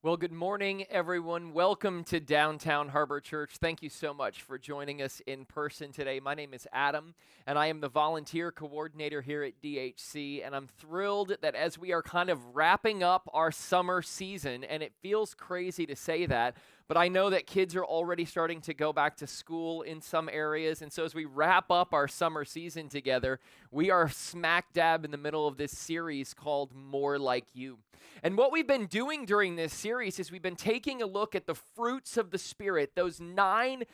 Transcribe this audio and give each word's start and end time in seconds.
Well, 0.00 0.16
good 0.16 0.30
morning, 0.30 0.84
everyone. 0.90 1.52
Welcome 1.52 2.04
to 2.04 2.20
Downtown 2.20 2.90
Harbor 2.90 3.18
Church. 3.18 3.56
Thank 3.60 3.82
you 3.82 3.88
so 3.88 4.14
much 4.14 4.42
for 4.42 4.56
joining 4.56 5.02
us 5.02 5.20
in 5.26 5.44
person 5.44 5.90
today. 5.90 6.20
My 6.20 6.34
name 6.34 6.54
is 6.54 6.68
Adam, 6.72 7.16
and 7.48 7.58
I 7.58 7.66
am 7.66 7.80
the 7.80 7.88
volunteer 7.88 8.52
coordinator 8.52 9.20
here 9.20 9.42
at 9.42 9.60
DHC. 9.60 10.46
And 10.46 10.54
I'm 10.54 10.68
thrilled 10.68 11.34
that 11.42 11.56
as 11.56 11.80
we 11.80 11.92
are 11.92 12.00
kind 12.00 12.30
of 12.30 12.54
wrapping 12.54 13.02
up 13.02 13.28
our 13.34 13.50
summer 13.50 14.00
season, 14.00 14.62
and 14.62 14.84
it 14.84 14.92
feels 15.02 15.34
crazy 15.34 15.84
to 15.86 15.96
say 15.96 16.26
that, 16.26 16.56
but 16.86 16.96
I 16.96 17.08
know 17.08 17.28
that 17.30 17.48
kids 17.48 17.74
are 17.74 17.84
already 17.84 18.24
starting 18.24 18.60
to 18.62 18.74
go 18.74 18.92
back 18.92 19.16
to 19.16 19.26
school 19.26 19.82
in 19.82 20.00
some 20.00 20.28
areas. 20.32 20.80
And 20.80 20.92
so 20.92 21.04
as 21.04 21.12
we 21.12 21.24
wrap 21.24 21.72
up 21.72 21.92
our 21.92 22.06
summer 22.06 22.44
season 22.44 22.88
together, 22.88 23.40
we 23.70 23.90
are 23.90 24.08
smack 24.08 24.72
dab 24.72 25.04
in 25.04 25.10
the 25.10 25.18
middle 25.18 25.46
of 25.46 25.56
this 25.56 25.72
series 25.72 26.32
called 26.32 26.74
More 26.74 27.18
Like 27.18 27.46
You. 27.54 27.78
And 28.22 28.36
what 28.36 28.50
we've 28.50 28.66
been 28.66 28.86
doing 28.86 29.26
during 29.26 29.56
this 29.56 29.72
series 29.72 30.18
is 30.18 30.32
we've 30.32 30.42
been 30.42 30.56
taking 30.56 31.02
a 31.02 31.06
look 31.06 31.34
at 31.34 31.46
the 31.46 31.54
fruits 31.54 32.16
of 32.16 32.30
the 32.30 32.38
Spirit, 32.38 32.92
those 32.94 33.20
nine 33.20 33.84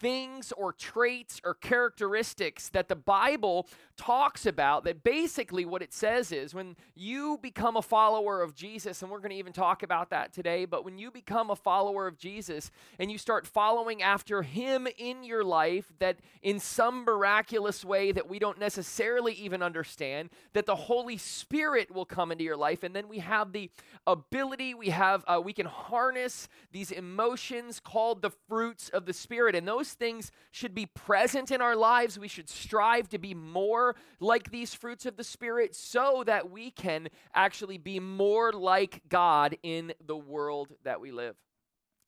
things 0.00 0.52
or 0.52 0.72
traits 0.72 1.40
or 1.44 1.54
characteristics 1.54 2.68
that 2.70 2.88
the 2.88 2.96
Bible 2.96 3.68
talks 3.96 4.46
about. 4.46 4.84
That 4.84 5.02
basically 5.02 5.64
what 5.64 5.82
it 5.82 5.92
says 5.92 6.32
is 6.32 6.54
when 6.54 6.76
you 6.94 7.38
become 7.42 7.76
a 7.76 7.82
follower 7.82 8.40
of 8.40 8.54
Jesus, 8.54 9.02
and 9.02 9.10
we're 9.10 9.18
going 9.18 9.30
to 9.30 9.36
even 9.36 9.52
talk 9.52 9.82
about 9.82 10.10
that 10.10 10.32
today, 10.32 10.64
but 10.64 10.84
when 10.84 10.98
you 10.98 11.10
become 11.10 11.50
a 11.50 11.56
follower 11.56 12.06
of 12.06 12.16
Jesus 12.16 12.70
and 12.98 13.10
you 13.10 13.18
start 13.18 13.46
following 13.46 14.02
after 14.02 14.42
Him 14.42 14.88
in 14.96 15.24
your 15.24 15.44
life, 15.44 15.92
that 15.98 16.18
in 16.42 16.58
some 16.58 17.04
miraculous 17.04 17.84
way 17.84 18.12
that 18.12 18.28
we 18.28 18.38
don't 18.38 18.58
necessarily 18.58 19.23
even 19.32 19.62
understand, 19.62 20.30
that 20.52 20.66
the 20.66 20.76
Holy 20.76 21.16
Spirit 21.16 21.92
will 21.94 22.04
come 22.04 22.30
into 22.30 22.44
your 22.44 22.56
life, 22.56 22.82
and 22.82 22.94
then 22.94 23.08
we 23.08 23.18
have 23.18 23.52
the 23.52 23.70
ability, 24.06 24.74
we 24.74 24.90
have, 24.90 25.24
uh, 25.26 25.40
we 25.42 25.52
can 25.52 25.66
harness 25.66 26.48
these 26.72 26.90
emotions 26.90 27.80
called 27.80 28.22
the 28.22 28.30
fruits 28.48 28.88
of 28.90 29.06
the 29.06 29.12
Spirit. 29.12 29.54
And 29.54 29.66
those 29.66 29.92
things 29.92 30.30
should 30.50 30.74
be 30.74 30.86
present 30.86 31.50
in 31.50 31.60
our 31.60 31.76
lives. 31.76 32.18
We 32.18 32.28
should 32.28 32.48
strive 32.48 33.08
to 33.10 33.18
be 33.18 33.34
more 33.34 33.96
like 34.20 34.50
these 34.50 34.74
fruits 34.74 35.06
of 35.06 35.16
the 35.16 35.24
Spirit 35.24 35.74
so 35.74 36.22
that 36.26 36.50
we 36.50 36.70
can 36.70 37.08
actually 37.34 37.78
be 37.78 38.00
more 38.00 38.52
like 38.52 39.02
God 39.08 39.56
in 39.62 39.92
the 40.06 40.16
world 40.16 40.68
that 40.84 41.00
we 41.00 41.10
live 41.10 41.36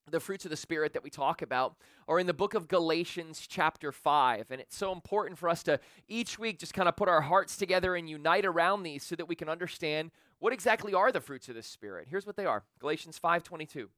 the 0.08 0.20
fruits 0.20 0.44
of 0.44 0.50
the 0.50 0.56
Spirit 0.56 0.92
that 0.92 1.02
we 1.02 1.10
talk 1.10 1.42
about 1.42 1.74
are 2.06 2.20
in 2.20 2.28
the 2.28 2.34
book 2.34 2.54
of 2.54 2.68
Galatians, 2.68 3.44
chapter 3.48 3.90
5. 3.90 4.46
And 4.50 4.60
it's 4.60 4.76
so 4.76 4.92
important 4.92 5.36
for 5.36 5.48
us 5.48 5.64
to 5.64 5.80
each 6.06 6.38
week 6.38 6.60
just 6.60 6.74
kind 6.74 6.88
of 6.88 6.96
put 6.96 7.08
our 7.08 7.22
hearts 7.22 7.56
together 7.56 7.96
and 7.96 8.08
unite 8.08 8.44
around 8.44 8.84
these 8.84 9.02
so 9.02 9.16
that 9.16 9.26
we 9.26 9.34
can 9.34 9.48
understand 9.48 10.12
what 10.38 10.52
exactly 10.52 10.94
are 10.94 11.10
the 11.10 11.20
fruits 11.20 11.48
of 11.48 11.56
the 11.56 11.62
Spirit? 11.62 12.06
Here's 12.08 12.26
what 12.26 12.36
they 12.36 12.46
are 12.46 12.62
Galatians 12.78 13.18
5:22. 13.18 13.78
It 13.78 13.88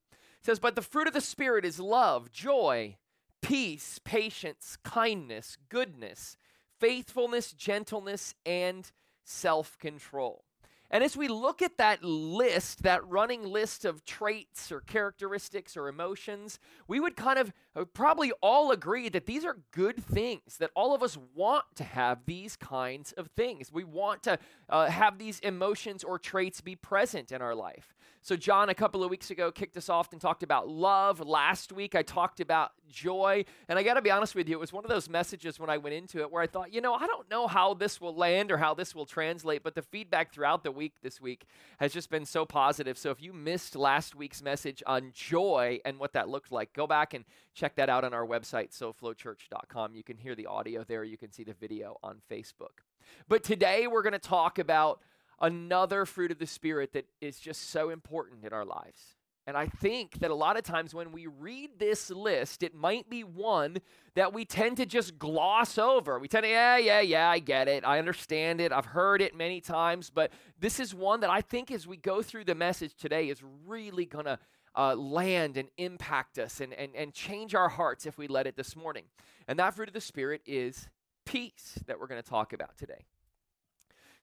says, 0.41 0.59
But 0.59 0.77
the 0.77 0.83
fruit 0.83 1.09
of 1.09 1.12
the 1.12 1.20
Spirit 1.20 1.67
is 1.67 1.78
love, 1.78 2.33
joy, 2.33 2.97
peace, 3.43 3.98
patience, 4.03 4.78
kindness, 4.83 5.59
goodness, 5.69 6.39
faithfulness, 6.78 7.53
gentleness, 7.53 8.34
and 8.47 8.91
self 9.25 9.78
control. 9.78 10.45
And 10.91 11.05
as 11.05 11.17
we 11.17 11.28
look 11.28 11.61
at 11.61 11.77
that 11.77 12.03
list, 12.03 12.83
that 12.83 13.06
running 13.06 13.44
list 13.44 13.84
of 13.84 14.05
traits 14.06 14.72
or 14.72 14.81
characteristics 14.81 15.77
or 15.77 15.89
emotions, 15.89 16.58
we 16.86 16.98
would 16.98 17.14
kind 17.14 17.39
of 17.39 17.53
uh, 17.77 17.84
probably 17.84 18.33
all 18.41 18.70
agree 18.70 19.11
that 19.11 19.27
these 19.27 19.44
are 19.44 19.59
good 19.70 20.03
things, 20.03 20.56
that 20.59 20.70
all 20.75 20.94
of 20.94 21.03
us 21.03 21.19
want 21.34 21.64
to 21.75 21.84
have 21.84 22.25
these 22.25 22.56
kinds 22.56 23.12
of 23.12 23.28
things. 23.36 23.70
We 23.70 23.84
want 23.84 24.22
to 24.22 24.39
uh, 24.70 24.86
have 24.86 25.19
these 25.19 25.41
emotions 25.41 26.03
or 26.03 26.19
traits 26.19 26.62
be 26.62 26.75
present 26.75 27.33
in 27.33 27.42
our 27.42 27.55
life. 27.55 27.94
So, 28.22 28.36
John, 28.36 28.69
a 28.69 28.74
couple 28.74 29.05
of 29.05 29.11
weeks 29.11 29.30
ago, 29.30 29.50
kicked 29.50 29.77
us 29.77 29.88
off 29.88 30.12
and 30.12 30.20
talked 30.20 30.42
about 30.42 30.69
love. 30.69 31.20
Last 31.20 31.72
week, 31.72 31.94
I 31.94 32.02
talked 32.02 32.41
about 32.41 32.72
joy. 32.88 33.44
And 33.69 33.78
I 33.78 33.83
got 33.83 33.94
to 33.94 34.02
be 34.02 34.10
honest 34.10 34.34
with 34.34 34.48
you, 34.48 34.56
it 34.56 34.60
was 34.60 34.72
one 34.72 34.84
of 34.84 34.91
those 34.91 35.08
messages 35.08 35.60
when 35.60 35.70
I 35.70 35.78
went 35.78 35.94
into 35.94 36.20
it 36.20 36.30
where 36.30 36.42
I 36.42 36.47
thought, 36.47 36.72
you 36.72 36.80
know, 36.80 36.94
I 36.94 37.06
don't 37.06 37.30
know 37.30 37.47
how 37.47 37.75
this 37.75 38.00
will 38.00 38.15
land 38.15 38.50
or 38.50 38.59
how 38.59 38.75
this 38.75 38.94
will 38.94 39.06
translate, 39.06 39.62
but 39.62 39.75
the 39.75 39.82
feedback 39.82 40.32
throughout 40.32 40.65
the 40.65 40.72
week 40.72 40.94
this 41.03 41.20
week 41.20 41.47
has 41.78 41.93
just 41.93 42.10
been 42.10 42.25
so 42.25 42.44
positive. 42.44 42.98
So, 42.98 43.10
if 43.10 43.22
you 43.22 43.32
missed 43.32 43.76
last 43.76 44.15
week's 44.15 44.43
message 44.43 44.82
on 44.87 45.12
joy 45.14 45.81
and 45.84 45.98
what 45.98 46.12
that 46.14 46.28
looked 46.28 46.50
like, 46.50 46.72
go 46.72 46.87
back 46.87 47.14
and 47.14 47.25
check 47.54 47.76
that 47.76 47.88
out 47.88 48.04
on 48.04 48.12
our 48.12 48.26
website, 48.26 48.76
soflowchurch.com. 48.76 49.94
You 49.94 50.03
can 50.03 50.16
hear 50.16 50.34
the 50.34 50.47
audio 50.47 50.84
there, 50.84 51.04
you 51.04 51.16
can 51.16 51.32
see 51.32 51.44
the 51.44 51.54
video 51.54 51.97
on 52.03 52.20
Facebook. 52.31 52.82
But 53.28 53.43
today, 53.43 53.87
we're 53.87 54.03
going 54.03 54.12
to 54.12 54.19
talk 54.19 54.59
about 54.59 55.00
another 55.41 56.04
fruit 56.04 56.31
of 56.31 56.38
the 56.38 56.47
Spirit 56.47 56.93
that 56.93 57.06
is 57.21 57.38
just 57.38 57.71
so 57.71 57.91
important 57.91 58.44
in 58.44 58.53
our 58.53 58.65
lives. 58.65 59.15
And 59.49 59.56
I 59.56 59.66
think 59.66 60.19
that 60.19 60.31
a 60.31 60.34
lot 60.34 60.59
of 60.59 60.62
times 60.62 60.94
when 60.94 61.10
we 61.10 61.26
read 61.26 61.78
this 61.78 62.10
list, 62.10 62.62
it 62.62 62.75
might 62.75 63.09
be 63.09 63.25
one 63.25 63.78
that 64.15 64.34
we 64.34 64.44
tend 64.44 64.76
to 64.76 64.84
just 64.84 65.19
gloss 65.19 65.78
over. 65.78 66.19
We 66.19 66.28
tend 66.28 66.44
to, 66.44 66.50
yeah, 66.50 66.76
yeah, 66.76 67.00
yeah, 67.00 67.31
I 67.31 67.38
get 67.38 67.66
it. 67.66 67.82
I 67.82 67.99
understand 67.99 68.60
it. 68.60 68.72
I've 68.72 68.84
heard 68.84 69.22
it 69.22 69.34
many 69.34 69.62
times. 69.62 70.10
But 70.10 70.32
this 70.60 70.78
is 70.78 70.94
one 70.94 71.21
that 71.21 71.31
I 71.31 71.41
think 71.41 71.70
as 71.70 71.87
we 71.87 71.97
go 71.97 72.20
through 72.20 72.44
the 72.44 72.55
message 72.55 72.94
today 72.94 73.31
is 73.31 73.43
really 73.66 74.05
going 74.05 74.26
to 74.26 74.38
uh, 74.76 74.94
land 74.94 75.56
and 75.56 75.70
impact 75.78 76.38
us 76.38 76.60
and, 76.60 76.75
and, 76.75 76.94
and 76.94 77.15
change 77.15 77.55
our 77.55 77.70
hearts 77.70 78.05
if 78.05 78.19
we 78.19 78.28
let 78.28 78.47
it 78.47 78.55
this 78.55 78.76
morning. 78.76 79.05
And 79.49 79.59
that 79.59 79.75
fruit 79.75 79.88
of 79.88 79.94
the 79.94 80.00
Spirit 80.03 80.43
is 80.44 80.91
peace 81.25 81.78
that 81.87 81.99
we're 81.99 82.06
going 82.06 82.22
to 82.22 82.28
talk 82.28 82.53
about 82.53 82.76
today. 82.76 83.06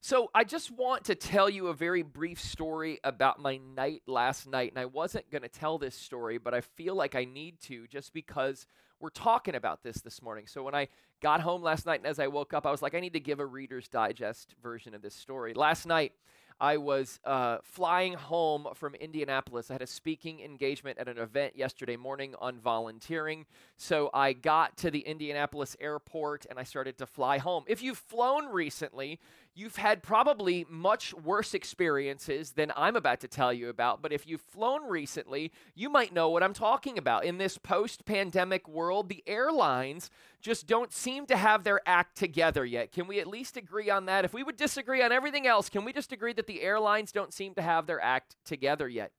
So, 0.00 0.30
I 0.34 0.44
just 0.44 0.70
want 0.70 1.04
to 1.06 1.14
tell 1.14 1.50
you 1.50 1.68
a 1.68 1.74
very 1.74 2.02
brief 2.02 2.40
story 2.40 3.00
about 3.02 3.40
my 3.40 3.56
night 3.56 4.02
last 4.06 4.46
night. 4.46 4.70
And 4.70 4.78
I 4.78 4.84
wasn't 4.84 5.30
going 5.30 5.42
to 5.42 5.48
tell 5.48 5.78
this 5.78 5.94
story, 5.94 6.38
but 6.38 6.54
I 6.54 6.60
feel 6.60 6.94
like 6.94 7.14
I 7.14 7.24
need 7.24 7.60
to 7.62 7.86
just 7.88 8.12
because 8.12 8.66
we're 9.00 9.10
talking 9.10 9.54
about 9.54 9.82
this 9.82 10.00
this 10.02 10.22
morning. 10.22 10.46
So, 10.46 10.62
when 10.62 10.74
I 10.74 10.88
got 11.20 11.40
home 11.40 11.62
last 11.62 11.86
night 11.86 12.00
and 12.00 12.06
as 12.06 12.18
I 12.18 12.28
woke 12.28 12.54
up, 12.54 12.66
I 12.66 12.70
was 12.70 12.82
like, 12.82 12.94
I 12.94 13.00
need 13.00 13.14
to 13.14 13.20
give 13.20 13.40
a 13.40 13.46
Reader's 13.46 13.88
Digest 13.88 14.54
version 14.62 14.94
of 14.94 15.02
this 15.02 15.14
story. 15.14 15.54
Last 15.54 15.86
night, 15.86 16.12
I 16.60 16.78
was 16.78 17.20
uh, 17.24 17.58
flying 17.62 18.14
home 18.14 18.68
from 18.74 18.94
Indianapolis. 18.94 19.70
I 19.70 19.74
had 19.74 19.82
a 19.82 19.86
speaking 19.86 20.40
engagement 20.40 20.98
at 20.98 21.06
an 21.06 21.18
event 21.18 21.56
yesterday 21.56 21.96
morning 21.96 22.34
on 22.40 22.58
volunteering. 22.58 23.44
So 23.76 24.08
I 24.14 24.32
got 24.32 24.78
to 24.78 24.90
the 24.90 25.00
Indianapolis 25.00 25.76
airport 25.80 26.46
and 26.48 26.58
I 26.58 26.62
started 26.62 26.96
to 26.98 27.06
fly 27.06 27.38
home. 27.38 27.64
If 27.66 27.82
you've 27.82 27.98
flown 27.98 28.46
recently, 28.46 29.20
you've 29.56 29.76
had 29.76 30.02
probably 30.02 30.66
much 30.68 31.14
worse 31.14 31.54
experiences 31.54 32.52
than 32.52 32.70
I'm 32.76 32.94
about 32.94 33.20
to 33.20 33.28
tell 33.28 33.54
you 33.54 33.70
about. 33.70 34.02
But 34.02 34.12
if 34.12 34.26
you've 34.26 34.42
flown 34.42 34.86
recently, 34.86 35.50
you 35.74 35.88
might 35.88 36.12
know 36.12 36.28
what 36.28 36.42
I'm 36.42 36.52
talking 36.52 36.98
about. 36.98 37.24
In 37.24 37.38
this 37.38 37.56
post 37.56 38.04
pandemic 38.04 38.68
world, 38.68 39.08
the 39.08 39.24
airlines 39.26 40.10
just 40.42 40.66
don't 40.66 40.92
seem 40.92 41.24
to 41.26 41.36
have 41.36 41.64
their 41.64 41.80
act 41.86 42.18
together 42.18 42.66
yet. 42.66 42.92
Can 42.92 43.06
we 43.06 43.18
at 43.18 43.26
least 43.26 43.56
agree 43.56 43.88
on 43.88 44.04
that? 44.06 44.26
If 44.26 44.34
we 44.34 44.42
would 44.42 44.58
disagree 44.58 45.02
on 45.02 45.10
everything 45.10 45.46
else, 45.46 45.70
can 45.70 45.86
we 45.86 45.92
just 45.94 46.12
agree 46.12 46.34
that 46.34 46.46
the 46.46 46.60
airlines 46.60 47.10
don't 47.10 47.32
seem 47.32 47.54
to 47.54 47.62
have 47.62 47.86
their 47.86 48.00
act 48.00 48.36
together 48.44 48.88
yet? 48.88 49.10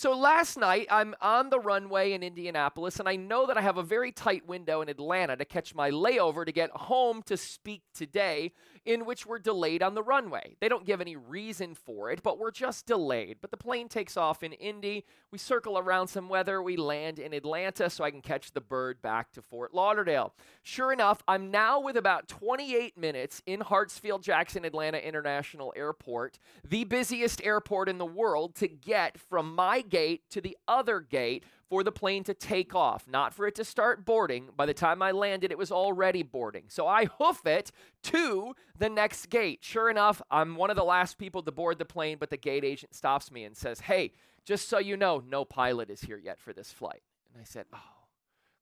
So 0.00 0.16
last 0.16 0.56
night, 0.56 0.86
I'm 0.90 1.14
on 1.20 1.50
the 1.50 1.60
runway 1.60 2.12
in 2.12 2.22
Indianapolis, 2.22 3.00
and 3.00 3.08
I 3.08 3.16
know 3.16 3.46
that 3.46 3.58
I 3.58 3.60
have 3.60 3.76
a 3.76 3.82
very 3.82 4.12
tight 4.12 4.46
window 4.46 4.80
in 4.80 4.88
Atlanta 4.88 5.36
to 5.36 5.44
catch 5.44 5.74
my 5.74 5.90
layover 5.90 6.46
to 6.46 6.52
get 6.52 6.70
home 6.70 7.22
to 7.26 7.36
speak 7.36 7.82
today 7.92 8.52
in 8.84 9.04
which 9.04 9.26
we're 9.26 9.38
delayed 9.38 9.82
on 9.82 9.94
the 9.94 10.02
runway. 10.02 10.56
They 10.60 10.68
don't 10.68 10.86
give 10.86 11.00
any 11.00 11.16
reason 11.16 11.74
for 11.74 12.10
it, 12.10 12.22
but 12.22 12.38
we're 12.38 12.50
just 12.50 12.86
delayed. 12.86 13.38
But 13.40 13.50
the 13.50 13.56
plane 13.56 13.88
takes 13.88 14.16
off 14.16 14.42
in 14.42 14.52
Indy. 14.52 15.04
We 15.30 15.38
circle 15.38 15.78
around 15.78 16.08
some 16.08 16.28
weather. 16.28 16.62
We 16.62 16.76
land 16.76 17.18
in 17.18 17.32
Atlanta 17.32 17.90
so 17.90 18.04
I 18.04 18.10
can 18.10 18.22
catch 18.22 18.52
the 18.52 18.60
bird 18.60 19.02
back 19.02 19.32
to 19.32 19.42
Fort 19.42 19.74
Lauderdale. 19.74 20.34
Sure 20.62 20.92
enough, 20.92 21.22
I'm 21.28 21.50
now 21.50 21.80
with 21.80 21.96
about 21.96 22.28
28 22.28 22.96
minutes 22.96 23.42
in 23.46 23.60
Hartsfield 23.60 24.22
Jackson 24.22 24.64
Atlanta 24.64 24.98
International 24.98 25.72
Airport, 25.76 26.38
the 26.66 26.84
busiest 26.84 27.42
airport 27.44 27.88
in 27.88 27.98
the 27.98 28.06
world, 28.06 28.54
to 28.56 28.68
get 28.68 29.18
from 29.18 29.54
my 29.54 29.82
gate 29.82 30.22
to 30.30 30.40
the 30.40 30.56
other 30.66 31.00
gate 31.00 31.44
for 31.70 31.84
the 31.84 31.92
plane 31.92 32.24
to 32.24 32.34
take 32.34 32.74
off, 32.74 33.06
not 33.08 33.32
for 33.32 33.46
it 33.46 33.54
to 33.54 33.64
start 33.64 34.04
boarding. 34.04 34.48
By 34.56 34.66
the 34.66 34.74
time 34.74 35.00
I 35.00 35.12
landed, 35.12 35.52
it 35.52 35.56
was 35.56 35.70
already 35.70 36.24
boarding. 36.24 36.64
So 36.66 36.86
I 36.88 37.04
hoof 37.04 37.46
it 37.46 37.70
to 38.02 38.54
the 38.76 38.90
next 38.90 39.30
gate. 39.30 39.60
Sure 39.62 39.88
enough, 39.88 40.20
I'm 40.32 40.56
one 40.56 40.70
of 40.70 40.76
the 40.76 40.84
last 40.84 41.16
people 41.16 41.42
to 41.44 41.52
board 41.52 41.78
the 41.78 41.84
plane, 41.84 42.16
but 42.18 42.28
the 42.28 42.36
gate 42.36 42.64
agent 42.64 42.94
stops 42.94 43.30
me 43.30 43.44
and 43.44 43.56
says, 43.56 43.80
Hey, 43.80 44.12
just 44.44 44.68
so 44.68 44.78
you 44.78 44.96
know, 44.96 45.22
no 45.24 45.44
pilot 45.44 45.90
is 45.90 46.00
here 46.00 46.18
yet 46.18 46.40
for 46.40 46.52
this 46.52 46.72
flight. 46.72 47.02
And 47.32 47.40
I 47.40 47.44
said, 47.44 47.66
Oh, 47.72 47.78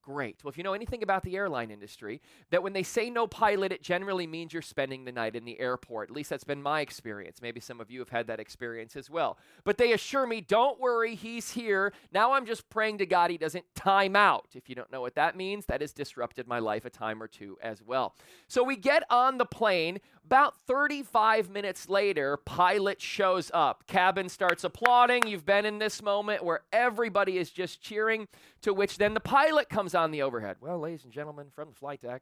Great. 0.09 0.39
Well, 0.43 0.49
if 0.49 0.57
you 0.57 0.65
know 0.65 0.73
anything 0.73 1.03
about 1.03 1.23
the 1.23 1.37
airline 1.37 1.71
industry, 1.71 2.23
that 2.49 2.63
when 2.63 2.73
they 2.73 2.83
say 2.83 3.11
no 3.11 3.27
pilot, 3.27 3.73
it 3.73 3.83
generally 3.83 4.27
means 4.27 4.55
you're 4.55 4.63
spending 4.63 5.05
the 5.05 5.13
night 5.13 5.37
in 5.37 5.45
the 5.45 5.61
airport. 5.61 6.09
At 6.09 6.17
least 6.17 6.31
that's 6.31 6.45
been 6.45 6.63
my 6.63 6.81
experience. 6.81 7.43
Maybe 7.43 7.61
some 7.61 7.79
of 7.79 7.91
you 7.91 7.99
have 7.99 8.09
had 8.09 8.27
that 8.29 8.41
experience 8.41 8.97
as 8.97 9.11
well. 9.11 9.37
But 9.65 9.77
they 9.77 9.93
assure 9.93 10.27
me, 10.27 10.41
don't 10.41 10.81
worry, 10.81 11.15
he's 11.15 11.51
here. 11.51 11.93
Now 12.11 12.33
I'm 12.33 12.47
just 12.47 12.71
praying 12.71 12.97
to 12.99 13.07
God 13.07 13.31
he 13.31 13.37
doesn't 13.37 13.67
time 13.75 14.17
out. 14.17 14.47
If 14.55 14.71
you 14.71 14.75
don't 14.75 14.91
know 14.91 15.03
what 15.03 15.15
that 15.17 15.37
means, 15.37 15.67
that 15.67 15.83
has 15.83 15.93
disrupted 15.93 16.49
my 16.49 16.59
life 16.59 16.87
a 16.87 16.91
time 16.91 17.23
or 17.23 17.29
two 17.29 17.59
as 17.63 17.83
well. 17.83 18.17
So 18.47 18.65
we 18.65 18.77
get 18.77 19.03
on 19.11 19.37
the 19.37 19.45
plane. 19.45 19.99
About 20.29 20.61
35 20.67 21.49
minutes 21.49 21.89
later, 21.89 22.37
pilot 22.37 23.01
shows 23.01 23.51
up. 23.55 23.87
Cabin 23.87 24.29
starts 24.29 24.63
applauding. 24.63 25.27
You've 25.27 25.47
been 25.47 25.65
in 25.65 25.79
this 25.79 26.03
moment 26.03 26.45
where 26.45 26.61
everybody 26.71 27.39
is 27.39 27.49
just 27.49 27.81
cheering, 27.81 28.29
to 28.61 28.75
which 28.75 28.99
then 28.99 29.15
the 29.15 29.21
pilot 29.21 29.71
comes 29.71 29.95
on 29.95 30.11
the 30.11 30.21
overhead. 30.21 30.59
Well, 30.61 30.79
ladies 30.81 31.05
and 31.05 31.15
gentlemen 31.15 31.47
from 31.51 31.71
the 31.71 31.75
flight 31.75 32.03
deck, 32.03 32.21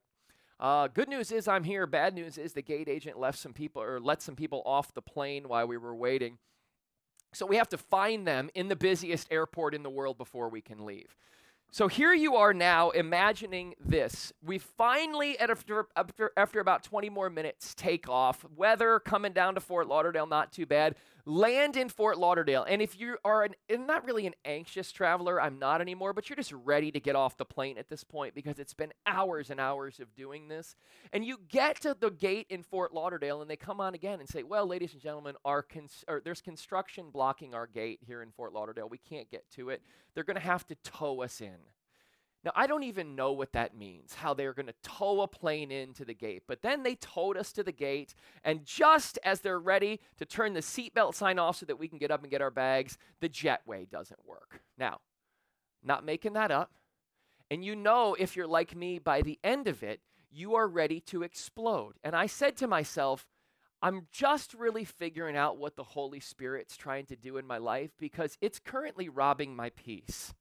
uh, 0.61 0.87
good 0.87 1.09
news 1.09 1.33
is 1.33 1.49
I'm 1.49 1.65
here. 1.65 1.85
Bad 1.85 2.15
news 2.15 2.39
is 2.39 2.53
the 2.53 2.63
gate 2.63 2.89
agent 2.89 3.19
left 3.19 3.41
some 3.41 3.53
people 3.53 3.83
or 3.83 3.99
let 3.99 4.23
some 4.23 4.37
people 4.37 4.63
off 4.65 4.95
the 4.95 5.03
plane 5.03 5.49
while 5.49 5.67
we 5.67 5.77
were 5.77 5.97
waiting. 5.97 6.39
So 7.35 7.45
we 7.45 7.57
have 7.57 7.71
to 7.71 7.77
find 7.77 8.25
them 8.25 8.51
in 8.55 8.69
the 8.69 8.77
busiest 8.77 9.27
airport 9.33 9.75
in 9.75 9.83
the 9.83 9.91
world 9.91 10.17
before 10.17 10.49
we 10.49 10.61
can 10.61 10.87
leave. 10.87 11.17
So 11.71 11.89
here 11.89 12.15
you 12.15 12.37
are 12.37 12.55
now 12.55 12.91
imagining 12.91 13.75
this. 13.85 14.33
We 14.43 14.59
finally, 14.59 15.39
after, 15.39 15.87
after, 15.95 16.33
after 16.37 16.61
about 16.61 16.83
20 16.83 17.11
more 17.11 17.29
minutes, 17.29 17.75
take 17.75 18.09
off. 18.09 18.47
Weather 18.57 18.99
coming 19.01 19.33
down 19.33 19.55
to 19.57 19.61
Fort 19.61 19.87
Lauderdale, 19.87 20.27
not 20.27 20.53
too 20.53 20.65
bad. 20.65 20.95
Land 21.29 21.77
in 21.77 21.89
Fort 21.89 22.19
Lauderdale. 22.19 22.65
And 22.69 22.81
if 22.81 22.99
you 22.99 23.17
are 23.25 23.43
an, 23.43 23.55
not 23.69 24.05
really 24.05 24.29
an 24.29 24.35
anxious 24.45 24.93
traveler, 24.93 25.43
I'm 25.43 25.59
not 25.59 25.81
anymore, 25.81 26.13
but 26.13 26.31
you're 26.31 26.37
just 26.37 26.53
ready 26.53 26.93
to 26.93 27.01
get 27.01 27.17
off 27.17 27.37
the 27.37 27.45
plane 27.45 27.79
at 27.79 27.89
this 27.89 28.05
point 28.05 28.33
because 28.33 28.61
it's 28.61 28.75
been 28.75 28.93
hours 29.07 29.51
and 29.51 29.59
hours 29.59 29.99
of 29.99 30.15
doing 30.15 30.47
this. 30.47 30.77
And 31.13 31.25
you 31.25 31.41
get 31.49 31.81
to 31.81 31.97
the 31.99 32.11
gate 32.11 32.47
in 32.49 32.63
Fort 32.63 32.95
Lauderdale 32.95 33.43
and 33.43 33.51
they 33.51 33.57
come 33.57 33.81
on 33.81 33.95
again 33.95 34.21
and 34.21 34.29
say, 34.29 34.45
Well, 34.45 34.69
ladies 34.69 34.93
and 34.93 35.03
gentlemen, 35.03 35.35
our 35.45 35.63
cons- 35.63 36.05
there's 36.23 36.41
construction 36.41 37.11
blocking 37.11 37.55
our 37.55 37.67
gate 37.67 37.99
here 38.07 38.23
in 38.23 38.31
Fort 38.31 38.53
Lauderdale. 38.53 38.89
We 38.89 38.99
can't 38.99 39.29
get 39.29 39.51
to 39.57 39.71
it. 39.71 39.83
They're 40.15 40.23
going 40.23 40.37
to 40.37 40.41
have 40.41 40.65
to 40.69 40.77
tow 40.77 41.23
us 41.23 41.41
in. 41.41 41.57
Now, 42.47 42.53
I 42.55 42.69
don't 42.69 42.85
even 42.85 43.17
know 43.17 43.33
what 43.33 43.55
that 43.55 43.77
means, 43.77 44.15
how 44.15 44.33
they're 44.33 44.53
going 44.53 44.69
to 44.69 44.75
tow 44.85 45.23
a 45.23 45.27
plane 45.27 45.73
into 45.73 46.05
the 46.05 46.15
gate. 46.15 46.45
But 46.47 46.63
then 46.63 46.85
they 46.85 46.95
towed 46.95 47.37
us 47.37 47.53
to 47.55 47.65
the 47.65 47.73
gate, 47.73 48.15
and 48.45 48.65
just 48.65 49.19
as 49.25 49.41
they're 49.41 49.59
ready 49.59 49.99
to 50.19 50.25
turn 50.25 50.53
the 50.55 50.61
seatbelt 50.61 51.17
sign 51.17 51.41
off 51.41 51.57
so 51.57 51.67
that 51.67 51.81
we 51.81 51.89
can 51.89 51.99
get 51.99 52.13
up 52.13 52.23
and 52.23 52.31
get 52.31 52.41
our 52.41 52.53
bags, 52.53 52.99
the 53.21 53.29
jetway 53.29 53.91
doesn't 53.91 54.25
work. 54.25 54.61
Now, 54.79 55.01
not 55.83 56.05
making 56.05 56.35
that 56.35 56.53
up. 56.53 56.71
And 57.51 57.65
you 57.65 57.75
know, 57.75 58.15
if 58.17 58.37
you're 58.37 58.47
like 58.47 58.77
me, 58.77 59.01
by 59.01 59.23
the 59.23 59.41
end 59.43 59.67
of 59.67 59.83
it, 59.83 59.99
you 60.31 60.55
are 60.55 60.69
ready 60.69 61.01
to 61.01 61.25
explode. 61.25 61.95
And 62.05 62.15
I 62.15 62.27
said 62.27 62.57
to 62.59 62.69
myself, 62.69 63.27
I'm 63.83 64.07
just 64.13 64.55
really 64.55 64.85
figuring 64.85 65.37
out 65.37 65.59
what 65.59 65.75
the 65.75 65.83
Holy 65.83 66.21
Spirit's 66.21 66.77
trying 66.77 67.07
to 67.07 67.17
do 67.17 67.39
in 67.39 67.47
my 67.47 67.59
life 67.59 67.91
because 67.99 68.39
it's 68.41 68.61
currently 68.61 69.09
robbing 69.09 69.57
my 69.57 69.71
peace. 69.71 70.33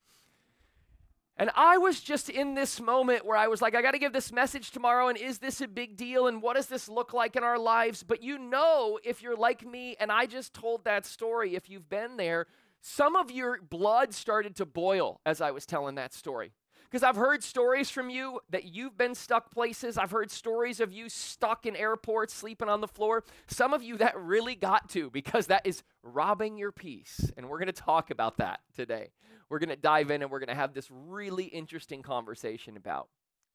And 1.38 1.52
I 1.56 1.78
was 1.78 2.00
just 2.00 2.30
in 2.30 2.56
this 2.56 2.80
moment 2.80 3.26
where 3.26 3.38
I 3.38 3.48
was 3.48 3.62
like, 3.62 3.76
I 3.76 3.82
got 3.82 3.92
to 3.92 4.00
give 4.00 4.14
this 4.14 4.32
message 4.32 4.72
tomorrow. 4.72 5.10
And 5.10 5.18
is 5.18 5.40
this 5.40 5.60
a 5.60 5.68
big 5.68 5.98
deal? 5.98 6.28
And 6.28 6.42
what 6.42 6.56
does 6.56 6.68
this 6.68 6.88
look 6.88 7.14
like 7.14 7.36
in 7.36 7.44
our 7.44 7.60
lives? 7.60 8.04
But 8.04 8.24
you 8.24 8.38
know, 8.38 9.00
if 9.04 9.22
you're 9.22 9.36
like 9.36 9.66
me, 9.66 9.98
and 10.00 10.12
I 10.12 10.28
just 10.28 10.54
told 10.54 10.86
that 10.86 11.06
story, 11.06 11.56
if 11.56 11.70
you've 11.70 11.90
been 11.90 12.16
there, 12.16 12.48
some 12.82 13.18
of 13.18 13.32
your 13.32 13.60
blood 13.62 14.14
started 14.14 14.56
to 14.58 14.66
boil 14.66 15.20
as 15.26 15.42
I 15.42 15.52
was 15.52 15.66
telling 15.66 15.96
that 15.96 16.14
story. 16.14 16.54
Because 16.86 17.04
I've 17.04 17.16
heard 17.16 17.44
stories 17.44 17.90
from 17.90 18.10
you 18.10 18.40
that 18.50 18.66
you've 18.66 18.98
been 18.98 19.16
stuck 19.16 19.52
places. 19.52 19.98
I've 19.98 20.12
heard 20.12 20.32
stories 20.32 20.80
of 20.80 20.92
you 20.92 21.10
stuck 21.10 21.66
in 21.66 21.76
airports, 21.76 22.34
sleeping 22.34 22.70
on 22.70 22.82
the 22.82 22.88
floor. 22.88 23.24
Some 23.48 23.74
of 23.74 23.84
you 23.84 23.98
that 23.98 24.18
really 24.18 24.56
got 24.56 24.90
to 24.90 25.10
because 25.10 25.48
that 25.48 25.66
is 25.66 25.84
robbing 26.04 26.58
your 26.58 26.72
peace. 26.72 27.32
And 27.36 27.50
we're 27.50 27.60
going 27.60 27.68
to 27.68 27.74
talk 27.74 28.12
about 28.12 28.38
that 28.38 28.62
today. 28.76 29.12
We're 29.50 29.60
going 29.60 29.70
to 29.70 29.76
dive 29.76 30.12
in 30.12 30.22
and 30.22 30.32
we're 30.32 30.40
going 30.40 30.50
to 30.50 30.56
have 30.56 30.74
this 30.74 30.90
really 30.92 31.46
interesting 31.46 32.02
conversation 32.02 32.78
about 32.78 33.10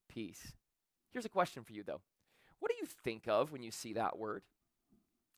peace. 0.07 0.53
Here's 1.11 1.25
a 1.25 1.29
question 1.29 1.63
for 1.63 1.73
you, 1.73 1.83
though 1.83 2.01
What 2.59 2.71
do 2.71 2.77
you 2.79 2.87
think 3.03 3.27
of 3.27 3.51
when 3.51 3.63
you 3.63 3.71
see 3.71 3.93
that 3.93 4.17
word? 4.17 4.43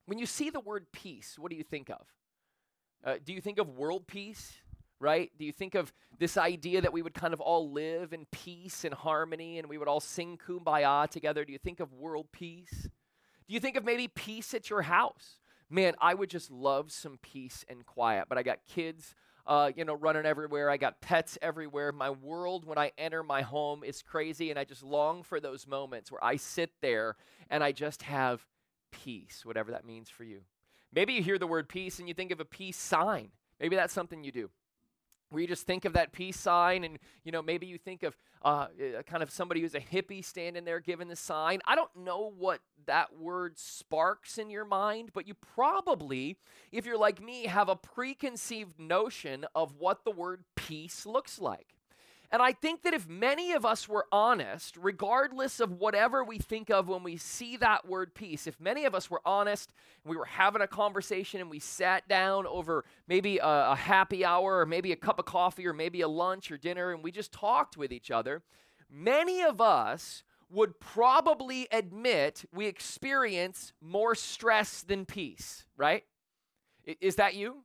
When 0.06 0.20
you 0.20 0.26
see 0.26 0.50
the 0.50 0.60
word 0.60 0.88
peace, 0.92 1.38
what 1.40 1.50
do 1.50 1.58
you 1.58 1.64
think 1.64 1.90
of? 1.90 2.06
Uh, 3.04 3.16
do 3.24 3.34
you 3.34 3.42
think 3.42 3.58
of 3.58 3.70
world 3.70 4.08
peace? 4.08 4.54
Right? 5.00 5.32
Do 5.38 5.46
you 5.46 5.52
think 5.52 5.76
of 5.76 5.92
this 6.20 6.38
idea 6.38 6.82
that 6.82 6.94
we 6.94 7.02
would 7.02 7.14
kind 7.14 7.34
of 7.34 7.42
all 7.42 7.72
live 7.72 8.14
in 8.14 8.26
peace 8.32 8.86
and 8.86 8.94
harmony 8.94 9.60
and 9.60 9.68
we 9.68 9.78
would 9.78 9.88
all 9.88 10.00
sing 10.00 10.38
kumbaya 10.38 11.10
together? 11.10 11.44
Do 11.46 11.52
you 11.52 11.60
think 11.60 11.80
of 11.80 11.94
world 11.94 12.28
peace? 12.32 12.90
Do 13.48 13.54
you 13.54 13.60
think 13.60 13.76
of 13.76 13.84
maybe 13.84 14.08
peace 14.08 14.54
at 14.54 14.70
your 14.70 14.84
house? 14.84 15.40
Man, 15.70 15.96
I 16.00 16.14
would 16.14 16.30
just 16.30 16.52
love 16.52 16.92
some 16.92 17.20
peace 17.22 17.66
and 17.68 17.86
quiet, 17.86 18.26
but 18.30 18.38
I 18.38 18.44
got 18.44 18.60
kids. 18.66 19.16
Uh, 19.46 19.72
you 19.76 19.84
know, 19.84 19.94
running 19.94 20.26
everywhere. 20.26 20.70
I 20.70 20.78
got 20.78 21.02
pets 21.02 21.38
everywhere. 21.42 21.92
My 21.92 22.12
world, 22.12 22.64
when 22.64 22.78
I 22.78 22.94
enter 22.98 23.24
my 23.24 23.42
home, 23.42 23.84
is 23.84 24.02
crazy, 24.02 24.52
and 24.52 24.58
I 24.58 24.64
just 24.64 24.84
long 24.84 25.22
for 25.22 25.42
those 25.42 25.68
moments 25.68 26.10
where 26.10 26.24
I 26.24 26.38
sit 26.38 26.72
there 26.82 27.18
and 27.50 27.62
I 27.62 27.74
just 27.74 28.04
have 28.04 28.48
peace, 28.94 29.42
whatever 29.44 29.72
that 29.72 29.84
means 29.84 30.10
for 30.10 30.24
you. 30.24 30.44
Maybe 30.94 31.12
you 31.12 31.22
hear 31.22 31.38
the 31.38 31.46
word 31.46 31.68
peace 31.68 32.00
and 32.00 32.08
you 32.08 32.14
think 32.14 32.32
of 32.32 32.40
a 32.40 32.46
peace 32.46 32.78
sign. 32.78 33.32
Maybe 33.60 33.76
that's 33.76 33.94
something 33.94 34.24
you 34.24 34.32
do 34.32 34.50
where 35.34 35.42
you 35.42 35.48
just 35.48 35.66
think 35.66 35.86
of 35.86 35.94
that 35.94 36.12
peace 36.12 36.40
sign 36.40 36.84
and 36.84 37.00
you 37.24 37.32
know 37.32 37.42
maybe 37.42 37.66
you 37.66 37.78
think 37.78 38.04
of 38.04 38.16
uh, 38.44 38.68
eh, 38.80 39.02
kind 39.04 39.24
of 39.24 39.32
somebody 39.32 39.62
who's 39.62 39.76
a 39.76 39.80
hippie 39.80 40.24
standing 40.24 40.66
there 40.66 40.80
giving 40.80 41.08
the 41.08 41.16
sign. 41.16 41.62
I 41.66 41.76
don't 41.76 41.96
know 41.96 42.34
what 42.38 42.60
that 42.86 43.18
word 43.18 43.58
sparks 43.58 44.38
in 44.38 44.50
your 44.50 44.66
mind 44.66 45.12
but 45.14 45.28
you 45.28 45.34
probably 45.34 46.38
if 46.72 46.86
you're 46.86 46.98
like 46.98 47.22
me 47.22 47.46
have 47.46 47.70
a 47.70 47.76
preconceived 47.76 48.80
notion 48.80 49.46
of 49.56 49.76
what 49.78 50.04
the 50.04 50.12
word 50.12 50.44
peace 50.56 51.06
looks 51.06 51.40
like 51.40 51.76
and 52.34 52.42
I 52.42 52.52
think 52.52 52.82
that 52.82 52.96
if 52.96 53.08
many 53.08 53.52
of 53.52 53.64
us 53.64 53.88
were 53.88 54.08
honest, 54.12 54.76
regardless 54.78 55.60
of 55.60 55.72
whatever 55.72 56.24
we 56.24 56.40
think 56.40 56.72
of 56.72 56.88
when 56.88 57.04
we 57.04 57.16
see 57.16 57.58
that 57.58 57.88
word 57.88 58.16
peace, 58.16 58.48
if 58.48 58.60
many 58.60 58.86
of 58.86 58.96
us 58.96 59.08
were 59.08 59.22
honest 59.24 59.72
and 60.04 60.10
we 60.10 60.18
were 60.18 60.26
having 60.26 60.64
a 60.64 60.68
conversation 60.68 61.42
and 61.42 61.50
we 61.52 61.60
sat 61.60 62.08
down 62.08 62.48
over 62.48 62.86
maybe 63.08 63.38
a, 63.38 63.46
a 63.46 63.76
happy 63.76 64.26
hour 64.26 64.58
or 64.58 64.66
maybe 64.66 64.92
a 64.92 64.96
cup 64.96 65.20
of 65.20 65.26
coffee 65.26 65.68
or 65.68 65.74
maybe 65.74 66.02
a 66.02 66.08
lunch 66.08 66.50
or 66.50 66.58
dinner 66.58 66.92
and 66.92 67.04
we 67.04 67.12
just 67.12 67.32
talked 67.32 67.78
with 67.78 67.92
each 67.92 68.10
other, 68.10 68.42
many 68.90 69.44
of 69.44 69.62
us 69.62 70.24
would 70.50 70.80
probably 70.80 71.68
admit 71.72 72.46
we 72.52 72.66
experience 72.66 73.74
more 73.80 74.16
stress 74.16 74.82
than 74.82 75.06
peace, 75.06 75.66
right? 75.78 76.04
Is 77.00 77.18
that 77.18 77.36
you? 77.36 77.58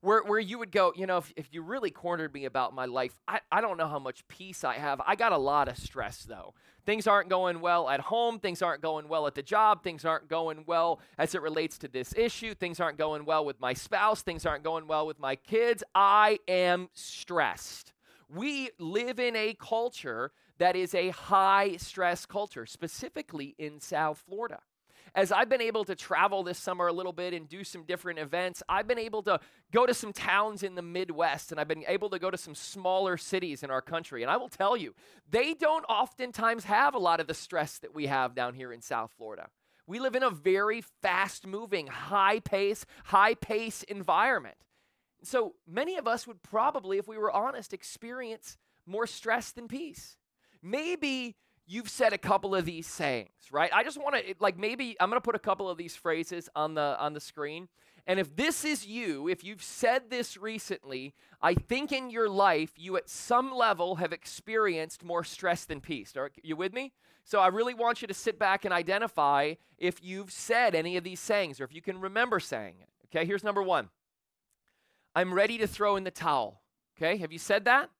Where, 0.00 0.22
where 0.22 0.38
you 0.38 0.58
would 0.58 0.70
go, 0.70 0.92
you 0.94 1.06
know, 1.06 1.18
if, 1.18 1.32
if 1.36 1.48
you 1.52 1.62
really 1.62 1.90
cornered 1.90 2.32
me 2.32 2.44
about 2.44 2.74
my 2.74 2.84
life, 2.84 3.18
I, 3.26 3.40
I 3.50 3.60
don't 3.60 3.76
know 3.76 3.88
how 3.88 3.98
much 3.98 4.26
peace 4.28 4.62
I 4.62 4.74
have. 4.74 5.00
I 5.04 5.16
got 5.16 5.32
a 5.32 5.38
lot 5.38 5.68
of 5.68 5.76
stress, 5.76 6.22
though. 6.22 6.54
Things 6.86 7.06
aren't 7.06 7.28
going 7.28 7.60
well 7.60 7.88
at 7.88 8.00
home. 8.00 8.38
Things 8.38 8.62
aren't 8.62 8.80
going 8.80 9.08
well 9.08 9.26
at 9.26 9.34
the 9.34 9.42
job. 9.42 9.82
Things 9.82 10.04
aren't 10.04 10.28
going 10.28 10.64
well 10.66 11.00
as 11.18 11.34
it 11.34 11.42
relates 11.42 11.78
to 11.78 11.88
this 11.88 12.14
issue. 12.16 12.54
Things 12.54 12.80
aren't 12.80 12.96
going 12.96 13.24
well 13.24 13.44
with 13.44 13.60
my 13.60 13.74
spouse. 13.74 14.22
Things 14.22 14.46
aren't 14.46 14.64
going 14.64 14.86
well 14.86 15.06
with 15.06 15.18
my 15.18 15.36
kids. 15.36 15.82
I 15.94 16.38
am 16.46 16.88
stressed. 16.94 17.92
We 18.28 18.70
live 18.78 19.18
in 19.18 19.34
a 19.36 19.54
culture 19.54 20.30
that 20.58 20.76
is 20.76 20.94
a 20.94 21.10
high 21.10 21.76
stress 21.76 22.24
culture, 22.24 22.66
specifically 22.66 23.54
in 23.58 23.80
South 23.80 24.22
Florida 24.26 24.60
as 25.14 25.32
I've 25.32 25.48
been 25.48 25.60
able 25.60 25.84
to 25.84 25.94
travel 25.94 26.42
this 26.42 26.58
summer 26.58 26.86
a 26.86 26.92
little 26.92 27.12
bit 27.12 27.34
and 27.34 27.48
do 27.48 27.64
some 27.64 27.84
different 27.84 28.18
events, 28.18 28.62
I've 28.68 28.86
been 28.86 28.98
able 28.98 29.22
to 29.24 29.40
go 29.72 29.86
to 29.86 29.94
some 29.94 30.12
towns 30.12 30.62
in 30.62 30.74
the 30.74 30.82
Midwest 30.82 31.50
and 31.50 31.60
I've 31.60 31.68
been 31.68 31.84
able 31.86 32.10
to 32.10 32.18
go 32.18 32.30
to 32.30 32.36
some 32.36 32.54
smaller 32.54 33.16
cities 33.16 33.62
in 33.62 33.70
our 33.70 33.82
country. 33.82 34.22
And 34.22 34.30
I 34.30 34.36
will 34.36 34.48
tell 34.48 34.76
you, 34.76 34.94
they 35.30 35.54
don't 35.54 35.84
oftentimes 35.84 36.64
have 36.64 36.94
a 36.94 36.98
lot 36.98 37.20
of 37.20 37.26
the 37.26 37.34
stress 37.34 37.78
that 37.78 37.94
we 37.94 38.06
have 38.06 38.34
down 38.34 38.54
here 38.54 38.72
in 38.72 38.80
South 38.80 39.12
Florida. 39.16 39.48
We 39.86 40.00
live 40.00 40.14
in 40.14 40.22
a 40.22 40.30
very 40.30 40.82
fast 41.02 41.46
moving, 41.46 41.86
high 41.86 42.40
pace, 42.40 42.84
high 43.04 43.34
pace 43.34 43.82
environment. 43.84 44.56
So 45.22 45.54
many 45.66 45.96
of 45.96 46.06
us 46.06 46.26
would 46.26 46.42
probably, 46.42 46.98
if 46.98 47.08
we 47.08 47.18
were 47.18 47.32
honest, 47.32 47.72
experience 47.72 48.58
more 48.86 49.06
stress 49.06 49.50
than 49.50 49.66
peace. 49.66 50.16
Maybe 50.62 51.36
you've 51.68 51.88
said 51.88 52.12
a 52.12 52.18
couple 52.18 52.54
of 52.54 52.64
these 52.64 52.86
sayings, 52.86 53.28
right? 53.52 53.70
I 53.72 53.84
just 53.84 53.98
want 53.98 54.16
to 54.16 54.34
like 54.40 54.58
maybe 54.58 54.96
I'm 54.98 55.10
going 55.10 55.20
to 55.20 55.24
put 55.24 55.34
a 55.34 55.40
couple 55.40 55.68
of 55.68 55.78
these 55.78 55.94
phrases 55.94 56.48
on 56.56 56.74
the 56.74 56.96
on 56.98 57.12
the 57.12 57.20
screen. 57.20 57.68
And 58.06 58.18
if 58.18 58.34
this 58.34 58.64
is 58.64 58.86
you, 58.86 59.28
if 59.28 59.44
you've 59.44 59.62
said 59.62 60.08
this 60.08 60.38
recently, 60.38 61.12
I 61.42 61.52
think 61.52 61.92
in 61.92 62.08
your 62.08 62.28
life 62.28 62.72
you 62.76 62.96
at 62.96 63.08
some 63.08 63.52
level 63.52 63.96
have 63.96 64.14
experienced 64.14 65.04
more 65.04 65.22
stress 65.22 65.66
than 65.66 65.82
peace. 65.82 66.16
Are 66.16 66.30
you 66.42 66.56
with 66.56 66.72
me? 66.72 66.92
So 67.24 67.40
I 67.40 67.48
really 67.48 67.74
want 67.74 68.00
you 68.00 68.08
to 68.08 68.14
sit 68.14 68.38
back 68.38 68.64
and 68.64 68.72
identify 68.72 69.54
if 69.76 70.02
you've 70.02 70.32
said 70.32 70.74
any 70.74 70.96
of 70.96 71.04
these 71.04 71.20
sayings 71.20 71.60
or 71.60 71.64
if 71.64 71.74
you 71.74 71.82
can 71.82 72.00
remember 72.00 72.40
saying 72.40 72.76
it. 72.80 72.88
Okay, 73.06 73.26
here's 73.26 73.44
number 73.44 73.62
1. 73.62 73.90
I'm 75.14 75.34
ready 75.34 75.58
to 75.58 75.66
throw 75.66 75.96
in 75.96 76.04
the 76.04 76.10
towel. 76.10 76.62
Okay, 76.96 77.18
have 77.18 77.30
you 77.30 77.38
said 77.38 77.66
that? 77.66 77.90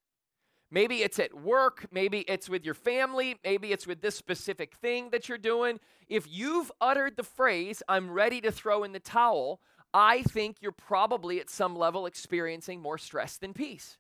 Maybe 0.71 1.03
it's 1.03 1.19
at 1.19 1.35
work, 1.35 1.87
maybe 1.91 2.21
it's 2.21 2.49
with 2.49 2.65
your 2.65 2.75
family, 2.75 3.37
maybe 3.43 3.73
it's 3.73 3.87
with 3.87 4.03
this 4.03 4.17
specific 4.17 4.75
thing 4.75 5.11
that 5.11 5.29
you're 5.29 5.39
doing. 5.39 5.81
If 6.09 6.27
you've 6.29 6.71
uttered 6.81 7.17
the 7.17 7.23
phrase, 7.23 7.83
I'm 7.89 8.11
ready 8.11 8.41
to 8.43 8.53
throw 8.53 8.85
in 8.85 8.93
the 8.93 9.01
towel, 9.01 9.61
I 9.95 10.23
think 10.23 10.57
you're 10.61 10.73
probably 10.73 11.41
at 11.41 11.49
some 11.49 11.75
level 11.75 12.05
experiencing 12.05 12.83
more 12.83 12.99
stress 12.99 13.39
than 13.39 13.55
peace. 13.55 13.97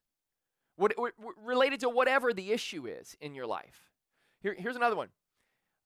What, 0.76 0.92
what, 0.96 1.14
related 1.42 1.80
to 1.80 1.88
whatever 1.88 2.34
the 2.34 2.52
issue 2.52 2.87
is 2.87 3.16
in 3.20 3.34
your 3.34 3.46
life. 3.46 3.90
Here, 4.42 4.54
here's 4.56 4.76
another 4.76 4.96
one 4.96 5.08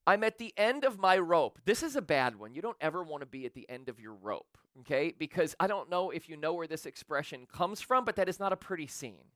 I'm 0.04 0.24
at 0.24 0.38
the 0.38 0.52
end 0.56 0.84
of 0.84 0.98
my 0.98 1.16
rope. 1.16 1.60
This 1.64 1.84
is 1.84 1.94
a 1.94 2.02
bad 2.02 2.36
one. 2.36 2.54
You 2.54 2.62
don't 2.62 2.76
ever 2.80 3.04
want 3.04 3.22
to 3.22 3.26
be 3.26 3.46
at 3.46 3.54
the 3.54 3.68
end 3.70 3.88
of 3.88 4.00
your 4.00 4.14
rope, 4.14 4.58
okay? 4.80 5.14
Because 5.16 5.54
I 5.60 5.68
don't 5.68 5.88
know 5.88 6.10
if 6.10 6.28
you 6.28 6.36
know 6.36 6.54
where 6.54 6.66
this 6.66 6.86
expression 6.86 7.46
comes 7.46 7.80
from, 7.80 8.04
but 8.04 8.16
that 8.16 8.28
is 8.28 8.40
not 8.40 8.52
a 8.52 8.56
pretty 8.56 8.88
scene. 8.88 9.26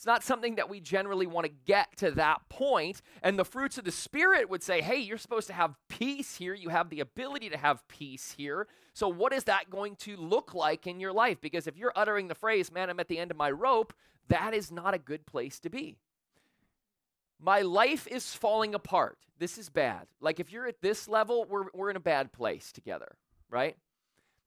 It's 0.00 0.06
not 0.06 0.24
something 0.24 0.54
that 0.54 0.70
we 0.70 0.80
generally 0.80 1.26
want 1.26 1.44
to 1.44 1.52
get 1.66 1.94
to 1.98 2.10
that 2.12 2.48
point. 2.48 3.02
And 3.22 3.38
the 3.38 3.44
fruits 3.44 3.76
of 3.76 3.84
the 3.84 3.92
Spirit 3.92 4.48
would 4.48 4.62
say, 4.62 4.80
hey, 4.80 4.96
you're 4.96 5.18
supposed 5.18 5.46
to 5.48 5.52
have 5.52 5.74
peace 5.90 6.36
here. 6.36 6.54
You 6.54 6.70
have 6.70 6.88
the 6.88 7.00
ability 7.00 7.50
to 7.50 7.58
have 7.58 7.86
peace 7.86 8.32
here. 8.34 8.66
So, 8.94 9.08
what 9.08 9.34
is 9.34 9.44
that 9.44 9.68
going 9.68 9.96
to 9.96 10.16
look 10.16 10.54
like 10.54 10.86
in 10.86 11.00
your 11.00 11.12
life? 11.12 11.42
Because 11.42 11.66
if 11.66 11.76
you're 11.76 11.92
uttering 11.94 12.28
the 12.28 12.34
phrase, 12.34 12.72
man, 12.72 12.88
I'm 12.88 12.98
at 12.98 13.08
the 13.08 13.18
end 13.18 13.30
of 13.30 13.36
my 13.36 13.50
rope, 13.50 13.92
that 14.28 14.54
is 14.54 14.72
not 14.72 14.94
a 14.94 14.98
good 14.98 15.26
place 15.26 15.60
to 15.60 15.68
be. 15.68 15.98
My 17.38 17.60
life 17.60 18.06
is 18.06 18.34
falling 18.34 18.74
apart. 18.74 19.18
This 19.38 19.58
is 19.58 19.68
bad. 19.68 20.06
Like, 20.18 20.40
if 20.40 20.50
you're 20.50 20.66
at 20.66 20.80
this 20.80 21.08
level, 21.08 21.44
we're, 21.46 21.66
we're 21.74 21.90
in 21.90 21.96
a 21.96 22.00
bad 22.00 22.32
place 22.32 22.72
together, 22.72 23.18
right? 23.50 23.76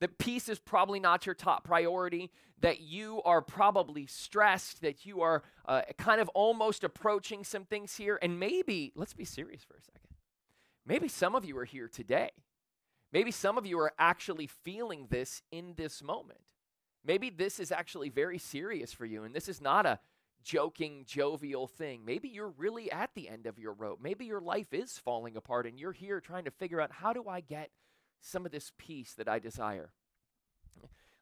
That 0.03 0.17
peace 0.17 0.50
is 0.50 0.60
probably 0.60 1.00
not 1.00 1.25
your 1.25 1.33
top 1.33 1.63
priority, 1.63 2.29
that 2.60 2.81
you 2.81 3.22
are 3.24 3.41
probably 3.41 4.05
stressed, 4.05 4.81
that 4.81 5.05
you 5.05 5.22
are 5.22 5.43
uh, 5.65 5.83
kind 5.98 6.19
of 6.19 6.27
almost 6.36 6.83
approaching 6.83 7.45
some 7.45 7.63
things 7.63 7.95
here. 7.95 8.19
And 8.22 8.38
maybe, 8.38 8.91
let's 8.98 9.13
be 9.13 9.24
serious 9.24 9.63
for 9.63 9.75
a 9.75 9.81
second. 9.81 10.17
Maybe 10.86 11.07
some 11.07 11.36
of 11.36 11.45
you 11.45 11.57
are 11.57 11.63
here 11.63 11.88
today. 11.88 12.31
Maybe 13.13 13.31
some 13.31 13.57
of 13.57 13.65
you 13.65 13.79
are 13.79 13.93
actually 13.98 14.48
feeling 14.48 15.07
this 15.10 15.41
in 15.53 15.75
this 15.77 16.03
moment. 16.03 16.41
Maybe 17.05 17.29
this 17.29 17.57
is 17.57 17.72
actually 17.72 18.10
very 18.10 18.39
serious 18.39 18.91
for 18.91 19.05
you, 19.05 19.24
and 19.24 19.33
this 19.33 19.48
is 19.48 19.62
not 19.62 19.86
a 19.86 20.01
joking, 20.43 21.05
jovial 21.07 21.65
thing. 21.65 22.03
Maybe 22.03 22.27
you're 22.27 22.53
really 22.57 22.91
at 22.91 23.12
the 23.15 23.29
end 23.29 23.45
of 23.45 23.57
your 23.57 23.72
rope. 23.72 24.00
Maybe 24.03 24.25
your 24.25 24.41
life 24.41 24.74
is 24.74 24.98
falling 24.98 25.38
apart, 25.38 25.65
and 25.65 25.79
you're 25.79 25.93
here 25.93 26.19
trying 26.19 26.43
to 26.43 26.51
figure 26.51 26.81
out 26.81 26.91
how 26.91 27.13
do 27.13 27.29
I 27.29 27.39
get 27.39 27.69
some 28.23 28.45
of 28.45 28.51
this 28.51 28.71
peace 28.77 29.13
that 29.13 29.27
I 29.27 29.37
desire. 29.37 29.91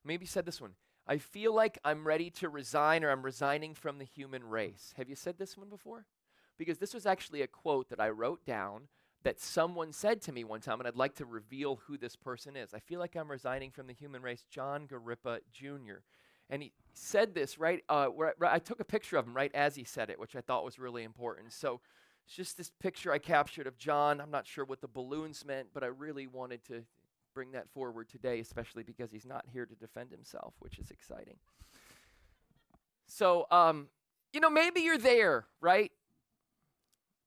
Maybe 0.06 0.26
said 0.26 0.46
this 0.46 0.62
one. 0.62 0.76
I 1.08 1.18
feel 1.18 1.54
like 1.54 1.80
I'm 1.84 2.06
ready 2.06 2.30
to 2.32 2.48
resign 2.48 3.04
or 3.04 3.10
I'm 3.10 3.24
resigning 3.24 3.74
from 3.74 3.98
the 3.98 4.06
human 4.06 4.44
race. 4.44 4.94
Have 4.98 5.10
you 5.10 5.16
said 5.16 5.38
this 5.38 5.58
one 5.58 5.70
before? 5.70 6.06
Because 6.58 6.78
this 6.78 6.94
was 6.94 7.06
actually 7.06 7.42
a 7.42 7.48
quote 7.48 7.90
that 7.90 8.00
I 8.00 8.10
wrote 8.10 8.46
down 8.46 8.88
that 9.24 9.40
someone 9.40 9.94
said 9.94 10.22
to 10.22 10.32
me 10.32 10.44
one 10.44 10.62
time, 10.62 10.80
and 10.80 10.88
I'd 10.88 10.96
like 10.96 11.16
to 11.16 11.26
reveal 11.26 11.82
who 11.88 11.98
this 11.98 12.16
person 12.16 12.56
is. 12.56 12.74
I 12.74 12.80
feel 12.80 13.00
like 13.00 13.16
I'm 13.16 13.30
resigning 13.30 13.72
from 13.72 13.88
the 13.88 13.94
human 13.94 14.22
race, 14.22 14.46
John 14.50 14.88
Garippa 14.88 15.40
Jr. 15.52 16.02
And 16.50 16.64
he 16.64 16.72
said 16.94 17.34
this 17.34 17.58
right, 17.58 17.84
uh, 17.90 18.08
where 18.08 18.34
I, 18.42 18.56
I 18.56 18.60
took 18.60 18.80
a 18.80 18.86
picture 18.86 19.18
of 19.18 19.26
him 19.26 19.36
right 19.36 19.54
as 19.54 19.76
he 19.76 19.84
said 19.84 20.10
it, 20.10 20.20
which 20.20 20.36
I 20.36 20.42
thought 20.42 20.66
was 20.66 20.80
really 20.80 21.04
important. 21.04 21.54
So 21.54 21.82
it's 22.26 22.36
just 22.36 22.58
this 22.58 22.72
picture 22.80 23.12
I 23.12 23.18
captured 23.18 23.68
of 23.68 23.78
John. 23.78 24.22
I'm 24.22 24.32
not 24.32 24.48
sure 24.48 24.66
what 24.66 24.82
the 24.82 24.88
balloons 24.88 25.46
meant, 25.46 25.68
but 25.74 25.84
I 25.84 25.88
really 25.88 26.28
wanted 26.28 26.64
to 26.66 26.84
bring 27.34 27.52
that 27.52 27.70
forward 27.70 28.10
today, 28.10 28.40
especially 28.40 28.84
because 28.84 29.12
he's 29.12 29.26
not 29.26 29.46
here 29.52 29.66
to 29.66 29.76
defend 29.76 30.12
himself, 30.12 30.54
which 30.60 30.80
is 30.80 30.92
exciting. 30.92 31.38
So, 33.08 33.48
um, 33.52 33.88
you 34.34 34.40
know, 34.40 34.50
maybe 34.50 34.82
you're 34.82 34.98
there, 34.98 35.46
right? 35.60 35.92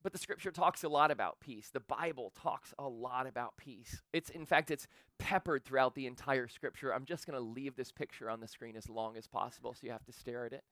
But 0.02 0.12
the 0.12 0.18
scripture 0.18 0.50
talks 0.50 0.84
a 0.84 0.88
lot 0.88 1.10
about 1.10 1.40
peace. 1.40 1.70
The 1.72 1.80
Bible 1.80 2.32
talks 2.40 2.74
a 2.78 2.86
lot 2.86 3.26
about 3.26 3.56
peace. 3.56 4.02
It's 4.12 4.28
in 4.28 4.44
fact 4.44 4.70
it's 4.70 4.86
peppered 5.18 5.64
throughout 5.64 5.94
the 5.94 6.06
entire 6.06 6.46
scripture. 6.46 6.92
I'm 6.92 7.06
just 7.06 7.26
going 7.26 7.38
to 7.38 7.44
leave 7.44 7.74
this 7.74 7.90
picture 7.90 8.28
on 8.28 8.40
the 8.40 8.48
screen 8.48 8.76
as 8.76 8.90
long 8.90 9.16
as 9.16 9.26
possible 9.26 9.72
so 9.72 9.80
you 9.82 9.92
have 9.92 10.04
to 10.04 10.12
stare 10.12 10.44
at 10.44 10.52
it. 10.52 10.62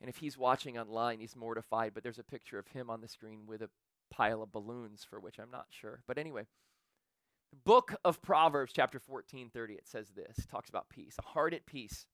And 0.00 0.08
if 0.08 0.16
he's 0.16 0.38
watching 0.38 0.78
online, 0.78 1.20
he's 1.20 1.36
mortified, 1.36 1.92
but 1.94 2.02
there's 2.02 2.18
a 2.18 2.24
picture 2.24 2.58
of 2.58 2.68
him 2.68 2.88
on 2.88 3.00
the 3.00 3.08
screen 3.08 3.40
with 3.46 3.62
a 3.62 3.70
pile 4.10 4.42
of 4.42 4.52
balloons 4.52 5.06
for 5.08 5.20
which 5.20 5.38
I'm 5.38 5.50
not 5.50 5.66
sure. 5.70 6.02
But 6.06 6.18
anyway, 6.18 6.46
the 7.50 7.58
book 7.64 7.94
of 8.04 8.22
Proverbs, 8.22 8.72
chapter 8.74 8.98
14, 8.98 9.50
30, 9.52 9.74
it 9.74 9.86
says 9.86 10.08
this 10.10 10.46
talks 10.46 10.68
about 10.68 10.88
peace. 10.88 11.16
A 11.18 11.28
heart 11.28 11.52
at 11.52 11.66
peace 11.66 12.06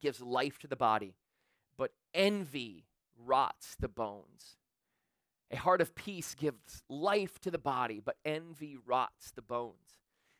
gives 0.00 0.20
life 0.20 0.58
to 0.58 0.66
the 0.66 0.76
body, 0.76 1.14
but 1.78 1.92
envy 2.14 2.84
rots 3.24 3.76
the 3.80 3.88
bones. 3.88 4.56
A 5.50 5.56
heart 5.56 5.80
of 5.80 5.94
peace 5.94 6.34
gives 6.34 6.82
life 6.88 7.38
to 7.40 7.50
the 7.50 7.58
body, 7.58 8.00
but 8.04 8.16
envy 8.24 8.76
rots 8.84 9.30
the 9.30 9.42
bones. 9.42 9.74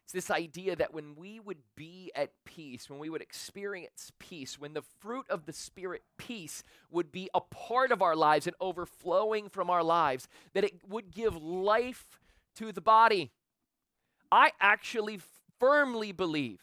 It's 0.07 0.13
this 0.13 0.31
idea 0.31 0.77
that 0.77 0.95
when 0.95 1.17
we 1.17 1.41
would 1.41 1.59
be 1.75 2.13
at 2.15 2.31
peace, 2.45 2.89
when 2.89 3.01
we 3.01 3.11
would 3.11 3.23
experience 3.23 4.13
peace, 4.21 4.57
when 4.57 4.73
the 4.73 4.85
fruit 5.01 5.27
of 5.29 5.47
the 5.47 5.53
Spirit, 5.53 6.05
peace, 6.17 6.63
would 6.93 7.11
be 7.11 7.29
a 7.35 7.41
part 7.41 7.91
of 7.91 8.01
our 8.01 8.15
lives 8.15 8.47
and 8.47 8.55
overflowing 8.61 9.49
from 9.49 9.69
our 9.69 9.83
lives, 9.83 10.29
that 10.55 10.63
it 10.63 10.75
would 10.89 11.11
give 11.11 11.35
life 11.35 12.21
to 12.55 12.71
the 12.71 12.81
body. 12.81 13.33
I 14.31 14.53
actually 14.61 15.19
firmly 15.59 16.13
believe 16.13 16.61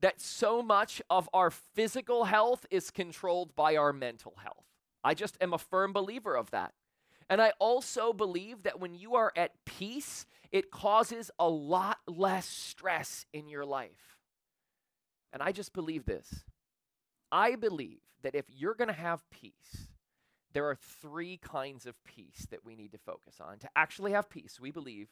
that 0.00 0.22
so 0.22 0.62
much 0.62 1.02
of 1.10 1.28
our 1.34 1.50
physical 1.50 2.24
health 2.24 2.64
is 2.70 2.90
controlled 2.90 3.54
by 3.54 3.76
our 3.76 3.92
mental 3.92 4.32
health. 4.42 4.64
I 5.04 5.12
just 5.12 5.36
am 5.42 5.52
a 5.52 5.58
firm 5.58 5.92
believer 5.92 6.34
of 6.34 6.52
that. 6.52 6.72
And 7.28 7.42
I 7.42 7.52
also 7.58 8.14
believe 8.14 8.62
that 8.62 8.80
when 8.80 8.94
you 8.94 9.14
are 9.14 9.30
at 9.36 9.52
peace, 9.66 10.24
it 10.52 10.70
causes 10.70 11.30
a 11.38 11.48
lot 11.48 11.98
less 12.06 12.46
stress 12.46 13.26
in 13.32 13.48
your 13.48 13.64
life. 13.64 14.16
And 15.32 15.42
I 15.42 15.52
just 15.52 15.72
believe 15.72 16.06
this. 16.06 16.44
I 17.30 17.56
believe 17.56 18.00
that 18.22 18.34
if 18.34 18.46
you're 18.48 18.74
going 18.74 18.88
to 18.88 18.94
have 18.94 19.28
peace, 19.30 19.88
there 20.54 20.66
are 20.66 20.76
three 20.76 21.36
kinds 21.36 21.86
of 21.86 22.02
peace 22.04 22.46
that 22.50 22.64
we 22.64 22.74
need 22.74 22.92
to 22.92 22.98
focus 22.98 23.36
on. 23.40 23.58
To 23.58 23.68
actually 23.76 24.12
have 24.12 24.30
peace, 24.30 24.58
we 24.58 24.70
believe 24.70 25.08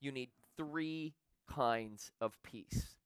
you 0.00 0.10
need 0.10 0.30
three 0.56 1.14
kinds 1.48 2.10
of 2.20 2.42
peace. 2.42 2.96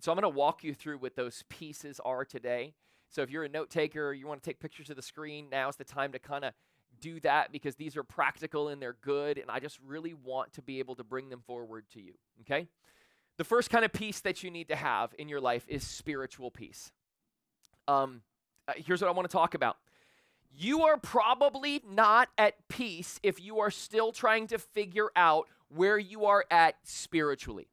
So 0.00 0.12
I'm 0.12 0.16
going 0.16 0.30
to 0.30 0.38
walk 0.38 0.62
you 0.62 0.74
through 0.74 0.98
what 0.98 1.16
those 1.16 1.44
pieces 1.48 2.00
are 2.04 2.24
today. 2.24 2.74
So 3.08 3.22
if 3.22 3.30
you're 3.30 3.44
a 3.44 3.48
note 3.48 3.70
taker, 3.70 4.12
you 4.12 4.26
want 4.26 4.42
to 4.42 4.48
take 4.48 4.60
pictures 4.60 4.90
of 4.90 4.96
the 4.96 5.02
screen, 5.02 5.46
now's 5.50 5.76
the 5.76 5.84
time 5.84 6.12
to 6.12 6.18
kind 6.18 6.44
of 6.44 6.52
do 7.00 7.20
that 7.20 7.52
because 7.52 7.76
these 7.76 7.96
are 7.96 8.02
practical 8.02 8.68
and 8.68 8.80
they're 8.80 8.96
good, 9.00 9.38
and 9.38 9.50
I 9.50 9.60
just 9.60 9.78
really 9.86 10.14
want 10.14 10.52
to 10.54 10.62
be 10.62 10.78
able 10.78 10.94
to 10.96 11.04
bring 11.04 11.28
them 11.28 11.42
forward 11.46 11.84
to 11.94 12.00
you. 12.00 12.14
Okay? 12.42 12.68
The 13.38 13.44
first 13.44 13.70
kind 13.70 13.84
of 13.84 13.92
peace 13.92 14.20
that 14.20 14.42
you 14.42 14.50
need 14.50 14.68
to 14.68 14.76
have 14.76 15.14
in 15.18 15.28
your 15.28 15.40
life 15.40 15.64
is 15.68 15.84
spiritual 15.84 16.50
peace. 16.50 16.90
Um, 17.86 18.22
uh, 18.66 18.72
here's 18.76 19.00
what 19.00 19.08
I 19.08 19.12
want 19.12 19.28
to 19.28 19.32
talk 19.32 19.54
about. 19.54 19.76
You 20.58 20.84
are 20.84 20.96
probably 20.96 21.82
not 21.86 22.28
at 22.38 22.54
peace 22.68 23.20
if 23.22 23.40
you 23.40 23.60
are 23.60 23.70
still 23.70 24.10
trying 24.10 24.46
to 24.48 24.58
figure 24.58 25.10
out 25.14 25.48
where 25.68 25.98
you 25.98 26.24
are 26.24 26.44
at 26.50 26.76
spiritually. 26.84 27.68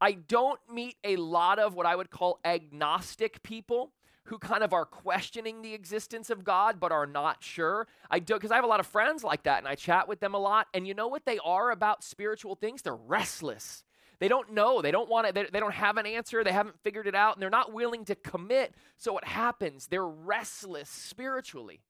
I 0.00 0.12
don't 0.12 0.60
meet 0.72 0.96
a 1.04 1.16
lot 1.16 1.58
of 1.58 1.74
what 1.74 1.86
I 1.86 1.96
would 1.96 2.10
call 2.10 2.38
agnostic 2.44 3.42
people 3.42 3.92
who 4.24 4.38
kind 4.38 4.62
of 4.62 4.72
are 4.72 4.84
questioning 4.84 5.62
the 5.62 5.74
existence 5.74 6.30
of 6.30 6.44
God 6.44 6.78
but 6.78 6.92
are 6.92 7.06
not 7.06 7.42
sure. 7.42 7.86
I 8.10 8.18
do 8.18 8.34
because 8.34 8.50
I 8.50 8.56
have 8.56 8.64
a 8.64 8.68
lot 8.68 8.80
of 8.80 8.86
friends 8.86 9.24
like 9.24 9.44
that 9.44 9.58
and 9.58 9.68
I 9.68 9.74
chat 9.74 10.08
with 10.08 10.20
them 10.20 10.34
a 10.34 10.38
lot. 10.38 10.68
And 10.74 10.86
you 10.86 10.94
know 10.94 11.08
what 11.08 11.24
they 11.24 11.38
are 11.44 11.70
about 11.70 12.04
spiritual 12.04 12.54
things? 12.54 12.82
They're 12.82 12.94
restless. 12.94 13.84
They 14.18 14.28
don't 14.28 14.52
know. 14.52 14.82
They 14.82 14.90
don't 14.90 15.08
want 15.08 15.26
it. 15.26 15.34
They, 15.34 15.46
they 15.50 15.60
don't 15.60 15.74
have 15.74 15.96
an 15.96 16.06
answer. 16.06 16.44
They 16.44 16.52
haven't 16.52 16.78
figured 16.82 17.06
it 17.06 17.14
out 17.14 17.34
and 17.34 17.42
they're 17.42 17.50
not 17.50 17.72
willing 17.72 18.04
to 18.04 18.14
commit. 18.14 18.74
So 18.98 19.12
what 19.12 19.24
happens? 19.24 19.86
They're 19.86 20.06
restless 20.06 20.90
spiritually. 20.90 21.80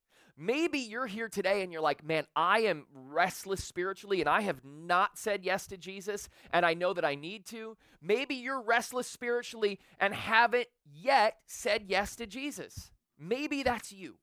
Maybe 0.42 0.78
you're 0.78 1.06
here 1.06 1.28
today 1.28 1.60
and 1.62 1.70
you're 1.70 1.82
like, 1.82 2.02
man, 2.02 2.24
I 2.34 2.60
am 2.60 2.86
restless 2.94 3.62
spiritually 3.62 4.20
and 4.20 4.28
I 4.28 4.40
have 4.40 4.64
not 4.64 5.18
said 5.18 5.44
yes 5.44 5.66
to 5.66 5.76
Jesus 5.76 6.30
and 6.50 6.64
I 6.64 6.72
know 6.72 6.94
that 6.94 7.04
I 7.04 7.14
need 7.14 7.44
to. 7.48 7.76
Maybe 8.00 8.36
you're 8.36 8.62
restless 8.62 9.06
spiritually 9.06 9.78
and 10.00 10.14
haven't 10.14 10.68
yet 10.90 11.36
said 11.44 11.84
yes 11.88 12.16
to 12.16 12.26
Jesus. 12.26 12.90
Maybe 13.18 13.62
that's 13.62 13.92
you. 13.92 14.14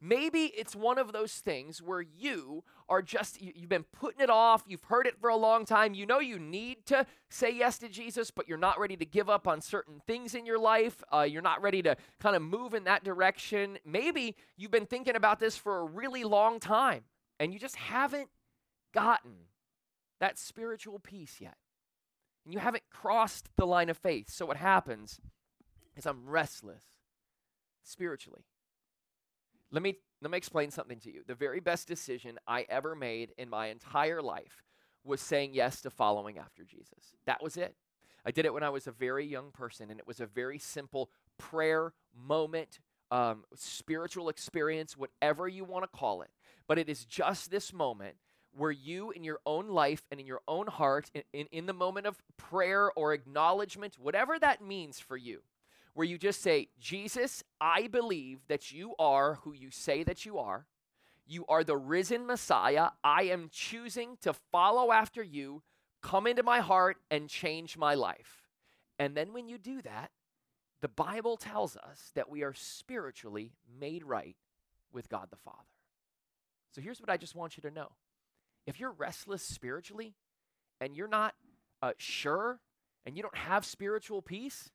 Maybe 0.00 0.52
it's 0.56 0.76
one 0.76 0.98
of 0.98 1.12
those 1.12 1.32
things 1.34 1.80
where 1.80 2.02
you 2.02 2.64
are 2.88 3.00
just, 3.00 3.40
you've 3.40 3.68
been 3.68 3.84
putting 3.84 4.20
it 4.20 4.28
off, 4.28 4.64
you've 4.66 4.84
heard 4.84 5.06
it 5.06 5.18
for 5.18 5.30
a 5.30 5.36
long 5.36 5.64
time, 5.64 5.94
you 5.94 6.04
know 6.04 6.20
you 6.20 6.38
need 6.38 6.84
to 6.86 7.06
say 7.30 7.50
yes 7.50 7.78
to 7.78 7.88
Jesus, 7.88 8.30
but 8.30 8.46
you're 8.46 8.58
not 8.58 8.78
ready 8.78 8.96
to 8.96 9.06
give 9.06 9.30
up 9.30 9.48
on 9.48 9.60
certain 9.60 10.02
things 10.06 10.34
in 10.34 10.44
your 10.44 10.58
life. 10.58 11.02
Uh, 11.12 11.22
you're 11.22 11.42
not 11.42 11.62
ready 11.62 11.82
to 11.82 11.96
kind 12.20 12.36
of 12.36 12.42
move 12.42 12.74
in 12.74 12.84
that 12.84 13.04
direction. 13.04 13.78
Maybe 13.84 14.36
you've 14.56 14.70
been 14.70 14.86
thinking 14.86 15.16
about 15.16 15.40
this 15.40 15.56
for 15.56 15.78
a 15.78 15.84
really 15.84 16.24
long 16.24 16.60
time 16.60 17.04
and 17.40 17.52
you 17.52 17.58
just 17.58 17.76
haven't 17.76 18.28
gotten 18.92 19.32
that 20.20 20.38
spiritual 20.38 20.98
peace 20.98 21.36
yet. 21.40 21.56
And 22.44 22.54
you 22.54 22.60
haven't 22.60 22.84
crossed 22.90 23.48
the 23.56 23.66
line 23.66 23.88
of 23.88 23.96
faith. 23.96 24.30
So 24.30 24.46
what 24.46 24.56
happens 24.56 25.20
is 25.96 26.06
I'm 26.06 26.28
restless 26.28 26.84
spiritually. 27.82 28.44
Let 29.76 29.82
me 29.82 29.98
let 30.22 30.30
me 30.30 30.38
explain 30.38 30.70
something 30.70 31.00
to 31.00 31.12
you. 31.12 31.20
The 31.26 31.34
very 31.34 31.60
best 31.60 31.86
decision 31.86 32.38
I 32.48 32.64
ever 32.70 32.94
made 32.94 33.34
in 33.36 33.50
my 33.50 33.66
entire 33.66 34.22
life 34.22 34.62
was 35.04 35.20
saying 35.20 35.50
yes 35.52 35.82
to 35.82 35.90
following 35.90 36.38
after 36.38 36.64
Jesus. 36.64 37.14
That 37.26 37.42
was 37.42 37.58
it. 37.58 37.74
I 38.24 38.30
did 38.30 38.46
it 38.46 38.54
when 38.54 38.62
I 38.62 38.70
was 38.70 38.86
a 38.86 38.90
very 38.90 39.26
young 39.26 39.50
person, 39.50 39.90
and 39.90 40.00
it 40.00 40.06
was 40.06 40.18
a 40.18 40.24
very 40.24 40.58
simple 40.58 41.10
prayer 41.36 41.92
moment, 42.18 42.80
um, 43.10 43.44
spiritual 43.54 44.30
experience, 44.30 44.96
whatever 44.96 45.46
you 45.46 45.62
want 45.62 45.84
to 45.84 45.98
call 45.98 46.22
it. 46.22 46.30
But 46.66 46.78
it 46.78 46.88
is 46.88 47.04
just 47.04 47.50
this 47.50 47.70
moment 47.70 48.16
where 48.56 48.70
you, 48.70 49.10
in 49.10 49.24
your 49.24 49.40
own 49.44 49.68
life 49.68 50.06
and 50.10 50.18
in 50.18 50.26
your 50.26 50.40
own 50.48 50.68
heart, 50.68 51.10
in, 51.12 51.22
in, 51.34 51.46
in 51.52 51.66
the 51.66 51.74
moment 51.74 52.06
of 52.06 52.16
prayer 52.38 52.90
or 52.96 53.12
acknowledgement, 53.12 53.98
whatever 53.98 54.38
that 54.38 54.62
means 54.62 54.98
for 54.98 55.18
you, 55.18 55.42
where 55.96 56.06
you 56.06 56.18
just 56.18 56.42
say, 56.42 56.68
Jesus, 56.78 57.42
I 57.58 57.86
believe 57.86 58.40
that 58.48 58.70
you 58.70 58.94
are 58.98 59.36
who 59.36 59.54
you 59.54 59.70
say 59.70 60.04
that 60.04 60.26
you 60.26 60.36
are. 60.36 60.66
You 61.26 61.46
are 61.48 61.64
the 61.64 61.78
risen 61.78 62.26
Messiah. 62.26 62.90
I 63.02 63.22
am 63.22 63.48
choosing 63.50 64.18
to 64.20 64.34
follow 64.52 64.92
after 64.92 65.22
you, 65.22 65.62
come 66.02 66.26
into 66.26 66.42
my 66.42 66.60
heart, 66.60 66.98
and 67.10 67.30
change 67.30 67.78
my 67.78 67.94
life. 67.94 68.42
And 68.98 69.16
then 69.16 69.32
when 69.32 69.48
you 69.48 69.56
do 69.56 69.80
that, 69.82 70.10
the 70.82 70.88
Bible 70.88 71.38
tells 71.38 71.78
us 71.78 72.10
that 72.14 72.28
we 72.28 72.42
are 72.42 72.52
spiritually 72.52 73.54
made 73.80 74.04
right 74.04 74.36
with 74.92 75.08
God 75.08 75.28
the 75.30 75.36
Father. 75.36 75.56
So 76.72 76.82
here's 76.82 77.00
what 77.00 77.08
I 77.08 77.16
just 77.16 77.34
want 77.34 77.56
you 77.56 77.62
to 77.62 77.70
know 77.70 77.88
if 78.66 78.78
you're 78.78 78.92
restless 78.92 79.42
spiritually 79.42 80.12
and 80.78 80.94
you're 80.94 81.08
not 81.08 81.34
uh, 81.80 81.92
sure 81.96 82.60
and 83.06 83.16
you 83.16 83.22
don't 83.22 83.34
have 83.34 83.64
spiritual 83.64 84.20
peace, 84.20 84.70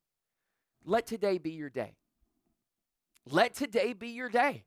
let 0.85 1.05
today 1.07 1.37
be 1.37 1.51
your 1.51 1.69
day. 1.69 1.95
Let 3.29 3.53
today 3.53 3.93
be 3.93 4.09
your 4.09 4.29
day. 4.29 4.63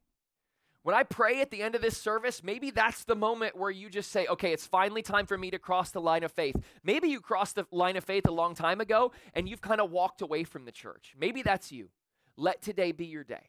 When 0.85 0.95
I 0.95 1.03
pray 1.03 1.41
at 1.41 1.51
the 1.51 1.63
end 1.63 1.75
of 1.75 1.81
this 1.81 1.97
service, 1.97 2.45
maybe 2.45 2.71
that's 2.71 3.05
the 3.05 3.17
moment 3.17 3.57
where 3.57 3.71
you 3.71 3.89
just 3.89 4.13
say, 4.13 4.27
okay, 4.27 4.53
it's 4.53 4.67
finally 4.67 5.01
time 5.01 5.25
for 5.25 5.39
me 5.39 5.51
to 5.51 5.59
cross 5.59 5.91
the 5.91 6.01
line 6.01 6.23
of 6.23 6.31
faith. 6.31 6.57
Maybe 6.83 7.09
you 7.09 7.23
crossed 7.23 7.55
the 7.55 7.65
line 7.71 7.97
of 7.97 8.05
faith 8.05 8.29
a 8.29 8.31
long 8.31 8.55
time 8.55 8.83
ago 8.83 9.13
and 9.33 9.49
you've 9.49 9.63
kind 9.63 9.81
of 9.81 9.91
walked 9.91 10.21
away 10.21 10.45
from 10.45 10.67
the 10.67 10.73
church. 10.73 11.15
Maybe 11.19 11.41
that's 11.41 11.73
you. 11.73 11.89
Let 12.37 12.61
today 12.61 12.93
be 12.93 13.07
your 13.07 13.25
day. 13.25 13.49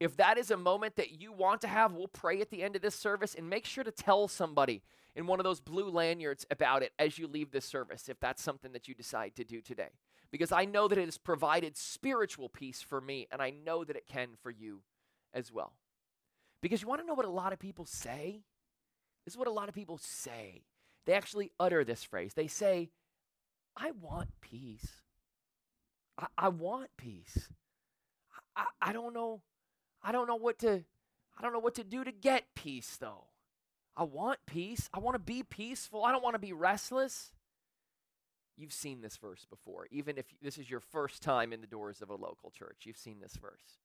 If 0.00 0.18
that 0.18 0.36
is 0.36 0.50
a 0.50 0.56
moment 0.56 0.96
that 0.96 1.20
you 1.20 1.32
want 1.32 1.62
to 1.62 1.68
have, 1.68 1.92
we'll 1.92 2.08
pray 2.08 2.42
at 2.42 2.50
the 2.50 2.62
end 2.62 2.76
of 2.76 2.82
this 2.82 2.94
service 2.94 3.34
and 3.34 3.48
make 3.48 3.64
sure 3.64 3.84
to 3.84 3.90
tell 3.90 4.28
somebody 4.28 4.82
in 5.14 5.26
one 5.26 5.40
of 5.40 5.44
those 5.44 5.60
blue 5.60 5.88
lanyards 5.90 6.46
about 6.50 6.82
it 6.82 6.92
as 6.98 7.18
you 7.18 7.26
leave 7.26 7.50
this 7.50 7.64
service, 7.64 8.08
if 8.08 8.20
that's 8.20 8.42
something 8.42 8.72
that 8.72 8.88
you 8.88 8.94
decide 8.94 9.34
to 9.36 9.44
do 9.44 9.60
today. 9.60 9.90
Because 10.30 10.52
I 10.52 10.64
know 10.64 10.86
that 10.88 10.98
it 10.98 11.06
has 11.06 11.18
provided 11.18 11.76
spiritual 11.76 12.48
peace 12.48 12.82
for 12.82 13.00
me, 13.00 13.26
and 13.32 13.42
I 13.42 13.50
know 13.50 13.82
that 13.84 13.96
it 13.96 14.06
can 14.06 14.30
for 14.40 14.50
you 14.50 14.82
as 15.34 15.52
well. 15.52 15.72
Because 16.62 16.82
you 16.82 16.88
want 16.88 17.00
to 17.00 17.06
know 17.06 17.14
what 17.14 17.26
a 17.26 17.30
lot 17.30 17.52
of 17.52 17.58
people 17.58 17.84
say? 17.84 18.42
This 19.24 19.34
is 19.34 19.38
what 19.38 19.48
a 19.48 19.52
lot 19.52 19.68
of 19.68 19.74
people 19.74 19.98
say. 19.98 20.62
They 21.06 21.14
actually 21.14 21.50
utter 21.58 21.84
this 21.84 22.04
phrase. 22.04 22.34
They 22.34 22.46
say, 22.46 22.90
I 23.76 23.92
want 23.92 24.28
peace. 24.40 24.86
I, 26.18 26.26
I 26.36 26.48
want 26.48 26.90
peace. 26.96 27.48
I, 28.54 28.64
I 28.80 28.92
don't 28.92 29.14
know. 29.14 29.42
I 30.02 30.12
don't 30.12 30.26
know 30.26 30.36
what 30.36 30.58
to 30.60 30.84
I 31.38 31.42
don't 31.42 31.52
know 31.52 31.58
what 31.58 31.74
to 31.76 31.84
do 31.84 32.04
to 32.04 32.12
get 32.12 32.44
peace 32.54 32.96
though. 33.00 33.24
I 34.00 34.04
want 34.04 34.38
peace. 34.46 34.88
I 34.94 34.98
want 34.98 35.14
to 35.14 35.18
be 35.18 35.42
peaceful. 35.42 36.06
I 36.06 36.10
don't 36.10 36.24
want 36.24 36.32
to 36.34 36.40
be 36.40 36.54
restless. 36.54 37.32
You've 38.56 38.72
seen 38.72 39.02
this 39.02 39.18
verse 39.18 39.44
before. 39.44 39.88
Even 39.90 40.16
if 40.16 40.24
this 40.40 40.56
is 40.56 40.70
your 40.70 40.80
first 40.80 41.22
time 41.22 41.52
in 41.52 41.60
the 41.60 41.66
doors 41.66 42.00
of 42.00 42.08
a 42.08 42.14
local 42.14 42.50
church, 42.50 42.84
you've 42.84 42.96
seen 42.96 43.18
this 43.20 43.36
verse. 43.36 43.78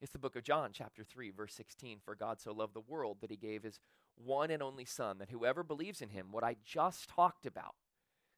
It's 0.00 0.12
the 0.12 0.20
book 0.20 0.36
of 0.36 0.44
John, 0.44 0.70
chapter 0.72 1.02
3, 1.02 1.32
verse 1.32 1.54
16. 1.54 1.98
For 2.04 2.14
God 2.14 2.40
so 2.40 2.52
loved 2.52 2.74
the 2.74 2.80
world 2.80 3.16
that 3.20 3.32
he 3.32 3.36
gave 3.36 3.64
his 3.64 3.80
one 4.14 4.52
and 4.52 4.62
only 4.62 4.84
Son, 4.84 5.18
that 5.18 5.30
whoever 5.30 5.64
believes 5.64 6.00
in 6.00 6.10
him, 6.10 6.28
what 6.30 6.44
I 6.44 6.56
just 6.64 7.08
talked 7.08 7.44
about, 7.44 7.74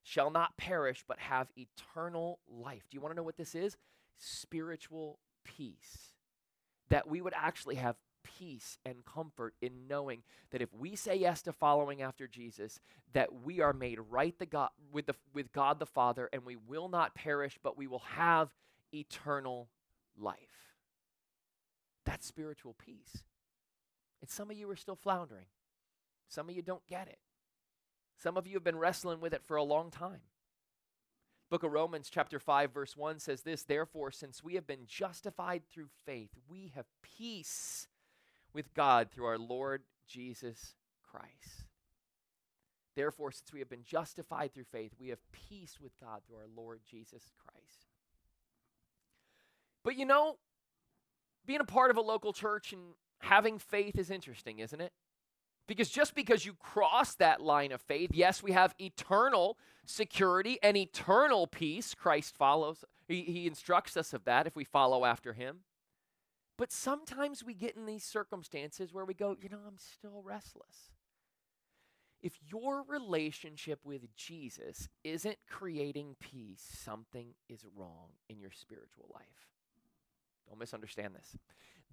shall 0.03 0.31
not 0.31 0.57
perish 0.57 1.05
but 1.07 1.19
have 1.19 1.49
eternal 1.55 2.39
life. 2.49 2.85
Do 2.91 2.95
you 2.95 3.03
want 3.03 3.13
to 3.13 3.17
know 3.17 3.23
what 3.23 3.37
this 3.37 3.55
is? 3.55 3.77
Spiritual 4.17 5.19
peace. 5.45 6.15
That 6.89 7.09
we 7.09 7.21
would 7.21 7.35
actually 7.37 7.75
have 7.75 7.97
peace 8.25 8.79
and 8.85 9.05
comfort 9.05 9.55
in 9.63 9.87
knowing 9.89 10.23
that 10.51 10.63
if 10.63 10.73
we 10.75 10.97
say 10.97 11.15
yes 11.15 11.43
to 11.43 11.53
following 11.53 12.03
after 12.03 12.27
Jesus, 12.27 12.81
that 13.13 13.43
we 13.45 13.61
are 13.61 13.73
made 13.73 13.99
right 14.11 14.37
the 14.39 14.47
God, 14.47 14.71
with, 14.93 15.07
the, 15.07 15.15
with 15.33 15.53
God 15.53 15.79
the 15.79 15.87
Father 15.87 16.29
and 16.33 16.45
we 16.45 16.57
will 16.57 16.89
not 16.89 17.15
perish, 17.15 17.59
but 17.63 17.79
we 17.79 17.87
will 17.87 18.03
have 18.17 18.49
eternal 18.93 19.69
life. 20.19 20.75
That's 22.05 22.27
spiritual 22.27 22.75
peace. 22.75 23.25
And 24.21 24.31
some 24.31 24.51
of 24.51 24.57
you 24.57 24.71
are 24.71 24.77
still 24.77 24.97
floundering. 24.97 25.47
Some 26.29 26.49
of 26.49 26.57
you 26.57 26.63
don't 26.63 26.87
get 26.87 27.09
it. 27.09 27.19
Some 28.17 28.37
of 28.37 28.47
you 28.47 28.55
have 28.55 28.65
been 28.65 28.79
wrestling 28.79 29.21
with 29.21 29.35
it 29.35 29.45
for 29.45 29.57
a 29.57 29.63
long 29.63 29.91
time. 29.91 30.21
Book 31.51 31.63
of 31.63 31.73
Romans 31.73 32.09
chapter 32.11 32.39
5 32.39 32.73
verse 32.73 32.97
1 32.97 33.19
says 33.19 33.43
this, 33.43 33.63
therefore 33.63 34.11
since 34.11 34.43
we 34.43 34.55
have 34.55 34.67
been 34.67 34.87
justified 34.87 35.63
through 35.71 35.89
faith, 36.07 36.31
we 36.49 36.73
have 36.75 36.87
peace 37.03 37.87
with 38.55 38.73
God 38.75 39.11
through 39.11 39.27
our 39.27 39.39
Lord 39.39 39.83
Jesus 40.09 40.75
Christ. 41.03 41.67
Therefore 42.97 43.33
since 43.33 43.53
we 43.53 43.59
have 43.59 43.69
been 43.69 43.85
justified 43.85 44.55
through 44.55 44.65
faith, 44.65 44.93
we 44.99 45.09
have 45.09 45.19
peace 45.33 45.79
with 45.83 45.93
God 46.01 46.21
through 46.27 46.37
our 46.37 46.49
Lord 46.57 46.81
Jesus 46.89 47.33
Christ. 47.45 47.87
But 49.83 49.97
you 49.97 50.07
know, 50.07 50.39
being 51.47 51.61
a 51.61 51.65
part 51.65 51.91
of 51.91 51.97
a 51.97 52.03
local 52.03 52.33
church 52.33 52.73
and 52.73 52.95
having 53.19 53.59
faith 53.59 53.99
is 53.99 54.11
interesting, 54.11 54.61
isn't 54.61 54.81
it? 54.81 54.93
Because 55.67 55.89
just 55.89 56.15
because 56.15 56.45
you 56.45 56.55
cross 56.55 57.15
that 57.17 57.41
line 57.41 57.73
of 57.73 57.81
faith, 57.81 58.11
yes, 58.13 58.43
we 58.43 58.53
have 58.53 58.75
eternal 58.79 59.57
security 59.87 60.59
and 60.63 60.77
eternal 60.77 61.47
peace. 61.47 61.95
Christ 61.95 62.37
follows, 62.37 62.85
he, 63.09 63.23
he 63.23 63.47
instructs 63.47 63.97
us 63.97 64.13
of 64.13 64.25
that 64.25 64.47
if 64.47 64.55
we 64.55 64.65
follow 64.65 65.05
after 65.05 65.33
him. 65.33 65.61
But 66.57 66.71
sometimes 66.71 67.45
we 67.45 67.55
get 67.55 67.77
in 67.77 67.87
these 67.87 68.05
circumstances 68.05 68.93
where 68.93 69.05
we 69.05 69.15
go, 69.15 69.37
you 69.41 69.49
know, 69.49 69.59
I'm 69.67 69.79
still 69.79 70.23
restless. 70.25 70.93
If 72.23 72.39
your 72.51 72.85
relationship 72.89 73.81
with 73.85 74.15
Jesus 74.17 74.89
isn't 75.03 75.37
creating 75.49 76.17
peace, 76.21 76.67
something 76.85 77.35
is 77.49 77.67
wrong 77.77 78.11
in 78.29 78.41
your 78.41 78.53
spiritual 78.53 79.11
life. 79.13 79.51
Don't 80.49 80.59
misunderstand 80.59 81.15
this. 81.15 81.37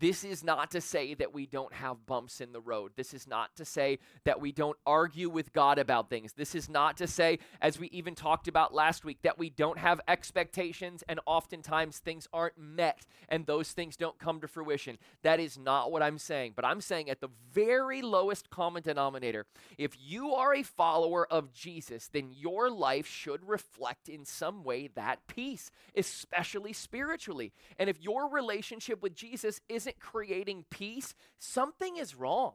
This 0.02 0.24
is 0.24 0.44
not 0.44 0.72
to 0.72 0.82
say 0.82 1.14
that 1.14 1.32
we 1.32 1.46
don't 1.46 1.72
have 1.74 2.08
bumps 2.08 2.42
in 2.42 2.54
the 2.54 2.60
road. 2.60 2.94
This 2.96 3.14
is 3.14 3.28
not 3.28 3.56
to 3.58 3.66
say 3.66 4.00
that 4.24 4.42
we 4.42 4.52
don't 4.52 4.78
argue 4.84 5.30
with 5.30 5.54
God 5.54 5.78
about 5.78 6.10
things. 6.10 6.34
This 6.34 6.56
is 6.56 6.68
not 6.68 6.98
to 6.98 7.06
say, 7.06 7.38
as 7.62 7.78
we 7.78 7.88
even 7.90 8.16
talked 8.16 8.48
about 8.48 8.74
last 8.74 9.06
week, 9.06 9.20
that 9.22 9.38
we 9.38 9.52
don't 9.52 9.78
have 9.78 10.02
expectations 10.08 11.04
and 11.08 11.20
oftentimes 11.28 12.00
things 12.00 12.28
aren't 12.34 12.58
met 12.58 13.06
and 13.30 13.46
those 13.46 13.74
things 13.74 13.96
don't 13.96 14.18
come 14.18 14.42
to 14.42 14.48
fruition. 14.48 14.98
That 15.22 15.40
is 15.40 15.60
not 15.60 15.92
what 15.92 16.02
I'm 16.02 16.18
saying. 16.18 16.54
But 16.56 16.66
I'm 16.66 16.82
saying 16.82 17.12
at 17.12 17.22
the 17.22 17.30
very 17.54 18.02
lowest 18.02 18.50
common 18.50 18.82
denominator, 18.82 19.46
if 19.78 19.96
you 20.02 20.34
are 20.34 20.56
a 20.56 20.64
follower 20.64 21.32
of 21.32 21.54
Jesus, 21.54 22.10
then 22.12 22.32
your 22.32 22.72
life 22.72 23.06
should 23.06 23.48
reflect 23.48 24.10
in 24.10 24.26
some 24.26 24.64
way 24.64 24.90
that 24.96 25.28
peace, 25.28 25.70
especially 25.96 26.74
spiritually. 26.74 27.54
And 27.78 27.88
if 27.88 28.02
your 28.02 28.28
relationship 28.32 29.04
with 29.04 29.14
Jesus 29.14 29.62
isn't 29.70 29.91
isn't 29.92 30.00
creating 30.00 30.66
peace, 30.70 31.14
something 31.38 31.98
is 31.98 32.16
wrong. 32.16 32.54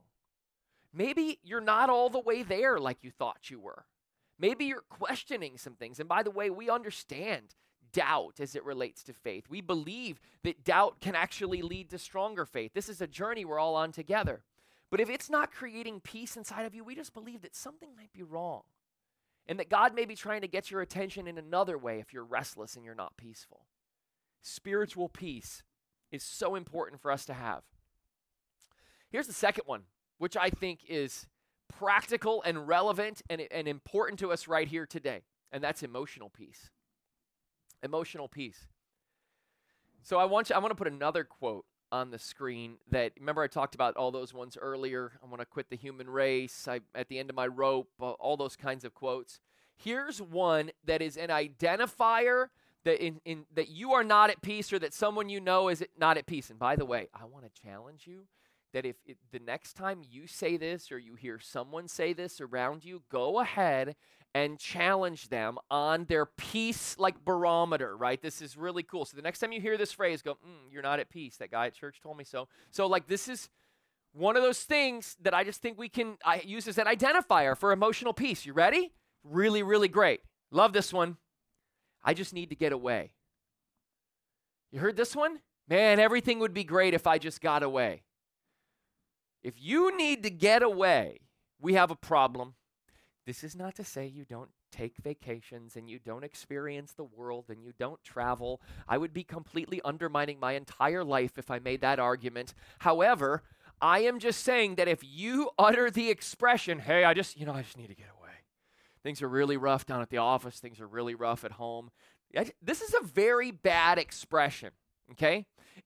Maybe 0.93 1.39
you're 1.43 1.61
not 1.61 1.89
all 1.89 2.09
the 2.09 2.19
way 2.19 2.43
there 2.43 2.79
like 2.79 3.03
you 3.03 3.11
thought 3.11 3.49
you 3.49 3.59
were. 3.59 3.85
Maybe 4.39 4.65
you're 4.65 4.83
questioning 4.89 5.57
some 5.57 5.73
things. 5.73 5.99
And 5.99 6.09
by 6.09 6.23
the 6.23 6.31
way, 6.31 6.49
we 6.49 6.69
understand 6.69 7.55
doubt 7.91 8.39
as 8.39 8.55
it 8.55 8.63
relates 8.63 9.03
to 9.03 9.13
faith. 9.13 9.45
We 9.49 9.61
believe 9.61 10.19
that 10.43 10.63
doubt 10.63 10.99
can 11.01 11.15
actually 11.15 11.61
lead 11.61 11.89
to 11.89 11.97
stronger 11.97 12.45
faith. 12.45 12.71
This 12.73 12.89
is 12.89 13.01
a 13.01 13.07
journey 13.07 13.45
we're 13.45 13.59
all 13.59 13.75
on 13.75 13.91
together. 13.91 14.43
But 14.89 14.99
if 14.99 15.09
it's 15.09 15.29
not 15.29 15.51
creating 15.51 16.01
peace 16.01 16.37
inside 16.37 16.65
of 16.65 16.73
you, 16.73 16.83
we 16.83 16.95
just 16.95 17.13
believe 17.13 17.41
that 17.41 17.55
something 17.55 17.89
might 17.95 18.13
be 18.13 18.23
wrong. 18.23 18.61
And 19.47 19.59
that 19.59 19.69
God 19.69 19.95
may 19.95 20.05
be 20.05 20.15
trying 20.15 20.41
to 20.41 20.47
get 20.47 20.71
your 20.71 20.81
attention 20.81 21.27
in 21.27 21.37
another 21.37 21.77
way 21.77 21.99
if 21.99 22.13
you're 22.13 22.23
restless 22.23 22.75
and 22.75 22.83
you're 22.83 22.95
not 22.95 23.17
peaceful. 23.17 23.65
Spiritual 24.41 25.09
peace 25.09 25.63
is 26.11 26.23
so 26.23 26.55
important 26.55 27.01
for 27.01 27.11
us 27.11 27.25
to 27.25 27.33
have. 27.33 27.63
Here's 29.09 29.27
the 29.27 29.33
second 29.33 29.63
one, 29.65 29.83
which 30.17 30.35
I 30.35 30.49
think 30.49 30.81
is 30.87 31.27
practical 31.67 32.41
and 32.43 32.67
relevant 32.67 33.21
and, 33.29 33.41
and 33.51 33.67
important 33.67 34.19
to 34.19 34.31
us 34.31 34.47
right 34.47 34.67
here 34.67 34.85
today, 34.85 35.21
and 35.51 35.63
that's 35.63 35.83
emotional 35.83 36.29
peace. 36.29 36.69
Emotional 37.83 38.27
peace. 38.27 38.67
So 40.01 40.17
I 40.17 40.25
want 40.25 40.49
you, 40.49 40.55
I 40.55 40.59
want 40.59 40.71
to 40.71 40.75
put 40.75 40.87
another 40.87 41.23
quote 41.23 41.65
on 41.91 42.11
the 42.11 42.19
screen 42.19 42.77
that 42.91 43.13
remember 43.19 43.41
I 43.41 43.47
talked 43.47 43.75
about 43.75 43.95
all 43.95 44.11
those 44.11 44.33
ones 44.33 44.57
earlier. 44.59 45.13
I 45.23 45.27
want 45.27 45.39
to 45.39 45.45
quit 45.45 45.69
the 45.69 45.77
human 45.77 46.09
race. 46.09 46.67
I 46.67 46.81
at 46.95 47.07
the 47.07 47.19
end 47.19 47.29
of 47.29 47.35
my 47.35 47.47
rope, 47.47 47.89
all 47.99 48.37
those 48.37 48.55
kinds 48.55 48.83
of 48.83 48.93
quotes. 48.93 49.39
Here's 49.75 50.21
one 50.21 50.71
that 50.85 51.01
is 51.01 51.17
an 51.17 51.29
identifier 51.29 52.47
that 52.87 53.03
in, 53.03 53.19
in 53.25 53.45
that 53.53 53.67
you 53.67 53.91
are 53.93 54.03
not 54.03 54.29
at 54.29 54.41
peace 54.41 54.71
or 54.71 54.79
that 54.79 54.93
someone 54.93 55.27
you 55.27 55.41
know 55.41 55.67
is 55.67 55.83
not 55.97 56.17
at 56.17 56.25
peace. 56.25 56.49
And 56.49 56.57
by 56.57 56.77
the 56.77 56.85
way, 56.85 57.09
I 57.13 57.25
want 57.25 57.43
to 57.43 57.61
challenge 57.61 58.07
you 58.07 58.27
that 58.73 58.85
if 58.85 58.95
it, 59.05 59.17
the 59.31 59.39
next 59.39 59.73
time 59.73 60.01
you 60.09 60.25
say 60.25 60.55
this 60.55 60.91
or 60.91 60.97
you 60.97 61.15
hear 61.15 61.37
someone 61.37 61.87
say 61.87 62.13
this 62.13 62.39
around 62.39 62.85
you, 62.85 63.03
go 63.11 63.39
ahead 63.41 63.95
and 64.33 64.57
challenge 64.57 65.27
them 65.29 65.57
on 65.69 66.05
their 66.05 66.25
peace 66.25 66.95
like 66.97 67.25
barometer, 67.25 67.95
right? 67.97 68.21
This 68.21 68.41
is 68.41 68.55
really 68.55 68.83
cool. 68.83 69.03
So 69.03 69.17
the 69.17 69.23
next 69.23 69.39
time 69.39 69.51
you 69.51 69.59
hear 69.59 69.77
this 69.77 69.91
phrase, 69.91 70.21
go, 70.21 70.35
mm, 70.35 70.71
you're 70.71 70.81
not 70.81 70.99
at 70.99 71.09
peace. 71.09 71.37
That 71.37 71.51
guy 71.51 71.67
at 71.67 71.73
church 71.73 71.99
told 72.01 72.17
me 72.17 72.23
so. 72.23 72.47
So 72.71 72.87
like 72.87 73.07
this 73.07 73.27
is 73.27 73.49
one 74.13 74.37
of 74.37 74.43
those 74.43 74.63
things 74.63 75.17
that 75.21 75.33
I 75.33 75.43
just 75.43 75.61
think 75.61 75.77
we 75.77 75.89
can 75.89 76.17
use 76.45 76.67
as 76.69 76.77
an 76.77 76.87
identifier 76.87 77.57
for 77.57 77.73
emotional 77.73 78.13
peace. 78.13 78.45
You 78.45 78.53
ready? 78.53 78.93
Really, 79.25 79.61
really 79.61 79.89
great. 79.89 80.21
Love 80.51 80.71
this 80.71 80.93
one. 80.93 81.17
I 82.03 82.13
just 82.13 82.33
need 82.33 82.49
to 82.49 82.55
get 82.55 82.71
away. 82.71 83.11
You 84.71 84.79
heard 84.79 84.97
this 84.97 85.15
one? 85.15 85.39
Man, 85.67 85.99
everything 85.99 86.39
would 86.39 86.53
be 86.53 86.63
great 86.63 86.93
if 86.93 87.07
I 87.07 87.17
just 87.17 87.41
got 87.41 87.63
away. 87.63 88.03
If 89.43 89.55
you 89.57 89.95
need 89.95 90.23
to 90.23 90.29
get 90.29 90.63
away, 90.63 91.21
we 91.59 91.73
have 91.73 91.91
a 91.91 91.95
problem. 91.95 92.55
This 93.25 93.43
is 93.43 93.55
not 93.55 93.75
to 93.75 93.83
say 93.83 94.05
you 94.05 94.25
don't 94.25 94.49
take 94.71 94.97
vacations 94.97 95.75
and 95.75 95.89
you 95.89 95.99
don't 95.99 96.23
experience 96.23 96.93
the 96.93 97.03
world 97.03 97.45
and 97.49 97.63
you 97.63 97.73
don't 97.77 98.03
travel. 98.03 98.61
I 98.87 98.97
would 98.97 99.13
be 99.13 99.23
completely 99.23 99.81
undermining 99.83 100.39
my 100.39 100.53
entire 100.53 101.03
life 101.03 101.37
if 101.37 101.51
I 101.51 101.59
made 101.59 101.81
that 101.81 101.99
argument. 101.99 102.53
However, 102.79 103.43
I 103.81 103.99
am 103.99 104.19
just 104.19 104.43
saying 104.43 104.75
that 104.75 104.87
if 104.87 105.01
you 105.03 105.49
utter 105.59 105.91
the 105.91 106.09
expression, 106.09 106.79
hey, 106.79 107.03
I 107.03 107.13
just, 107.13 107.37
you 107.37 107.45
know, 107.45 107.53
I 107.53 107.61
just 107.61 107.77
need 107.77 107.87
to 107.87 107.95
get 107.95 108.07
away. 108.09 108.16
Things 109.07 109.21
are 109.21 109.29
really 109.29 109.55
rough 109.55 109.85
down 109.85 110.01
at 110.01 110.09
the 110.09 110.17
office, 110.17 110.59
things 110.59 110.81
are 110.81 110.85
really 110.85 111.15
rough 111.15 111.45
at 111.45 111.53
home. 111.53 111.91
This 112.61 112.81
is 112.81 112.93
a 112.93 113.05
very 113.05 113.51
bad 113.51 113.97
expression, 113.97 114.71
okay? 115.13 115.45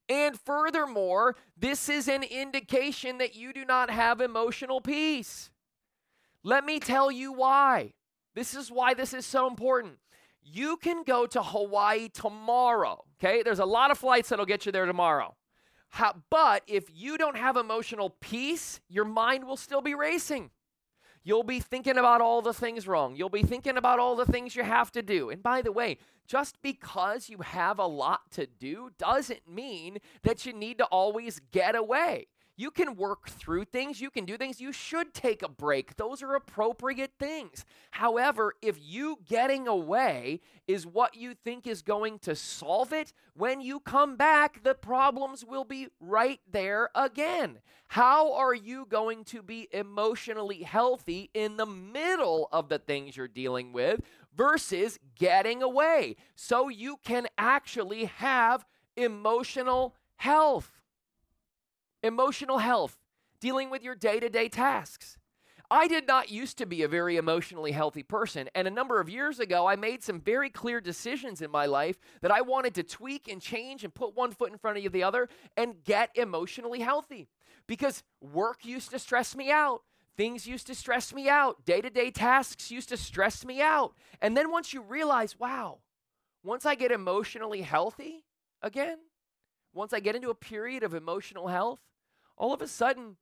And 0.09 0.39
furthermore, 0.39 1.35
this 1.55 1.87
is 1.87 2.07
an 2.07 2.23
indication 2.23 3.19
that 3.19 3.35
you 3.35 3.53
do 3.53 3.63
not 3.63 3.91
have 3.91 4.21
emotional 4.21 4.81
peace. 4.81 5.51
Let 6.41 6.65
me 6.65 6.79
tell 6.79 7.11
you 7.11 7.31
why. 7.31 7.93
This 8.33 8.55
is 8.55 8.71
why 8.71 8.95
this 8.95 9.13
is 9.13 9.23
so 9.23 9.45
important. 9.45 9.99
You 10.41 10.77
can 10.77 11.03
go 11.03 11.27
to 11.27 11.43
Hawaii 11.43 12.09
tomorrow, 12.09 13.03
okay? 13.19 13.43
There's 13.43 13.59
a 13.59 13.65
lot 13.65 13.91
of 13.91 13.99
flights 13.99 14.29
that'll 14.29 14.47
get 14.47 14.65
you 14.65 14.71
there 14.71 14.87
tomorrow. 14.87 15.35
How, 15.89 16.15
but 16.31 16.63
if 16.65 16.85
you 16.91 17.19
don't 17.19 17.37
have 17.37 17.55
emotional 17.55 18.15
peace, 18.19 18.79
your 18.89 19.05
mind 19.05 19.45
will 19.45 19.57
still 19.57 19.81
be 19.81 19.93
racing. 19.93 20.49
You'll 21.23 21.43
be 21.43 21.59
thinking 21.59 21.97
about 21.97 22.21
all 22.21 22.41
the 22.41 22.53
things 22.53 22.87
wrong. 22.87 23.15
You'll 23.15 23.29
be 23.29 23.43
thinking 23.43 23.77
about 23.77 23.99
all 23.99 24.15
the 24.15 24.25
things 24.25 24.55
you 24.55 24.63
have 24.63 24.91
to 24.91 25.01
do. 25.01 25.29
And 25.29 25.43
by 25.43 25.61
the 25.61 25.71
way, 25.71 25.97
just 26.27 26.61
because 26.61 27.29
you 27.29 27.39
have 27.39 27.77
a 27.77 27.85
lot 27.85 28.31
to 28.31 28.47
do 28.47 28.89
doesn't 28.97 29.47
mean 29.47 29.99
that 30.23 30.45
you 30.45 30.53
need 30.53 30.79
to 30.79 30.85
always 30.85 31.39
get 31.51 31.75
away. 31.75 32.27
You 32.57 32.69
can 32.69 32.95
work 32.95 33.29
through 33.29 33.65
things, 33.65 34.01
you 34.01 34.09
can 34.09 34.25
do 34.25 34.37
things, 34.37 34.61
you 34.61 34.71
should 34.71 35.13
take 35.13 35.41
a 35.41 35.49
break. 35.49 35.95
Those 35.95 36.21
are 36.21 36.35
appropriate 36.35 37.13
things. 37.17 37.65
However, 37.91 38.53
if 38.61 38.77
you 38.79 39.19
getting 39.27 39.67
away 39.67 40.41
is 40.67 40.85
what 40.85 41.15
you 41.15 41.33
think 41.33 41.65
is 41.65 41.81
going 41.81 42.19
to 42.19 42.35
solve 42.35 42.93
it, 42.93 43.13
when 43.33 43.61
you 43.61 43.79
come 43.79 44.15
back, 44.15 44.63
the 44.63 44.75
problems 44.75 45.45
will 45.45 45.63
be 45.63 45.87
right 45.99 46.39
there 46.49 46.89
again. 46.93 47.59
How 47.87 48.33
are 48.33 48.53
you 48.53 48.85
going 48.87 49.23
to 49.25 49.41
be 49.41 49.67
emotionally 49.71 50.63
healthy 50.63 51.29
in 51.33 51.57
the 51.57 51.65
middle 51.65 52.47
of 52.51 52.69
the 52.69 52.79
things 52.79 53.17
you're 53.17 53.27
dealing 53.27 53.73
with 53.73 54.01
versus 54.35 54.99
getting 55.15 55.63
away 55.63 56.15
so 56.35 56.69
you 56.69 56.97
can 57.03 57.27
actually 57.37 58.05
have 58.05 58.65
emotional 58.95 59.95
health? 60.17 60.80
Emotional 62.03 62.59
health, 62.59 62.97
dealing 63.39 63.69
with 63.69 63.83
your 63.83 63.95
day 63.95 64.19
to 64.19 64.29
day 64.29 64.49
tasks. 64.49 65.17
I 65.71 65.87
did 65.87 66.05
not 66.05 66.29
used 66.29 66.57
to 66.57 66.65
be 66.65 66.83
a 66.83 66.89
very 66.89 67.15
emotionally 67.15 67.71
healthy 67.71 68.03
person. 68.03 68.49
And 68.53 68.67
a 68.67 68.71
number 68.71 68.99
of 68.99 69.09
years 69.09 69.39
ago, 69.39 69.67
I 69.67 69.77
made 69.77 70.03
some 70.03 70.19
very 70.19 70.49
clear 70.49 70.81
decisions 70.81 71.41
in 71.41 71.49
my 71.49 71.65
life 71.65 71.97
that 72.21 72.29
I 72.29 72.41
wanted 72.41 72.75
to 72.75 72.83
tweak 72.83 73.29
and 73.29 73.41
change 73.41 73.85
and 73.85 73.93
put 73.93 74.13
one 74.13 74.33
foot 74.33 74.51
in 74.51 74.57
front 74.57 74.85
of 74.85 74.91
the 74.91 75.03
other 75.03 75.29
and 75.55 75.81
get 75.85 76.09
emotionally 76.15 76.81
healthy. 76.81 77.29
Because 77.67 78.03
work 78.19 78.65
used 78.65 78.91
to 78.91 78.99
stress 78.99 79.33
me 79.33 79.49
out. 79.49 79.83
Things 80.17 80.45
used 80.45 80.67
to 80.67 80.75
stress 80.75 81.13
me 81.13 81.29
out. 81.29 81.63
Day 81.63 81.79
to 81.79 81.89
day 81.89 82.11
tasks 82.11 82.69
used 82.69 82.89
to 82.89 82.97
stress 82.97 83.45
me 83.45 83.61
out. 83.61 83.93
And 84.21 84.35
then 84.35 84.51
once 84.51 84.73
you 84.73 84.81
realize, 84.81 85.39
wow, 85.39 85.79
once 86.43 86.65
I 86.65 86.75
get 86.75 86.91
emotionally 86.91 87.61
healthy 87.61 88.25
again, 88.61 88.97
once 89.73 89.93
I 89.93 90.01
get 90.01 90.17
into 90.17 90.31
a 90.31 90.35
period 90.35 90.83
of 90.83 90.93
emotional 90.93 91.47
health, 91.47 91.79
all 92.41 92.55
of 92.55 92.61
a 92.63 92.67
sudden, 92.67 93.17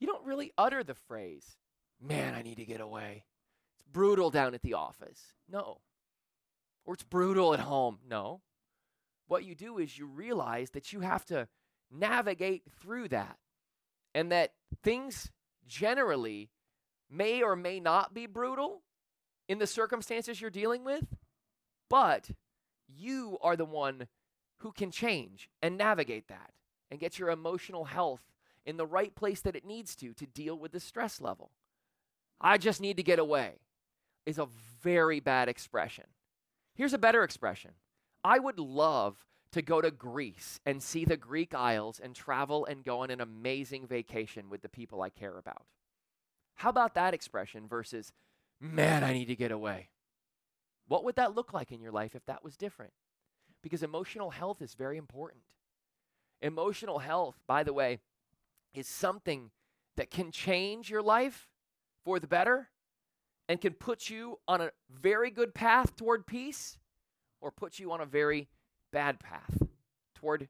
you 0.00 0.08
don't 0.08 0.26
really 0.26 0.52
utter 0.58 0.82
the 0.82 0.96
phrase, 0.96 1.56
man, 2.00 2.34
I 2.34 2.42
need 2.42 2.56
to 2.56 2.64
get 2.64 2.80
away. 2.80 3.24
It's 3.76 3.86
brutal 3.92 4.30
down 4.30 4.52
at 4.52 4.62
the 4.62 4.74
office. 4.74 5.20
No. 5.48 5.78
Or 6.84 6.94
it's 6.94 7.04
brutal 7.04 7.54
at 7.54 7.60
home. 7.60 8.00
No. 8.04 8.40
What 9.28 9.44
you 9.44 9.54
do 9.54 9.78
is 9.78 9.96
you 9.96 10.06
realize 10.06 10.70
that 10.70 10.92
you 10.92 11.00
have 11.00 11.24
to 11.26 11.46
navigate 11.88 12.64
through 12.80 13.08
that 13.08 13.38
and 14.12 14.32
that 14.32 14.54
things 14.82 15.30
generally 15.64 16.50
may 17.08 17.42
or 17.44 17.54
may 17.54 17.78
not 17.78 18.12
be 18.12 18.26
brutal 18.26 18.82
in 19.48 19.58
the 19.58 19.68
circumstances 19.68 20.40
you're 20.40 20.50
dealing 20.50 20.82
with, 20.82 21.14
but 21.88 22.32
you 22.88 23.38
are 23.40 23.54
the 23.54 23.64
one 23.64 24.08
who 24.58 24.72
can 24.72 24.90
change 24.90 25.48
and 25.62 25.78
navigate 25.78 26.26
that 26.26 26.50
and 26.90 26.98
get 26.98 27.20
your 27.20 27.30
emotional 27.30 27.84
health 27.84 28.31
in 28.64 28.76
the 28.76 28.86
right 28.86 29.14
place 29.14 29.40
that 29.40 29.56
it 29.56 29.64
needs 29.64 29.96
to 29.96 30.12
to 30.14 30.26
deal 30.26 30.56
with 30.58 30.72
the 30.72 30.80
stress 30.80 31.20
level. 31.20 31.50
I 32.40 32.58
just 32.58 32.80
need 32.80 32.96
to 32.96 33.02
get 33.02 33.18
away 33.18 33.60
is 34.26 34.38
a 34.38 34.48
very 34.82 35.20
bad 35.20 35.48
expression. 35.48 36.04
Here's 36.74 36.92
a 36.92 36.98
better 36.98 37.22
expression 37.22 37.72
I 38.24 38.38
would 38.38 38.58
love 38.58 39.24
to 39.52 39.62
go 39.62 39.80
to 39.80 39.90
Greece 39.90 40.60
and 40.64 40.82
see 40.82 41.04
the 41.04 41.16
Greek 41.16 41.54
Isles 41.54 42.00
and 42.02 42.14
travel 42.14 42.64
and 42.64 42.84
go 42.84 43.00
on 43.00 43.10
an 43.10 43.20
amazing 43.20 43.86
vacation 43.86 44.48
with 44.48 44.62
the 44.62 44.68
people 44.68 45.02
I 45.02 45.10
care 45.10 45.36
about. 45.36 45.66
How 46.54 46.70
about 46.70 46.94
that 46.94 47.14
expression 47.14 47.68
versus, 47.68 48.12
man, 48.60 49.04
I 49.04 49.12
need 49.12 49.26
to 49.26 49.36
get 49.36 49.52
away? 49.52 49.90
What 50.88 51.04
would 51.04 51.16
that 51.16 51.34
look 51.34 51.52
like 51.52 51.70
in 51.70 51.80
your 51.80 51.92
life 51.92 52.14
if 52.14 52.24
that 52.26 52.42
was 52.42 52.56
different? 52.56 52.92
Because 53.62 53.82
emotional 53.82 54.30
health 54.30 54.62
is 54.62 54.74
very 54.74 54.96
important. 54.96 55.42
Emotional 56.40 56.98
health, 56.98 57.36
by 57.46 57.62
the 57.62 57.72
way, 57.72 58.00
is 58.74 58.88
something 58.88 59.50
that 59.96 60.10
can 60.10 60.30
change 60.30 60.90
your 60.90 61.02
life 61.02 61.48
for 62.04 62.18
the 62.18 62.26
better 62.26 62.70
and 63.48 63.60
can 63.60 63.74
put 63.74 64.08
you 64.08 64.38
on 64.48 64.60
a 64.60 64.70
very 64.90 65.30
good 65.30 65.54
path 65.54 65.96
toward 65.96 66.26
peace 66.26 66.78
or 67.40 67.50
put 67.50 67.78
you 67.78 67.92
on 67.92 68.00
a 68.00 68.06
very 68.06 68.48
bad 68.92 69.20
path 69.20 69.62
toward 70.14 70.48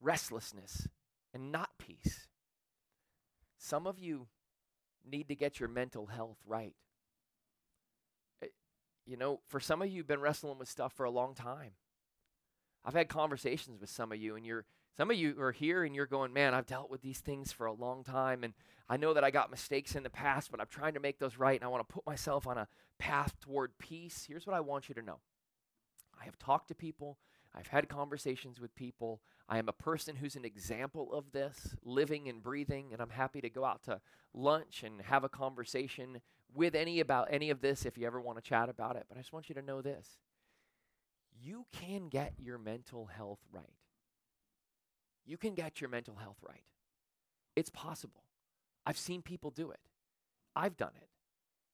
restlessness 0.00 0.88
and 1.32 1.50
not 1.50 1.70
peace. 1.78 2.28
Some 3.58 3.86
of 3.86 3.98
you 3.98 4.28
need 5.08 5.28
to 5.28 5.34
get 5.34 5.60
your 5.60 5.68
mental 5.68 6.06
health 6.06 6.38
right. 6.46 6.74
Eh, 8.42 8.48
you 9.06 9.16
know, 9.16 9.40
for 9.48 9.60
some 9.60 9.82
of 9.82 9.88
you, 9.88 9.96
you've 9.96 10.06
been 10.06 10.20
wrestling 10.20 10.58
with 10.58 10.68
stuff 10.68 10.92
for 10.92 11.04
a 11.04 11.10
long 11.10 11.34
time. 11.34 11.72
I've 12.84 12.94
had 12.94 13.08
conversations 13.08 13.80
with 13.80 13.90
some 13.90 14.12
of 14.12 14.18
you, 14.18 14.36
and 14.36 14.46
you're 14.46 14.64
some 14.96 15.10
of 15.10 15.16
you 15.16 15.40
are 15.40 15.52
here 15.52 15.84
and 15.84 15.94
you're 15.94 16.06
going, 16.06 16.32
man, 16.32 16.54
I've 16.54 16.66
dealt 16.66 16.90
with 16.90 17.02
these 17.02 17.20
things 17.20 17.52
for 17.52 17.66
a 17.66 17.72
long 17.72 18.04
time, 18.04 18.44
and 18.44 18.54
I 18.88 18.96
know 18.96 19.14
that 19.14 19.24
I 19.24 19.30
got 19.30 19.50
mistakes 19.50 19.94
in 19.94 20.02
the 20.02 20.10
past, 20.10 20.50
but 20.50 20.60
I'm 20.60 20.66
trying 20.68 20.94
to 20.94 21.00
make 21.00 21.18
those 21.18 21.38
right, 21.38 21.58
and 21.58 21.64
I 21.64 21.68
want 21.68 21.88
to 21.88 21.92
put 21.92 22.06
myself 22.06 22.46
on 22.46 22.58
a 22.58 22.68
path 22.98 23.34
toward 23.40 23.78
peace. 23.78 24.24
Here's 24.28 24.46
what 24.46 24.56
I 24.56 24.60
want 24.60 24.88
you 24.88 24.94
to 24.96 25.02
know 25.02 25.20
I 26.20 26.24
have 26.24 26.38
talked 26.38 26.68
to 26.68 26.74
people, 26.74 27.18
I've 27.54 27.68
had 27.68 27.88
conversations 27.88 28.60
with 28.60 28.74
people. 28.74 29.20
I 29.48 29.58
am 29.58 29.68
a 29.68 29.72
person 29.72 30.16
who's 30.16 30.36
an 30.36 30.44
example 30.44 31.12
of 31.12 31.32
this, 31.32 31.74
living 31.84 32.28
and 32.28 32.40
breathing, 32.40 32.92
and 32.92 33.02
I'm 33.02 33.10
happy 33.10 33.40
to 33.40 33.50
go 33.50 33.64
out 33.64 33.82
to 33.84 34.00
lunch 34.32 34.84
and 34.84 35.00
have 35.02 35.24
a 35.24 35.28
conversation 35.28 36.20
with 36.54 36.76
any 36.76 37.00
about 37.00 37.28
any 37.30 37.50
of 37.50 37.60
this 37.60 37.84
if 37.84 37.98
you 37.98 38.06
ever 38.06 38.20
want 38.20 38.38
to 38.38 38.48
chat 38.48 38.68
about 38.68 38.94
it. 38.94 39.06
But 39.08 39.18
I 39.18 39.20
just 39.20 39.32
want 39.32 39.48
you 39.48 39.56
to 39.56 39.62
know 39.62 39.82
this 39.82 40.18
you 41.42 41.66
can 41.72 42.08
get 42.08 42.34
your 42.38 42.58
mental 42.58 43.06
health 43.06 43.40
right. 43.50 43.79
You 45.24 45.36
can 45.36 45.54
get 45.54 45.80
your 45.80 45.90
mental 45.90 46.16
health 46.16 46.38
right. 46.46 46.64
It's 47.56 47.70
possible. 47.70 48.24
I've 48.86 48.98
seen 48.98 49.22
people 49.22 49.50
do 49.50 49.70
it. 49.70 49.80
I've 50.56 50.76
done 50.76 50.92
it. 51.00 51.08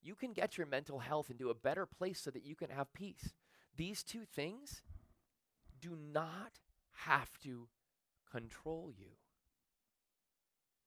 You 0.03 0.15
can 0.15 0.33
get 0.33 0.57
your 0.57 0.67
mental 0.67 0.99
health 0.99 1.31
into 1.31 1.51
a 1.51 1.55
better 1.55 1.87
place 1.87 2.21
so 2.21 2.31
that 2.31 2.45
you 2.45 2.55
can 2.55 2.71
have 2.71 2.93
peace. 2.93 3.33
These 3.77 4.03
two 4.03 4.25
things 4.25 4.83
do 5.81 5.97
not 5.97 6.61
have 7.05 7.31
to 7.43 7.69
control 8.31 8.93
you. 8.97 9.13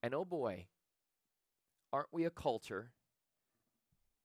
And 0.02 0.14
oh 0.14 0.26
boy, 0.26 0.68
aren't 1.92 2.14
we 2.14 2.24
a 2.26 2.30
culture 2.30 2.92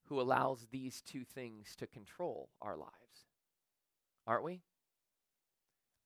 who 0.09 0.21
allows 0.21 0.67
these 0.71 1.01
two 1.01 1.25
things 1.25 1.75
to 1.77 1.87
control 1.87 2.51
our 2.61 2.77
lives? 2.77 2.95
aren't 4.27 4.45
we? 4.45 4.61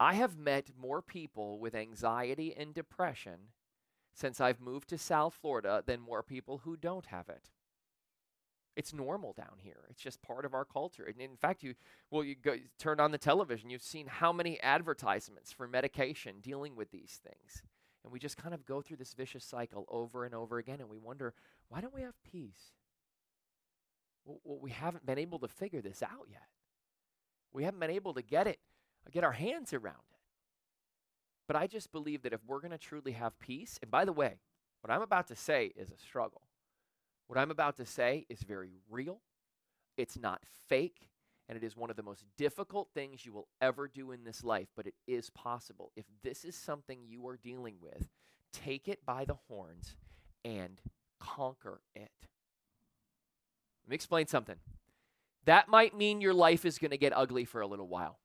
I 0.01 0.15
have 0.15 0.39
met 0.39 0.71
more 0.81 1.03
people 1.03 1.59
with 1.59 1.75
anxiety 1.75 2.55
and 2.57 2.73
depression 2.73 3.53
since 4.15 4.41
I've 4.41 4.61
moved 4.61 4.89
to 4.91 4.99
South 4.99 5.35
Florida 5.35 5.83
than 5.85 6.01
more 6.01 6.23
people 6.23 6.59
who 6.59 6.77
don't 6.77 7.07
have 7.07 7.29
it. 7.29 7.51
It's 8.77 8.93
normal 8.93 9.33
down 9.33 9.57
here. 9.59 9.81
It's 9.91 10.01
just 10.01 10.23
part 10.23 10.45
of 10.45 10.55
our 10.55 10.65
culture. 10.65 11.05
And 11.05 11.21
in 11.21 11.37
fact, 11.37 11.65
you 11.65 11.75
well, 12.13 12.23
you 12.23 12.37
go 12.37 12.57
turn 12.79 13.01
on 13.01 13.11
the 13.11 13.19
television, 13.19 13.71
you've 13.71 13.83
seen 13.83 14.07
how 14.07 14.33
many 14.33 14.61
advertisements 14.61 15.53
for 15.53 15.67
medication 15.67 16.37
dealing 16.41 16.77
with 16.77 16.93
these 16.93 17.21
things. 17.25 17.65
And 18.05 18.13
we 18.13 18.21
just 18.21 18.37
kind 18.37 18.55
of 18.55 18.65
go 18.65 18.81
through 18.81 18.99
this 18.99 19.15
vicious 19.15 19.45
cycle 19.45 19.85
over 19.89 20.25
and 20.25 20.35
over 20.35 20.59
again, 20.59 20.79
and 20.81 20.89
we 20.89 20.99
wonder, 20.99 21.35
why 21.69 21.81
don't 21.81 21.95
we 21.95 22.03
have 22.03 22.15
peace? 22.23 22.73
Well, 24.25 24.59
we 24.61 24.71
haven't 24.71 25.05
been 25.05 25.19
able 25.19 25.41
to 25.41 25.49
figure 25.49 25.81
this 25.81 26.03
out 26.03 26.29
yet. 26.31 26.47
We 27.53 27.65
haven't 27.65 27.81
been 27.81 27.91
able 27.91 28.15
to 28.15 28.23
get 28.23 28.47
it, 28.47 28.61
Uh, 29.09 29.13
get 29.13 29.25
our 29.25 29.33
hands 29.33 29.73
around 29.73 29.95
it. 30.11 30.19
But 31.47 31.57
I 31.57 31.67
just 31.67 31.93
believe 31.93 32.23
that 32.23 32.33
if 32.33 32.41
we're 32.47 32.61
going 32.61 32.73
to 32.73 32.79
truly 32.79 33.13
have 33.13 33.39
peace, 33.39 33.79
and 33.81 33.91
by 33.91 34.05
the 34.05 34.13
way, 34.13 34.35
what 34.83 34.93
I'm 34.93 35.03
about 35.03 35.29
to 35.29 35.37
say 35.37 35.73
is 35.77 35.91
a 35.91 35.99
struggle. 35.99 36.43
What 37.27 37.39
I'm 37.39 37.51
about 37.51 37.77
to 37.77 37.87
say 37.87 38.27
is 38.29 38.43
very 38.43 38.71
real. 38.91 39.21
It's 39.97 40.19
not 40.19 40.43
fake, 40.69 41.09
and 41.49 41.57
it 41.57 41.65
is 41.65 41.77
one 41.77 41.91
of 41.91 41.97
the 41.97 42.03
most 42.03 42.25
difficult 42.37 42.89
things 42.95 43.25
you 43.25 43.33
will 43.33 43.49
ever 43.61 43.89
do 43.89 44.13
in 44.13 44.25
this 44.25 44.45
life, 44.45 44.69
but 44.77 44.87
it 44.87 44.95
is 45.07 45.31
possible. 45.31 45.93
If 45.97 46.05
this 46.23 46.45
is 46.45 46.55
something 46.55 47.01
you 47.07 47.27
are 47.27 47.37
dealing 47.37 47.77
with, 47.81 48.09
take 48.53 48.89
it 48.89 49.05
by 49.05 49.25
the 49.25 49.37
horns 49.49 49.97
and 50.45 50.81
conquer 51.19 51.81
it. 51.95 52.11
Let 53.85 53.91
me 53.91 53.95
explain 53.95 54.27
something. 54.27 54.57
That 55.47 55.69
might 55.69 55.97
mean 55.97 56.21
your 56.21 56.35
life 56.35 56.67
is 56.67 56.79
going 56.79 56.91
to 56.91 56.99
get 56.99 57.17
ugly 57.17 57.47
for 57.47 57.63
a 57.63 57.67
little 57.67 57.89
while. 57.89 58.19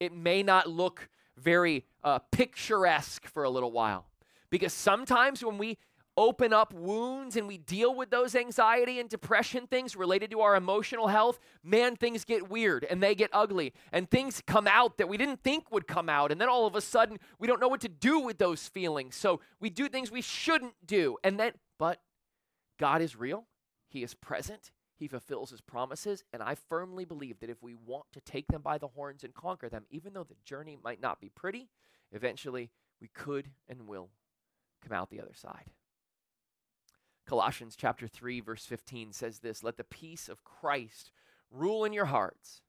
It 0.00 0.12
may 0.12 0.42
not 0.42 0.68
look 0.68 1.08
very 1.36 1.84
uh, 2.02 2.18
picturesque 2.30 3.26
for 3.26 3.44
a 3.44 3.50
little 3.50 3.72
while. 3.72 4.06
Because 4.50 4.72
sometimes 4.72 5.44
when 5.44 5.58
we 5.58 5.78
open 6.16 6.52
up 6.52 6.72
wounds 6.72 7.36
and 7.36 7.46
we 7.46 7.58
deal 7.58 7.94
with 7.94 8.10
those 8.10 8.34
anxiety 8.34 8.98
and 8.98 9.08
depression 9.08 9.66
things 9.66 9.94
related 9.94 10.30
to 10.30 10.40
our 10.40 10.56
emotional 10.56 11.08
health, 11.08 11.38
man, 11.62 11.94
things 11.94 12.24
get 12.24 12.48
weird 12.48 12.86
and 12.88 13.02
they 13.02 13.14
get 13.14 13.28
ugly 13.32 13.72
and 13.92 14.10
things 14.10 14.42
come 14.46 14.66
out 14.66 14.96
that 14.96 15.08
we 15.08 15.16
didn't 15.16 15.42
think 15.42 15.70
would 15.70 15.86
come 15.86 16.08
out. 16.08 16.32
And 16.32 16.40
then 16.40 16.48
all 16.48 16.66
of 16.66 16.74
a 16.74 16.80
sudden, 16.80 17.18
we 17.38 17.46
don't 17.46 17.60
know 17.60 17.68
what 17.68 17.82
to 17.82 17.88
do 17.88 18.20
with 18.20 18.38
those 18.38 18.66
feelings. 18.66 19.14
So 19.14 19.40
we 19.60 19.68
do 19.68 19.88
things 19.88 20.10
we 20.10 20.22
shouldn't 20.22 20.74
do. 20.86 21.18
And 21.22 21.38
then, 21.38 21.52
but 21.78 22.00
God 22.78 23.02
is 23.02 23.14
real, 23.16 23.44
He 23.88 24.02
is 24.02 24.14
present, 24.14 24.70
He 24.98 25.08
fulfills 25.08 25.50
His 25.50 25.60
promises. 25.60 26.24
And 26.32 26.42
I 26.42 26.54
firmly 26.54 27.04
believe 27.04 27.40
that 27.40 27.50
if 27.50 27.62
we 27.62 27.74
want 27.74 28.06
to 28.12 28.20
take 28.20 28.48
them 28.48 28.62
by 28.62 28.78
the 28.78 28.88
horns 28.88 29.24
and 29.24 29.34
conquer 29.34 29.68
them, 29.68 29.84
even 29.90 30.14
though 30.14 30.24
the 30.24 30.36
journey 30.44 30.78
might 30.82 31.00
not 31.00 31.20
be 31.20 31.28
pretty, 31.28 31.68
eventually 32.12 32.70
we 33.00 33.08
could 33.08 33.50
and 33.68 33.86
will 33.86 34.08
come 34.82 34.96
out 34.96 35.10
the 35.10 35.20
other 35.20 35.34
side. 35.34 35.70
Colossians 37.26 37.76
chapter 37.76 38.06
3 38.06 38.40
verse 38.40 38.64
15 38.64 39.12
says 39.12 39.40
this, 39.40 39.64
let 39.64 39.76
the 39.76 39.84
peace 39.84 40.28
of 40.28 40.44
Christ 40.44 41.10
rule 41.50 41.84
in 41.84 41.92
your 41.92 42.06
hearts, 42.06 42.62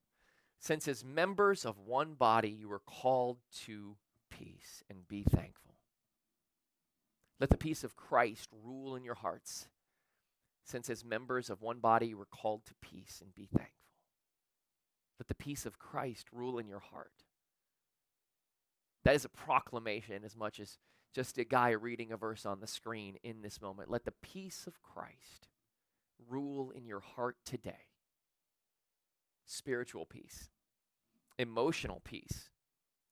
since 0.60 0.88
as 0.88 1.06
members 1.06 1.64
of 1.64 1.78
one 1.78 2.16
body 2.16 2.50
you 2.50 2.72
are 2.72 2.82
called 2.86 3.38
to 3.66 3.98
peace 4.30 4.84
and 4.90 5.08
be 5.08 5.24
thankful. 5.24 5.76
Let 7.40 7.52
the 7.52 7.58
peace 7.58 7.84
of 7.84 7.96
Christ 7.96 8.50
rule 8.64 8.96
in 8.96 9.04
your 9.04 9.16
hearts, 9.16 9.68
since 10.68 10.90
as 10.90 11.06
members 11.06 11.50
of 11.50 11.62
one 11.62 11.80
body 11.80 12.08
you 12.08 12.18
were 12.18 12.26
called 12.26 12.66
to 12.66 12.74
peace 12.82 13.22
and 13.24 13.34
be 13.34 13.46
thankful. 13.46 13.72
Let 15.18 15.30
the 15.30 15.36
peace 15.36 15.66
of 15.66 15.80
Christ 15.80 16.28
rule 16.32 16.60
in 16.60 16.68
your 16.68 16.82
heart. 16.82 17.24
That 19.06 19.16
is 19.16 19.24
a 19.24 19.30
proclamation 19.30 20.26
as 20.26 20.36
much 20.36 20.60
as 20.60 20.78
just 21.16 21.38
a 21.38 21.46
guy 21.46 21.70
reading 21.70 22.12
a 22.12 22.18
verse 22.18 22.46
on 22.46 22.60
the 22.60 22.68
screen 22.68 23.16
in 23.24 23.42
this 23.42 23.62
moment. 23.62 23.90
Let 23.90 24.04
the 24.04 24.14
peace 24.22 24.68
of 24.68 24.82
Christ 24.82 25.48
rule 26.30 26.72
in 26.72 26.86
your 26.86 27.00
heart 27.00 27.38
today. 27.46 27.88
Spiritual 29.46 30.06
peace, 30.06 30.50
emotional 31.40 32.02
peace, 32.04 32.50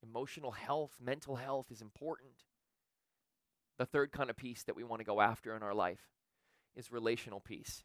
emotional 0.03 0.51
health, 0.51 0.97
mental 1.01 1.37
health 1.37 1.67
is 1.71 1.81
important. 1.81 2.43
The 3.77 3.85
third 3.85 4.11
kind 4.11 4.29
of 4.29 4.35
peace 4.35 4.63
that 4.63 4.75
we 4.75 4.83
want 4.83 4.99
to 4.99 5.05
go 5.05 5.21
after 5.21 5.55
in 5.55 5.63
our 5.63 5.73
life 5.73 6.01
is 6.75 6.91
relational 6.91 7.39
peace. 7.39 7.83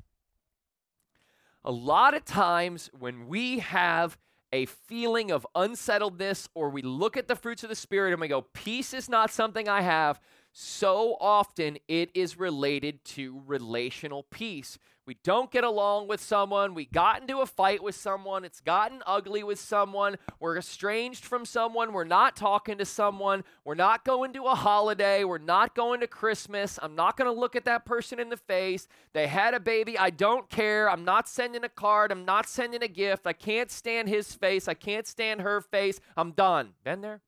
A 1.65 1.71
lot 1.71 2.15
of 2.15 2.25
times 2.25 2.91
when 2.99 3.29
we 3.29 3.59
have 3.59 4.17
a 4.53 4.67
feeling 4.67 5.31
of 5.31 5.47
unsettledness, 5.55 6.49
or 6.55 6.71
we 6.71 6.83
look 6.83 7.17
at 7.17 7.29
the 7.29 7.37
fruits 7.37 7.63
of 7.63 7.69
the 7.69 7.77
Spirit 7.77 8.13
and 8.13 8.21
we 8.21 8.29
go, 8.29 8.43
Peace 8.53 8.93
is 8.93 9.09
not 9.09 9.31
something 9.31 9.69
I 9.69 9.83
have. 9.83 10.21
So 10.53 11.17
often 11.21 11.79
it 11.87 12.11
is 12.15 12.39
related 12.39 13.05
to 13.05 13.41
relational 13.47 14.25
peace. 14.25 14.79
We 15.11 15.17
don't 15.25 15.51
get 15.51 15.65
along 15.65 16.07
with 16.07 16.21
someone. 16.21 16.73
We 16.73 16.85
got 16.85 17.21
into 17.21 17.41
a 17.41 17.47
fight 17.47 17.83
with 17.83 17.97
someone. 17.97 18.45
It's 18.45 18.61
gotten 18.61 19.03
ugly 19.05 19.43
with 19.43 19.59
someone. 19.59 20.15
We're 20.39 20.57
estranged 20.57 21.25
from 21.25 21.45
someone. 21.45 21.93
We're 21.93 22.05
not 22.05 22.37
talking 22.37 22.79
to 22.79 22.85
someone. 22.85 23.43
We're 23.65 23.75
not 23.75 24.05
going 24.05 24.33
to 24.35 24.45
a 24.45 24.55
holiday. 24.55 25.25
We're 25.25 25.39
not 25.39 25.75
going 25.75 25.99
to 25.99 26.07
Christmas. 26.07 26.79
I'm 26.81 26.95
not 26.95 27.17
going 27.17 27.27
to 27.27 27.37
look 27.37 27.57
at 27.57 27.65
that 27.65 27.85
person 27.85 28.21
in 28.21 28.29
the 28.29 28.37
face. 28.37 28.87
They 29.13 29.27
had 29.27 29.53
a 29.53 29.59
baby. 29.59 29.99
I 29.99 30.11
don't 30.11 30.49
care. 30.49 30.89
I'm 30.89 31.05
not 31.05 31.29
sending 31.29 31.65
a 31.65 31.69
card. 31.69 32.13
I'm 32.13 32.25
not 32.25 32.49
sending 32.49 32.85
a 32.85 32.87
gift. 32.87 33.27
I 33.27 33.33
can't 33.33 33.73
stand 33.73 34.09
his 34.09 34.33
face. 34.33 34.69
I 34.69 34.75
can't 34.75 35.09
stand 35.09 35.41
her 35.41 35.61
face. 35.61 35.99
I'm 36.17 36.31
done. 36.31 36.75
Been 36.85 37.01
there? 37.01 37.21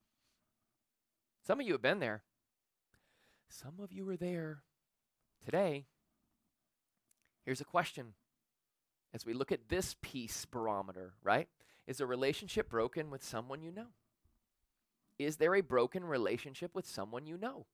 Some 1.44 1.58
of 1.58 1.66
you 1.66 1.72
have 1.72 1.82
been 1.82 1.98
there. 1.98 2.22
Some 3.48 3.80
of 3.80 3.90
you 3.90 4.08
are 4.08 4.16
there 4.16 4.62
today. 5.44 5.86
Here's 7.44 7.60
a 7.60 7.64
question 7.64 8.14
as 9.14 9.26
we 9.26 9.34
look 9.34 9.52
at 9.52 9.68
this 9.68 9.96
peace 10.00 10.46
barometer, 10.46 11.14
right? 11.22 11.48
Is 11.86 12.00
a 12.00 12.06
relationship 12.06 12.70
broken 12.70 13.10
with 13.10 13.24
someone 13.24 13.62
you 13.62 13.72
know? 13.72 13.88
Is 15.18 15.36
there 15.36 15.54
a 15.54 15.60
broken 15.60 16.04
relationship 16.04 16.74
with 16.74 16.86
someone 16.86 17.26
you 17.26 17.36
know? 17.36 17.66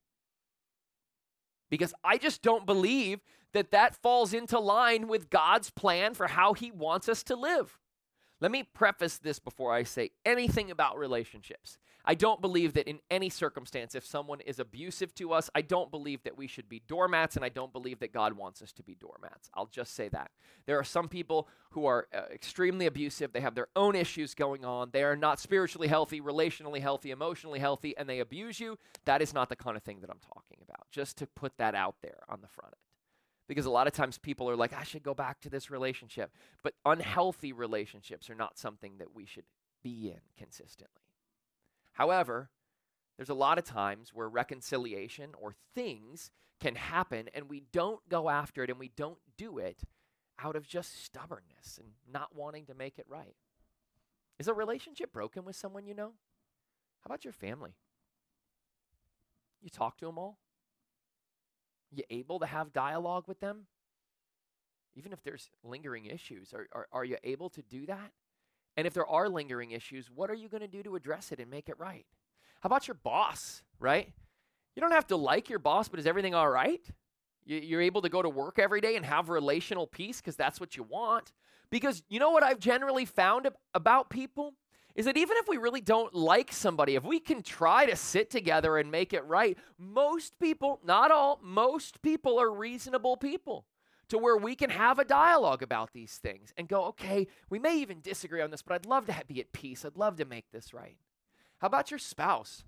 Because 1.71 1.95
I 2.03 2.17
just 2.17 2.43
don't 2.43 2.67
believe 2.67 3.21
that 3.53 3.71
that 3.71 3.95
falls 3.95 4.33
into 4.33 4.59
line 4.59 5.09
with 5.09 5.31
God's 5.31 5.71
plan 5.71 6.15
for 6.15 6.27
how 6.27 6.55
He 6.55 6.71
wants 6.71 7.09
us 7.09 7.23
to 7.25 7.37
live. 7.37 7.79
Let 8.41 8.53
me 8.53 8.63
preface 8.63 9.19
this 9.19 9.41
before 9.41 9.73
I 9.73 9.83
say 9.83 10.11
anything 10.25 10.71
about 10.71 10.97
relationships. 10.97 11.77
I 12.05 12.15
don't 12.15 12.41
believe 12.41 12.73
that 12.75 12.89
in 12.89 13.01
any 13.11 13.29
circumstance, 13.29 13.95
if 13.95 14.07
someone 14.07 14.41
is 14.41 14.61
abusive 14.61 15.15
to 15.17 15.33
us, 15.33 15.51
I 15.55 15.61
don't 15.61 15.91
believe 15.91 16.23
that 16.23 16.39
we 16.39 16.47
should 16.47 16.69
be 16.69 16.81
doormats, 16.87 17.37
and 17.37 17.45
I 17.45 17.49
don't 17.49 17.73
believe 17.73 17.99
that 17.99 18.13
God 18.13 18.35
wants 18.35 18.63
us 18.63 18.73
to 18.75 18.83
be 18.83 18.95
doormats. 18.95 19.51
I'll 19.55 19.67
just 19.67 19.95
say 19.95 20.09
that. 20.11 20.31
There 20.67 20.79
are 20.79 20.85
some 20.85 21.09
people 21.09 21.49
who 21.71 21.85
are 21.85 22.07
uh, 22.15 22.21
extremely 22.33 22.87
abusive. 22.87 23.33
They 23.33 23.41
have 23.41 23.57
their 23.57 23.69
own 23.77 23.95
issues 23.95 24.35
going 24.35 24.65
on. 24.65 24.91
They 24.93 25.03
are 25.03 25.17
not 25.17 25.41
spiritually 25.41 25.89
healthy, 25.89 26.21
relationally 26.21 26.81
healthy, 26.81 27.11
emotionally 27.11 27.59
healthy, 27.59 27.95
and 27.99 28.09
they 28.09 28.21
abuse 28.21 28.61
you. 28.61 28.79
That 29.05 29.21
is 29.21 29.35
not 29.35 29.49
the 29.49 29.57
kind 29.57 29.77
of 29.77 29.83
thing 29.83 30.01
that 30.01 30.11
I'm 30.11 30.21
talking 30.21 30.59
about, 30.63 30.91
just 30.91 31.19
to 31.19 31.27
put 31.27 31.59
that 31.59 31.75
out 31.75 31.97
there 32.03 32.21
on 32.29 32.41
the 32.41 32.49
front 32.49 32.73
end 32.73 32.88
because 33.49 33.67
a 33.67 33.71
lot 33.71 33.87
of 33.87 33.95
times 33.95 34.19
people 34.19 34.49
are 34.49 34.57
like, 34.57 34.75
I 34.75 34.85
should 34.85 35.03
go 35.03 35.15
back 35.15 35.41
to 35.41 35.51
this 35.51 35.71
relationship. 35.71 36.31
But 36.63 36.75
unhealthy 36.85 37.53
relationships 37.53 38.29
are 38.29 38.35
not 38.35 38.59
something 38.59 38.99
that 38.99 39.15
we 39.15 39.25
should 39.25 39.47
be 39.83 40.11
in 40.11 40.21
consistently. 40.37 41.03
However, 41.93 42.51
there's 43.17 43.31
a 43.31 43.35
lot 43.35 43.59
of 43.59 43.65
times 43.65 44.11
where 44.15 44.29
reconciliation 44.29 45.31
or 45.41 45.55
things 45.75 46.31
can 46.61 46.75
happen 46.75 47.29
and 47.35 47.49
we 47.49 47.65
don't 47.73 48.07
go 48.09 48.29
after 48.29 48.63
it 48.63 48.71
and 48.71 48.79
we 48.79 48.91
don't 48.97 49.19
do 49.37 49.59
it 49.59 49.83
out 50.39 50.55
of 50.55 50.67
just 50.67 51.05
stubbornness 51.05 51.79
and 51.79 51.89
not 52.13 52.35
wanting 52.35 52.67
to 52.67 52.75
make 52.75 52.99
it 52.99 53.07
right. 53.09 53.35
Is 54.39 54.47
a 54.47 54.55
relationship 54.55 55.13
broken 55.13 55.45
with 55.45 55.57
someone 55.57 55.87
you 55.87 55.95
know? 55.95 56.13
How 57.01 57.07
about 57.07 57.25
your 57.25 57.33
family? 57.33 57.75
You 59.61 59.71
talk 59.71 59.97
to 59.99 60.07
them 60.07 60.19
all? 60.19 60.39
You 61.91 62.05
able 62.11 62.39
to 62.41 62.47
have 62.47 62.73
dialogue 62.73 63.25
with 63.27 63.41
them? 63.41 63.67
Even 64.95 65.13
if 65.13 65.23
there's 65.23 65.51
lingering 65.63 66.07
issues, 66.07 66.53
are, 66.53 66.67
are, 66.73 66.89
are 66.93 67.05
you 67.05 67.17
able 67.25 67.51
to 67.51 67.63
do 67.63 67.87
that? 67.87 68.13
And 68.77 68.87
if 68.87 68.95
there 68.95 69.07
are 69.07 69.29
lingering 69.29 69.73
issues, 69.73 70.11
what 70.15 70.31
are 70.31 70.35
you 70.35 70.49
going 70.49 70.61
to 70.61 70.69
do 70.69 70.83
to 70.83 70.97
address 70.97 71.33
it 71.33 71.41
and 71.41 71.51
make 71.51 71.69
it 71.69 71.79
right? 71.79 72.07
How 72.61 72.67
about 72.67 72.89
your 72.89 72.95
boss, 72.95 73.63
right? 73.79 74.13
You 74.75 74.81
don't 74.81 74.93
have 74.93 75.07
to 75.09 75.17
like 75.17 75.49
your 75.49 75.59
boss, 75.59 75.89
but 75.89 75.99
is 75.99 76.07
everything 76.07 76.35
all 76.35 76.49
right? 76.49 76.85
You're 77.45 77.81
able 77.81 78.03
to 78.03 78.09
go 78.09 78.21
to 78.21 78.29
work 78.29 78.59
every 78.59 78.81
day 78.81 78.97
and 78.97 79.07
have 79.07 79.31
relational 79.31 79.87
peace 79.87 80.21
because 80.21 80.37
that's 80.37 80.61
what 80.61 80.77
you 80.77 80.83
want. 80.83 81.33
Because 81.71 82.03
you 82.09 82.21
know 82.21 82.31
what 82.31 82.43
I've 82.43 82.59
generally 82.61 83.05
found 83.05 83.49
about 83.75 84.11
people? 84.11 84.55
Is 84.99 85.05
that 85.05 85.17
even 85.17 85.37
if 85.37 85.47
we 85.47 85.59
really 85.59 85.81
don't 85.81 86.13
like 86.13 86.53
somebody, 86.53 86.97
if 86.97 87.05
we 87.05 87.21
can 87.21 87.41
try 87.41 87.87
to 87.87 87.95
sit 87.95 88.31
together 88.31 88.79
and 88.79 88.91
make 88.91 89.13
it 89.13 89.25
right, 89.27 89.57
most 89.79 90.37
people, 90.41 90.81
not 90.85 91.13
all, 91.13 91.39
most 91.41 92.03
people 92.03 92.41
are 92.41 92.51
reasonable 92.51 93.17
people 93.17 93.65
to 94.09 94.19
where 94.19 94.37
we 94.37 94.57
can 94.57 94.71
have 94.71 94.99
a 94.99 95.05
dialogue 95.05 95.63
about 95.63 95.93
these 95.93 96.17
things 96.17 96.53
and 96.57 96.67
go, 96.67 96.87
okay, 96.87 97.29
we 97.49 97.61
may 97.61 97.79
even 97.79 98.01
disagree 98.01 98.43
on 98.43 98.51
this, 98.51 98.61
but 98.61 98.75
I'd 98.75 98.87
love 98.87 99.07
to 99.07 99.15
be 99.29 99.39
at 99.39 99.53
peace. 99.53 99.85
I'd 99.85 99.97
love 99.97 100.17
to 100.17 100.25
make 100.25 100.51
this 100.51 100.75
right. 100.75 100.97
How 101.59 101.69
about 101.69 101.93
your 101.93 101.99
spouse? 101.99 102.65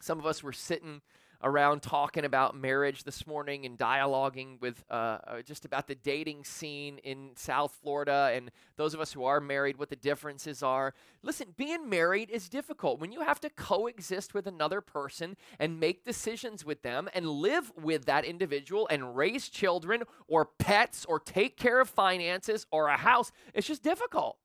Some 0.00 0.18
of 0.18 0.26
us 0.26 0.42
were 0.42 0.52
sitting 0.52 1.00
around 1.42 1.82
talking 1.82 2.24
about 2.24 2.54
marriage 2.54 3.04
this 3.04 3.26
morning 3.26 3.64
and 3.66 3.78
dialoguing 3.78 4.60
with 4.60 4.84
uh, 4.90 5.18
uh, 5.26 5.42
just 5.42 5.64
about 5.64 5.86
the 5.86 5.94
dating 5.94 6.44
scene 6.44 6.98
in 6.98 7.30
South 7.36 7.76
Florida 7.82 8.30
and 8.34 8.50
those 8.76 8.94
of 8.94 9.00
us 9.00 9.12
who 9.12 9.24
are 9.24 9.40
married, 9.40 9.78
what 9.78 9.90
the 9.90 9.96
differences 9.96 10.62
are. 10.62 10.94
Listen, 11.22 11.54
being 11.56 11.88
married 11.88 12.30
is 12.30 12.48
difficult 12.48 13.00
when 13.00 13.12
you 13.12 13.20
have 13.20 13.40
to 13.40 13.50
coexist 13.50 14.34
with 14.34 14.46
another 14.46 14.80
person 14.80 15.36
and 15.58 15.80
make 15.80 16.04
decisions 16.04 16.64
with 16.64 16.82
them 16.82 17.08
and 17.14 17.28
live 17.28 17.72
with 17.76 18.04
that 18.06 18.24
individual 18.24 18.86
and 18.90 19.16
raise 19.16 19.48
children 19.48 20.02
or 20.28 20.46
pets 20.58 21.04
or 21.04 21.18
take 21.18 21.56
care 21.56 21.80
of 21.80 21.88
finances 21.88 22.66
or 22.70 22.88
a 22.88 22.96
house. 22.96 23.32
It's 23.54 23.66
just 23.66 23.82
difficult. 23.82 24.38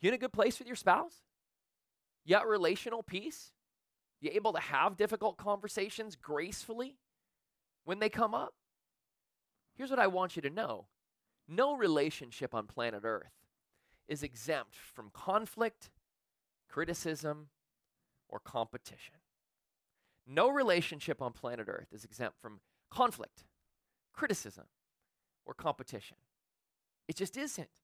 You 0.00 0.08
in 0.08 0.14
a 0.14 0.18
good 0.18 0.32
place 0.32 0.58
with 0.58 0.66
your 0.66 0.76
spouse? 0.76 1.14
You 2.24 2.34
got 2.34 2.48
relational 2.48 3.02
peace? 3.02 3.52
You 4.20 4.30
able 4.32 4.52
to 4.52 4.60
have 4.60 4.96
difficult 4.96 5.38
conversations 5.38 6.16
gracefully 6.16 6.96
when 7.84 7.98
they 7.98 8.08
come 8.08 8.34
up? 8.34 8.54
Here's 9.74 9.90
what 9.90 9.98
I 9.98 10.08
want 10.08 10.36
you 10.36 10.42
to 10.42 10.50
know 10.50 10.86
no 11.48 11.76
relationship 11.76 12.54
on 12.54 12.66
planet 12.66 13.02
Earth 13.04 13.32
is 14.06 14.22
exempt 14.22 14.74
from 14.76 15.10
conflict, 15.12 15.90
criticism, 16.68 17.48
or 18.28 18.38
competition. 18.38 19.16
No 20.26 20.48
relationship 20.48 21.20
on 21.20 21.32
planet 21.32 21.66
Earth 21.68 21.88
is 21.92 22.04
exempt 22.04 22.36
from 22.40 22.60
conflict, 22.90 23.44
criticism, 24.12 24.66
or 25.46 25.54
competition. 25.54 26.18
It 27.08 27.16
just 27.16 27.36
isn't. 27.36 27.79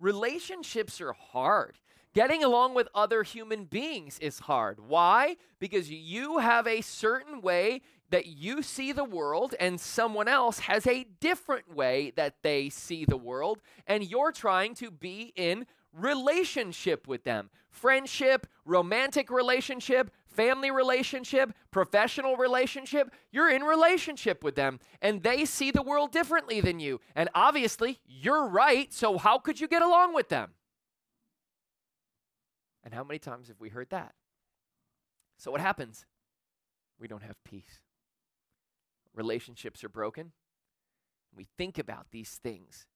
Relationships 0.00 1.00
are 1.00 1.12
hard. 1.12 1.78
Getting 2.14 2.42
along 2.42 2.74
with 2.74 2.88
other 2.94 3.22
human 3.22 3.66
beings 3.66 4.18
is 4.18 4.40
hard. 4.40 4.80
Why? 4.80 5.36
Because 5.60 5.90
you 5.90 6.38
have 6.38 6.66
a 6.66 6.80
certain 6.80 7.40
way 7.40 7.82
that 8.10 8.26
you 8.26 8.62
see 8.62 8.90
the 8.90 9.04
world, 9.04 9.54
and 9.60 9.80
someone 9.80 10.26
else 10.26 10.60
has 10.60 10.86
a 10.86 11.04
different 11.20 11.72
way 11.76 12.12
that 12.16 12.42
they 12.42 12.68
see 12.68 13.04
the 13.04 13.16
world, 13.16 13.60
and 13.86 14.02
you're 14.02 14.32
trying 14.32 14.74
to 14.74 14.90
be 14.90 15.32
in 15.36 15.66
relationship 15.92 17.06
with 17.06 17.24
them 17.24 17.50
friendship, 17.70 18.48
romantic 18.64 19.30
relationship, 19.30 20.10
family 20.30 20.70
relationship, 20.70 21.52
professional 21.70 22.36
relationship, 22.36 23.12
you're 23.30 23.50
in 23.50 23.62
relationship 23.62 24.42
with 24.42 24.54
them 24.54 24.80
and 25.02 25.22
they 25.22 25.44
see 25.44 25.70
the 25.70 25.82
world 25.82 26.12
differently 26.12 26.60
than 26.60 26.80
you. 26.80 27.00
And 27.14 27.28
obviously, 27.34 28.00
you're 28.06 28.46
right, 28.48 28.92
so 28.92 29.18
how 29.18 29.38
could 29.38 29.60
you 29.60 29.68
get 29.68 29.82
along 29.82 30.14
with 30.14 30.28
them? 30.28 30.50
And 32.84 32.94
how 32.94 33.04
many 33.04 33.18
times 33.18 33.48
have 33.48 33.60
we 33.60 33.68
heard 33.68 33.90
that? 33.90 34.14
So 35.38 35.50
what 35.50 35.60
happens? 35.60 36.06
We 36.98 37.08
don't 37.08 37.22
have 37.22 37.36
peace. 37.44 37.80
Relationships 39.14 39.82
are 39.84 39.88
broken. 39.88 40.32
We 41.34 41.46
think 41.56 41.78
about 41.78 42.06
these 42.10 42.40
things 42.42 42.86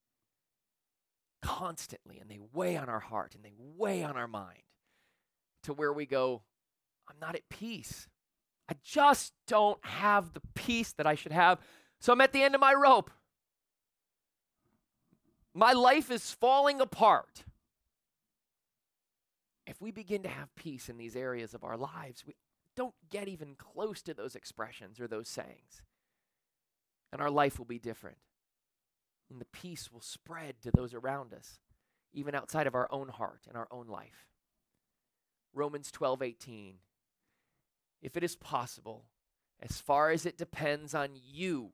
constantly 1.41 2.19
and 2.19 2.29
they 2.29 2.39
weigh 2.53 2.77
on 2.77 2.89
our 2.89 2.99
heart 2.99 3.35
and 3.35 3.43
they 3.43 3.53
weigh 3.57 4.03
on 4.03 4.17
our 4.17 4.27
mind 4.27 4.63
to 5.63 5.73
where 5.73 5.93
we 5.93 6.05
go, 6.05 6.43
I'm 7.09 7.15
not 7.19 7.35
at 7.35 7.47
peace. 7.49 8.07
I 8.69 8.75
just 8.83 9.33
don't 9.47 9.83
have 9.85 10.33
the 10.33 10.41
peace 10.53 10.91
that 10.93 11.05
I 11.05 11.15
should 11.15 11.31
have. 11.31 11.59
So 11.99 12.13
I'm 12.13 12.21
at 12.21 12.33
the 12.33 12.41
end 12.41 12.55
of 12.55 12.61
my 12.61 12.73
rope. 12.73 13.11
My 15.53 15.73
life 15.73 16.11
is 16.11 16.31
falling 16.31 16.81
apart. 16.81 17.45
If 19.65 19.81
we 19.81 19.91
begin 19.91 20.23
to 20.23 20.29
have 20.29 20.53
peace 20.55 20.89
in 20.89 20.97
these 20.97 21.15
areas 21.15 21.53
of 21.53 21.63
our 21.63 21.77
lives, 21.77 22.25
we 22.27 22.35
don't 22.75 22.93
get 23.09 23.27
even 23.27 23.55
close 23.55 24.01
to 24.03 24.13
those 24.13 24.35
expressions 24.35 24.99
or 24.99 25.07
those 25.07 25.29
sayings. 25.29 25.81
And 27.11 27.21
our 27.21 27.31
life 27.31 27.57
will 27.57 27.65
be 27.65 27.79
different. 27.79 28.17
And 29.29 29.39
the 29.39 29.45
peace 29.45 29.91
will 29.91 30.01
spread 30.01 30.61
to 30.61 30.71
those 30.71 30.93
around 30.93 31.33
us, 31.33 31.59
even 32.13 32.35
outside 32.35 32.67
of 32.67 32.75
our 32.75 32.87
own 32.91 33.07
heart 33.07 33.41
and 33.47 33.57
our 33.57 33.67
own 33.71 33.87
life. 33.87 34.27
Romans 35.53 35.89
12 35.91 36.21
18 36.21 36.75
if 38.05 38.15
it 38.15 38.23
is 38.23 38.35
possible, 38.35 39.05
as 39.59 39.81
far 39.81 40.11
as 40.11 40.27
it 40.27 40.37
depends 40.37 40.93
on 40.93 41.09
you. 41.15 41.71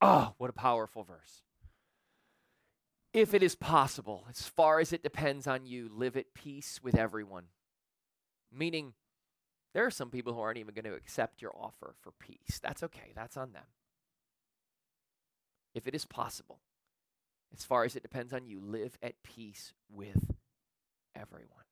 Oh, 0.00 0.34
what 0.36 0.50
a 0.50 0.52
powerful 0.52 1.04
verse. 1.04 1.42
If 3.12 3.32
it 3.32 3.44
is 3.44 3.54
possible, 3.54 4.26
as 4.28 4.42
far 4.42 4.80
as 4.80 4.92
it 4.92 5.04
depends 5.04 5.46
on 5.46 5.64
you, 5.64 5.88
live 5.88 6.16
at 6.16 6.34
peace 6.34 6.80
with 6.82 6.96
everyone. 6.96 7.44
Meaning, 8.52 8.94
there 9.72 9.86
are 9.86 9.90
some 9.90 10.10
people 10.10 10.32
who 10.32 10.40
aren't 10.40 10.58
even 10.58 10.74
going 10.74 10.84
to 10.84 10.96
accept 10.96 11.40
your 11.40 11.54
offer 11.56 11.94
for 12.00 12.10
peace. 12.10 12.58
That's 12.60 12.82
okay, 12.82 13.12
that's 13.14 13.36
on 13.36 13.52
them. 13.52 13.66
If 15.76 15.86
it 15.86 15.94
is 15.94 16.04
possible, 16.04 16.58
as 17.56 17.64
far 17.64 17.84
as 17.84 17.94
it 17.94 18.02
depends 18.02 18.32
on 18.32 18.46
you, 18.46 18.60
live 18.60 18.98
at 19.00 19.22
peace 19.22 19.74
with 19.88 20.34
everyone. 21.14 21.66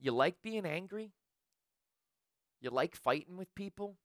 You 0.00 0.10
like 0.10 0.42
being 0.42 0.66
angry? 0.66 1.12
You 2.60 2.70
like 2.70 2.96
fighting 2.96 3.36
with 3.36 3.54
people? 3.54 3.96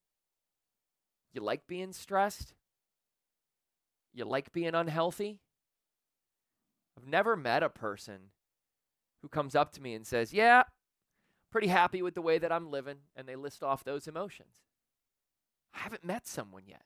You 1.34 1.42
like 1.42 1.66
being 1.68 1.94
stressed? 1.94 2.54
You 4.14 4.26
like 4.26 4.52
being 4.52 4.76
unhealthy? 4.76 5.40
I've 6.96 7.08
never 7.08 7.36
met 7.36 7.64
a 7.64 7.70
person 7.70 8.30
who 9.22 9.28
comes 9.28 9.56
up 9.56 9.72
to 9.74 9.82
me 9.82 9.96
and 9.96 10.06
says, 10.06 10.32
Yeah, 10.32 10.64
pretty 11.52 11.68
happy 11.68 12.04
with 12.04 12.14
the 12.14 12.22
way 12.22 12.38
that 12.38 12.52
I'm 12.52 12.70
living, 12.70 12.98
and 13.16 13.28
they 13.28 13.36
list 13.36 13.64
off 13.64 13.84
those 13.84 14.08
emotions. 14.08 14.58
I 15.74 15.80
haven't 15.80 16.04
met 16.04 16.28
someone 16.28 16.64
yet, 16.68 16.84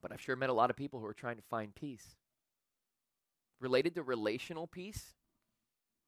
but 0.00 0.10
I've 0.10 0.20
sure 0.22 0.36
met 0.36 0.48
a 0.48 0.54
lot 0.54 0.70
of 0.70 0.76
people 0.76 1.00
who 1.00 1.06
are 1.06 1.14
trying 1.14 1.36
to 1.36 1.42
find 1.42 1.74
peace. 1.74 2.16
Related 3.60 3.94
to 3.96 4.02
relational 4.02 4.66
peace, 4.66 5.14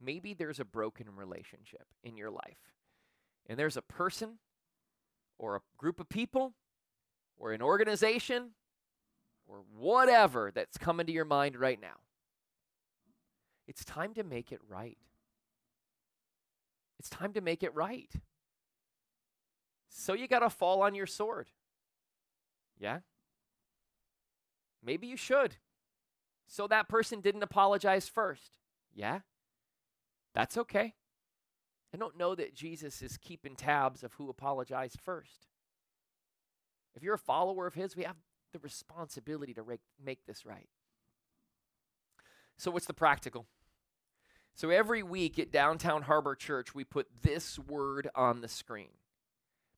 maybe 0.01 0.33
there's 0.33 0.61
a 0.61 0.65
broken 0.65 1.07
relationship 1.15 1.87
in 2.03 2.17
your 2.17 2.31
life 2.31 2.80
and 3.47 3.59
there's 3.59 3.77
a 3.77 3.83
person 3.83 4.39
or 5.39 5.57
a 5.57 5.61
group 5.77 6.01
of 6.01 6.09
people 6.09 6.55
or 7.37 7.53
an 7.53 7.63
organization 7.63 8.51
or 9.47 9.63
whatever 9.77 10.51
that's 10.55 10.79
coming 10.79 11.07
to 11.07 11.13
your 11.13 11.25
mind 11.25 11.57
right 11.57 11.81
now, 11.81 11.99
it's 13.67 13.85
time 13.85 14.15
to 14.15 14.23
make 14.23 14.53
it 14.53 14.61
right. 14.69 14.99
It's 16.99 17.09
time 17.09 17.33
to 17.33 17.41
make 17.41 17.63
it 17.63 17.75
right. 17.75 18.13
So 19.89 20.13
you 20.13 20.29
got 20.29 20.41
to 20.41 20.51
fall 20.51 20.83
on 20.83 20.95
your 20.95 21.07
sword. 21.07 21.49
Yeah? 22.79 23.01
Maybe 24.85 25.07
you 25.07 25.17
should. 25.17 25.57
So 26.47 26.67
that 26.67 26.89
person 26.89 27.21
didn't 27.21 27.43
apologize 27.43 28.09
first. 28.09 28.51
Yeah? 28.95 29.21
That's 30.35 30.57
okay. 30.59 30.95
I 31.93 31.97
don't 31.97 32.17
know 32.17 32.35
that 32.35 32.55
Jesus 32.55 33.03
is 33.03 33.17
keeping 33.17 33.57
tabs 33.57 34.03
of 34.03 34.13
who 34.15 34.31
apologized 34.31 35.01
first. 35.01 35.47
If 36.95 37.03
you're 37.03 37.15
a 37.15 37.19
follower 37.19 37.67
of 37.67 37.75
his, 37.75 37.97
we 37.97 38.05
have 38.05 38.17
the 38.53 38.59
responsibility 38.59 39.55
to 39.55 39.65
make 40.05 40.27
this 40.27 40.45
right. 40.45 40.69
So, 42.57 42.71
what's 42.71 42.87
the 42.87 42.95
practical? 42.95 43.47
So, 44.55 44.71
every 44.71 45.03
week 45.03 45.39
at 45.39 45.51
Downtown 45.51 46.03
Harbor 46.03 46.35
Church, 46.35 46.75
we 46.75 46.85
put 46.85 47.09
this 47.23 47.59
word 47.59 48.09
on 48.15 48.41
the 48.41 48.49
screen 48.49 48.91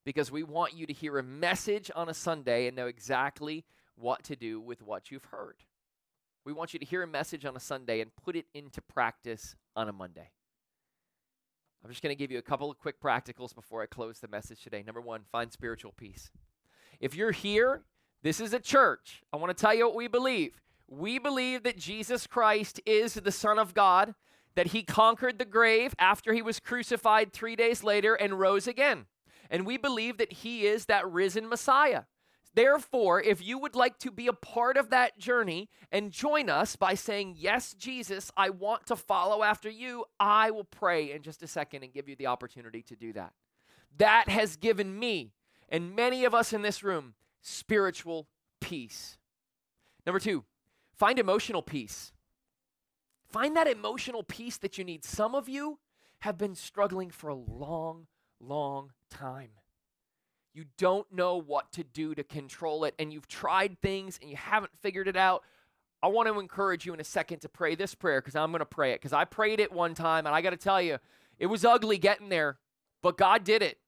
because 0.04 0.32
we 0.32 0.42
want 0.42 0.74
you 0.74 0.86
to 0.86 0.92
hear 0.92 1.18
a 1.18 1.22
message 1.22 1.90
on 1.94 2.08
a 2.08 2.14
Sunday 2.14 2.66
and 2.66 2.76
know 2.76 2.86
exactly 2.86 3.64
what 3.94 4.24
to 4.24 4.36
do 4.36 4.60
with 4.60 4.82
what 4.82 5.10
you've 5.10 5.26
heard. 5.26 5.56
We 6.44 6.52
want 6.52 6.72
you 6.72 6.80
to 6.80 6.84
hear 6.84 7.02
a 7.02 7.06
message 7.06 7.44
on 7.44 7.56
a 7.56 7.60
Sunday 7.60 8.00
and 8.00 8.10
put 8.16 8.34
it 8.34 8.46
into 8.52 8.82
practice 8.82 9.54
on 9.76 9.88
a 9.88 9.92
Monday. 9.92 10.30
I'm 11.84 11.90
just 11.90 12.02
going 12.02 12.14
to 12.14 12.18
give 12.18 12.30
you 12.30 12.38
a 12.38 12.42
couple 12.42 12.70
of 12.70 12.78
quick 12.78 13.00
practicals 13.00 13.54
before 13.54 13.82
I 13.82 13.86
close 13.86 14.20
the 14.20 14.28
message 14.28 14.62
today. 14.62 14.84
Number 14.84 15.00
one, 15.00 15.22
find 15.32 15.52
spiritual 15.52 15.92
peace. 15.96 16.30
If 17.00 17.16
you're 17.16 17.32
here, 17.32 17.82
this 18.22 18.38
is 18.38 18.52
a 18.52 18.60
church. 18.60 19.22
I 19.32 19.36
want 19.36 19.56
to 19.56 19.60
tell 19.60 19.74
you 19.74 19.86
what 19.86 19.96
we 19.96 20.06
believe. 20.06 20.60
We 20.86 21.18
believe 21.18 21.64
that 21.64 21.78
Jesus 21.78 22.26
Christ 22.26 22.80
is 22.86 23.14
the 23.14 23.32
Son 23.32 23.58
of 23.58 23.74
God, 23.74 24.14
that 24.54 24.68
he 24.68 24.84
conquered 24.84 25.38
the 25.38 25.44
grave 25.44 25.94
after 25.98 26.32
he 26.32 26.42
was 26.42 26.60
crucified 26.60 27.32
three 27.32 27.56
days 27.56 27.82
later 27.82 28.14
and 28.14 28.38
rose 28.38 28.68
again. 28.68 29.06
And 29.50 29.66
we 29.66 29.76
believe 29.76 30.18
that 30.18 30.32
he 30.32 30.66
is 30.66 30.84
that 30.86 31.10
risen 31.10 31.48
Messiah. 31.48 32.02
Therefore, 32.54 33.20
if 33.20 33.42
you 33.42 33.58
would 33.58 33.74
like 33.74 33.98
to 34.00 34.10
be 34.10 34.26
a 34.26 34.32
part 34.32 34.76
of 34.76 34.90
that 34.90 35.18
journey 35.18 35.70
and 35.90 36.10
join 36.10 36.50
us 36.50 36.76
by 36.76 36.94
saying, 36.94 37.36
Yes, 37.38 37.72
Jesus, 37.72 38.30
I 38.36 38.50
want 38.50 38.86
to 38.86 38.96
follow 38.96 39.42
after 39.42 39.70
you, 39.70 40.04
I 40.20 40.50
will 40.50 40.64
pray 40.64 41.12
in 41.12 41.22
just 41.22 41.42
a 41.42 41.46
second 41.46 41.82
and 41.82 41.92
give 41.92 42.08
you 42.08 42.16
the 42.16 42.26
opportunity 42.26 42.82
to 42.82 42.96
do 42.96 43.12
that. 43.14 43.32
That 43.96 44.28
has 44.28 44.56
given 44.56 44.98
me 44.98 45.32
and 45.68 45.96
many 45.96 46.24
of 46.24 46.34
us 46.34 46.52
in 46.52 46.62
this 46.62 46.82
room 46.82 47.14
spiritual 47.40 48.28
peace. 48.60 49.16
Number 50.06 50.20
two, 50.20 50.44
find 50.94 51.18
emotional 51.18 51.62
peace. 51.62 52.12
Find 53.28 53.56
that 53.56 53.66
emotional 53.66 54.22
peace 54.22 54.58
that 54.58 54.76
you 54.76 54.84
need. 54.84 55.04
Some 55.04 55.34
of 55.34 55.48
you 55.48 55.78
have 56.20 56.36
been 56.36 56.54
struggling 56.54 57.10
for 57.10 57.28
a 57.28 57.34
long, 57.34 58.06
long 58.38 58.90
time. 59.08 59.52
You 60.54 60.64
don't 60.78 61.10
know 61.12 61.36
what 61.36 61.72
to 61.72 61.84
do 61.84 62.14
to 62.14 62.22
control 62.22 62.84
it, 62.84 62.94
and 62.98 63.12
you've 63.12 63.28
tried 63.28 63.80
things 63.80 64.18
and 64.20 64.30
you 64.30 64.36
haven't 64.36 64.72
figured 64.80 65.08
it 65.08 65.16
out, 65.16 65.42
I 66.02 66.08
want 66.08 66.28
to 66.28 66.38
encourage 66.38 66.84
you 66.84 66.92
in 66.92 67.00
a 67.00 67.04
second 67.04 67.40
to 67.40 67.48
pray 67.48 67.74
this 67.74 67.94
prayer 67.94 68.20
because 68.20 68.36
I'm 68.36 68.50
going 68.50 68.60
to 68.60 68.66
pray 68.66 68.92
it 68.92 68.96
because 68.96 69.12
I 69.12 69.24
prayed 69.24 69.60
it 69.60 69.72
one 69.72 69.94
time, 69.94 70.26
and 70.26 70.34
I 70.34 70.42
got 70.42 70.50
to 70.50 70.56
tell 70.56 70.82
you, 70.82 70.98
it 71.38 71.46
was 71.46 71.64
ugly 71.64 71.98
getting 71.98 72.28
there, 72.28 72.58
but 73.02 73.16
God 73.16 73.44
did 73.44 73.62
it. 73.62 73.78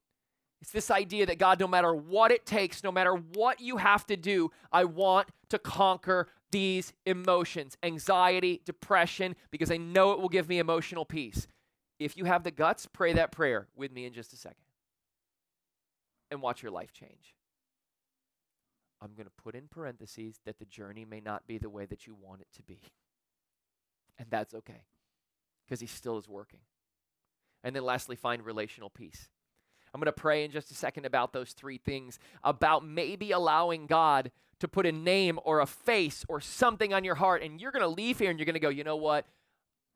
It's 0.61 0.71
this 0.71 0.91
idea 0.91 1.27
that 1.27 1.39
God, 1.39 1.61
no 1.61 1.69
matter 1.69 1.95
what 1.95 2.31
it 2.31 2.47
takes, 2.47 2.83
no 2.83 2.91
matter 2.91 3.15
what 3.15 3.61
you 3.61 3.77
have 3.77 4.07
to 4.07 4.17
do, 4.17 4.51
I 4.73 4.85
want 4.85 5.29
to 5.51 5.59
conquer 5.59 6.29
these 6.51 6.93
emotions 7.05 7.77
anxiety, 7.83 8.63
depression, 8.65 9.37
because 9.51 9.71
I 9.71 9.77
know 9.77 10.13
it 10.13 10.21
will 10.21 10.29
give 10.29 10.49
me 10.49 10.59
emotional 10.59 11.05
peace. 11.05 11.47
If 11.99 12.17
you 12.17 12.25
have 12.25 12.45
the 12.45 12.51
guts, 12.51 12.87
pray 12.87 13.13
that 13.13 13.31
prayer 13.31 13.69
with 13.77 13.93
me 13.93 14.07
in 14.07 14.15
just 14.15 14.33
a 14.33 14.37
second 14.37 14.64
and 16.31 16.41
watch 16.43 16.63
your 16.63 16.73
life 16.73 16.93
change. 16.93 17.35
I'm 19.01 19.15
going 19.15 19.27
to 19.27 19.43
put 19.43 19.55
in 19.55 19.69
parentheses 19.69 20.41
that 20.47 20.59
the 20.59 20.65
journey 20.65 21.05
may 21.05 21.21
not 21.21 21.47
be 21.47 21.59
the 21.59 21.69
way 21.69 21.85
that 21.87 22.07
you 22.07 22.15
want 22.15 22.41
it 22.41 22.49
to 22.57 22.63
be. 22.63 22.81
And 24.17 24.29
that's 24.31 24.55
okay 24.55 24.85
because 25.65 25.81
He 25.81 25.89
still 25.89 26.19
is 26.19 26.29
working. 26.29 26.61
And 27.65 27.75
then 27.75 27.83
lastly, 27.83 28.15
find 28.15 28.45
relational 28.45 28.89
peace. 28.89 29.29
I'm 29.93 30.01
going 30.01 30.07
to 30.07 30.13
pray 30.13 30.45
in 30.45 30.53
just 30.53 30.71
a 30.71 30.75
second 30.75 31.05
about 31.05 31.33
those 31.33 31.51
three 31.51 31.79
things, 31.79 32.21
about 32.45 32.85
maybe 32.85 33.33
allowing 33.33 33.87
God 33.87 34.31
to 34.61 34.69
put 34.69 34.87
a 34.87 34.93
name 34.93 35.41
or 35.45 35.61
a 35.61 35.67
face 35.67 36.25
or 36.29 36.41
something 36.41 36.95
on 36.95 37.03
your 37.03 37.17
heart. 37.17 37.43
And 37.43 37.61
you're 37.61 37.73
going 37.73 37.83
to 37.83 37.89
leave 37.89 38.19
here 38.19 38.31
and 38.31 38.39
you're 38.39 38.47
going 38.47 38.55
to 38.55 38.61
go, 38.61 38.69
you 38.69 38.85
know 38.85 38.97
what? 38.97 39.27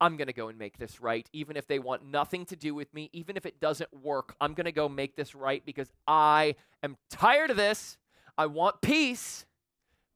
I'm 0.00 0.16
going 0.16 0.28
to 0.28 0.32
go 0.32 0.48
and 0.48 0.58
make 0.58 0.78
this 0.78 1.00
right. 1.00 1.28
Even 1.32 1.56
if 1.56 1.66
they 1.66 1.78
want 1.78 2.04
nothing 2.04 2.44
to 2.46 2.56
do 2.56 2.74
with 2.74 2.92
me, 2.94 3.10
even 3.12 3.36
if 3.36 3.46
it 3.46 3.60
doesn't 3.60 3.92
work, 3.92 4.36
I'm 4.40 4.54
going 4.54 4.66
to 4.66 4.72
go 4.72 4.88
make 4.88 5.16
this 5.16 5.34
right 5.34 5.64
because 5.64 5.90
I 6.06 6.54
am 6.82 6.96
tired 7.10 7.50
of 7.50 7.56
this. 7.56 7.98
I 8.36 8.46
want 8.46 8.80
peace. 8.80 9.44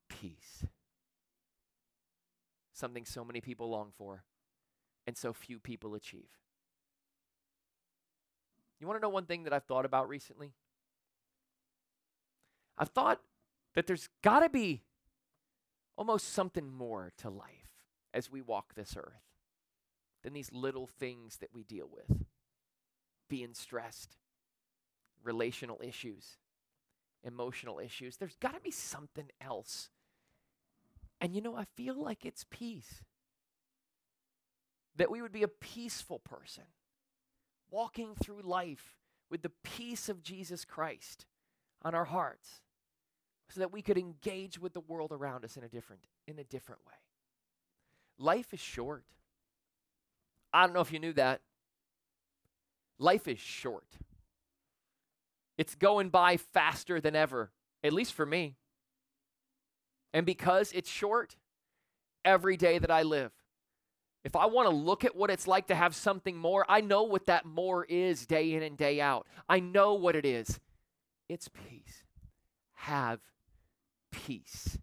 Peace. 0.08 0.64
Something 2.72 3.04
so 3.04 3.24
many 3.24 3.40
people 3.40 3.68
long 3.68 3.92
for 3.96 4.22
and 5.06 5.16
so 5.16 5.32
few 5.32 5.58
people 5.58 5.94
achieve. 5.94 6.28
You 8.78 8.86
want 8.86 8.98
to 8.98 9.02
know 9.02 9.08
one 9.08 9.26
thing 9.26 9.44
that 9.44 9.52
I've 9.52 9.64
thought 9.64 9.84
about 9.84 10.08
recently? 10.08 10.52
I've 12.78 12.88
thought 12.88 13.20
that 13.74 13.86
there's 13.86 14.08
got 14.22 14.40
to 14.40 14.48
be 14.48 14.82
almost 15.96 16.32
something 16.32 16.70
more 16.72 17.12
to 17.18 17.30
life 17.30 17.86
as 18.14 18.30
we 18.30 18.40
walk 18.40 18.74
this 18.74 18.96
earth 18.96 19.31
than 20.22 20.32
these 20.32 20.52
little 20.52 20.86
things 20.86 21.38
that 21.38 21.50
we 21.52 21.64
deal 21.64 21.88
with 21.92 22.24
being 23.28 23.54
stressed, 23.54 24.16
relational 25.24 25.80
issues, 25.82 26.36
emotional 27.24 27.78
issues. 27.78 28.16
There's 28.16 28.36
got 28.36 28.54
to 28.54 28.60
be 28.60 28.70
something 28.70 29.30
else. 29.40 29.88
And 31.20 31.34
you 31.34 31.40
know, 31.40 31.56
I 31.56 31.64
feel 31.76 31.94
like 31.94 32.26
it's 32.26 32.44
peace. 32.50 33.02
That 34.96 35.10
we 35.10 35.22
would 35.22 35.32
be 35.32 35.44
a 35.44 35.48
peaceful 35.48 36.18
person 36.18 36.64
walking 37.70 38.14
through 38.22 38.42
life 38.42 38.96
with 39.30 39.40
the 39.42 39.52
peace 39.62 40.10
of 40.10 40.22
Jesus 40.22 40.66
Christ 40.66 41.24
on 41.80 41.94
our 41.94 42.04
hearts 42.04 42.60
so 43.48 43.60
that 43.60 43.72
we 43.72 43.82
could 43.82 43.96
engage 43.98 44.58
with 44.58 44.74
the 44.74 44.80
world 44.80 45.10
around 45.10 45.44
us 45.44 45.56
in 45.56 45.64
a 45.64 45.68
different 45.68 46.02
in 46.26 46.38
a 46.38 46.44
different 46.44 46.80
way. 46.86 46.92
Life 48.18 48.52
is 48.52 48.60
short. 48.60 49.04
I 50.52 50.64
don't 50.64 50.74
know 50.74 50.80
if 50.80 50.92
you 50.92 50.98
knew 50.98 51.12
that. 51.14 51.40
Life 52.98 53.26
is 53.26 53.38
short. 53.38 53.86
It's 55.58 55.74
going 55.74 56.10
by 56.10 56.36
faster 56.36 57.00
than 57.00 57.16
ever, 57.16 57.50
at 57.82 57.92
least 57.92 58.14
for 58.14 58.26
me. 58.26 58.56
And 60.12 60.26
because 60.26 60.72
it's 60.72 60.90
short, 60.90 61.36
every 62.24 62.56
day 62.56 62.78
that 62.78 62.90
I 62.90 63.02
live 63.02 63.32
if 64.24 64.36
I 64.36 64.46
want 64.46 64.68
to 64.68 64.74
look 64.74 65.04
at 65.04 65.16
what 65.16 65.30
it's 65.30 65.48
like 65.48 65.66
to 65.66 65.74
have 65.74 65.94
something 65.94 66.36
more, 66.36 66.64
I 66.68 66.80
know 66.80 67.02
what 67.02 67.26
that 67.26 67.44
more 67.44 67.84
is 67.84 68.24
day 68.26 68.54
in 68.54 68.62
and 68.62 68.76
day 68.76 69.00
out. 69.00 69.26
I 69.48 69.58
know 69.58 69.94
what 69.94 70.14
it 70.14 70.24
is. 70.24 70.60
It's 71.28 71.48
peace. 71.48 72.04
Have 72.74 73.20
peace 74.12 74.78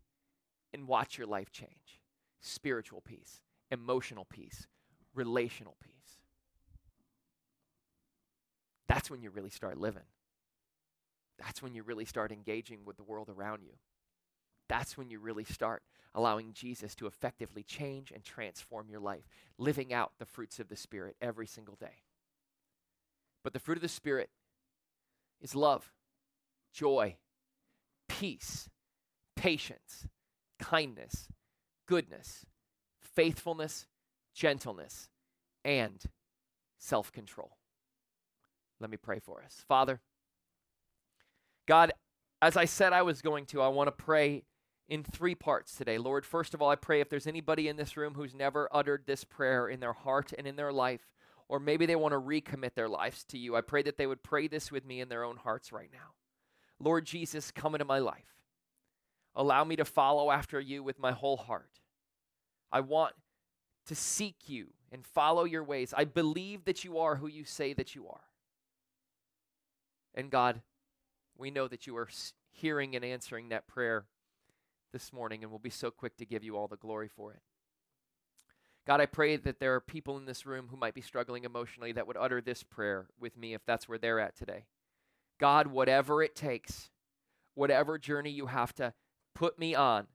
and 0.73 0.87
watch 0.87 1.17
your 1.17 1.27
life 1.27 1.51
change 1.51 1.71
spiritual 2.41 3.01
peace, 3.01 3.41
emotional 3.69 4.25
peace, 4.25 4.65
relational 5.13 5.75
peace. 5.83 5.93
That's 8.87 9.09
when 9.09 9.21
you 9.21 9.29
really 9.29 9.49
start 9.49 9.77
living. 9.77 10.03
That's 11.37 11.61
when 11.61 11.73
you 11.73 11.83
really 11.83 12.05
start 12.05 12.31
engaging 12.31 12.79
with 12.85 12.97
the 12.97 13.03
world 13.03 13.29
around 13.29 13.61
you. 13.63 13.73
That's 14.67 14.97
when 14.97 15.09
you 15.09 15.19
really 15.19 15.45
start 15.45 15.83
allowing 16.13 16.53
Jesus 16.53 16.95
to 16.95 17.07
effectively 17.07 17.63
change 17.63 18.11
and 18.11 18.23
transform 18.23 18.89
your 18.89 18.99
life, 18.99 19.27
living 19.57 19.93
out 19.93 20.11
the 20.19 20.25
fruits 20.25 20.59
of 20.59 20.69
the 20.69 20.75
Spirit 20.75 21.15
every 21.21 21.47
single 21.47 21.75
day. 21.75 22.03
But 23.43 23.53
the 23.53 23.59
fruit 23.59 23.77
of 23.77 23.81
the 23.81 23.87
Spirit 23.87 24.29
is 25.41 25.55
love, 25.55 25.93
joy, 26.73 27.17
peace, 28.07 28.69
patience, 29.35 30.07
kindness, 30.59 31.29
goodness, 31.87 32.45
faithfulness, 32.99 33.87
gentleness, 34.39 35.09
and 35.65 36.01
self 36.77 37.11
control. 37.11 37.57
Let 38.79 38.89
me 38.89 38.95
pray 38.97 39.19
for 39.19 39.43
us. 39.43 39.65
Father, 39.67 39.99
God, 41.67 41.91
as 42.41 42.55
I 42.55 42.63
said 42.63 42.93
I 42.93 43.01
was 43.01 43.21
going 43.21 43.45
to, 43.47 43.61
I 43.61 43.67
want 43.67 43.87
to 43.87 43.91
pray 43.91 44.43
in 44.87 45.03
three 45.03 45.35
parts 45.35 45.75
today. 45.75 45.97
Lord, 45.97 46.25
first 46.25 46.53
of 46.53 46.61
all, 46.61 46.69
I 46.69 46.75
pray 46.75 47.01
if 47.01 47.09
there's 47.09 47.27
anybody 47.27 47.67
in 47.67 47.75
this 47.75 47.97
room 47.97 48.13
who's 48.13 48.33
never 48.33 48.69
uttered 48.71 49.03
this 49.05 49.25
prayer 49.25 49.67
in 49.67 49.81
their 49.81 49.93
heart 49.93 50.31
and 50.37 50.47
in 50.47 50.55
their 50.55 50.71
life, 50.71 51.11
or 51.49 51.59
maybe 51.59 51.85
they 51.85 51.97
want 51.97 52.13
to 52.13 52.19
recommit 52.19 52.75
their 52.75 52.87
lives 52.87 53.25
to 53.25 53.37
you, 53.37 53.57
I 53.57 53.61
pray 53.61 53.83
that 53.83 53.97
they 53.97 54.07
would 54.07 54.23
pray 54.23 54.47
this 54.47 54.71
with 54.71 54.85
me 54.85 55.01
in 55.01 55.09
their 55.09 55.25
own 55.25 55.35
hearts 55.35 55.73
right 55.73 55.89
now. 55.91 56.13
Lord 56.79 57.05
Jesus, 57.05 57.51
come 57.51 57.75
into 57.75 57.85
my 57.85 57.99
life. 57.99 58.37
Allow 59.35 59.65
me 59.65 59.75
to 59.75 59.85
follow 59.85 60.31
after 60.31 60.61
you 60.61 60.81
with 60.81 60.97
my 60.97 61.11
whole 61.11 61.37
heart. 61.37 61.81
I 62.71 62.79
want 62.79 63.13
to 63.89 63.95
seek 63.95 64.35
you 64.45 64.67
and 64.91 65.03
follow 65.03 65.45
your 65.45 65.63
ways. 65.63 65.95
I 65.97 66.05
believe 66.05 66.65
that 66.65 66.83
you 66.83 66.99
are 66.99 67.15
who 67.15 67.25
you 67.25 67.43
say 67.43 67.73
that 67.73 67.95
you 67.95 68.07
are. 68.07 68.21
And 70.13 70.29
God, 70.29 70.61
we 71.35 71.49
know 71.49 71.67
that 71.67 71.87
you 71.87 71.97
are 71.97 72.07
hearing 72.51 72.95
and 72.95 73.03
answering 73.03 73.49
that 73.49 73.67
prayer 73.67 74.05
this 74.93 75.11
morning, 75.11 75.41
and 75.41 75.51
we'll 75.51 75.57
be 75.57 75.71
so 75.71 75.89
quick 75.89 76.17
to 76.17 76.25
give 76.25 76.43
you 76.43 76.55
all 76.55 76.67
the 76.67 76.77
glory 76.77 77.07
for 77.07 77.33
it. 77.33 77.39
God, 78.85 79.01
I 79.01 79.07
pray 79.07 79.37
that 79.37 79.59
there 79.59 79.73
are 79.73 79.81
people 79.81 80.17
in 80.17 80.25
this 80.25 80.45
room 80.45 80.67
who 80.69 80.77
might 80.77 80.93
be 80.93 81.01
struggling 81.01 81.43
emotionally 81.43 81.91
that 81.93 82.05
would 82.05 82.17
utter 82.17 82.41
this 82.41 82.61
prayer 82.61 83.07
with 83.19 83.35
me 83.37 83.55
if 83.55 83.65
that's 83.65 83.89
where 83.89 83.97
they're 83.97 84.19
at 84.19 84.35
today. 84.35 84.65
God, 85.39 85.65
whatever 85.65 86.21
it 86.21 86.35
takes, 86.35 86.91
whatever 87.55 87.97
journey 87.97 88.29
you 88.29 88.45
have 88.47 88.73
to 88.75 88.93
put 89.33 89.57
me 89.57 89.73
on, 89.73 90.05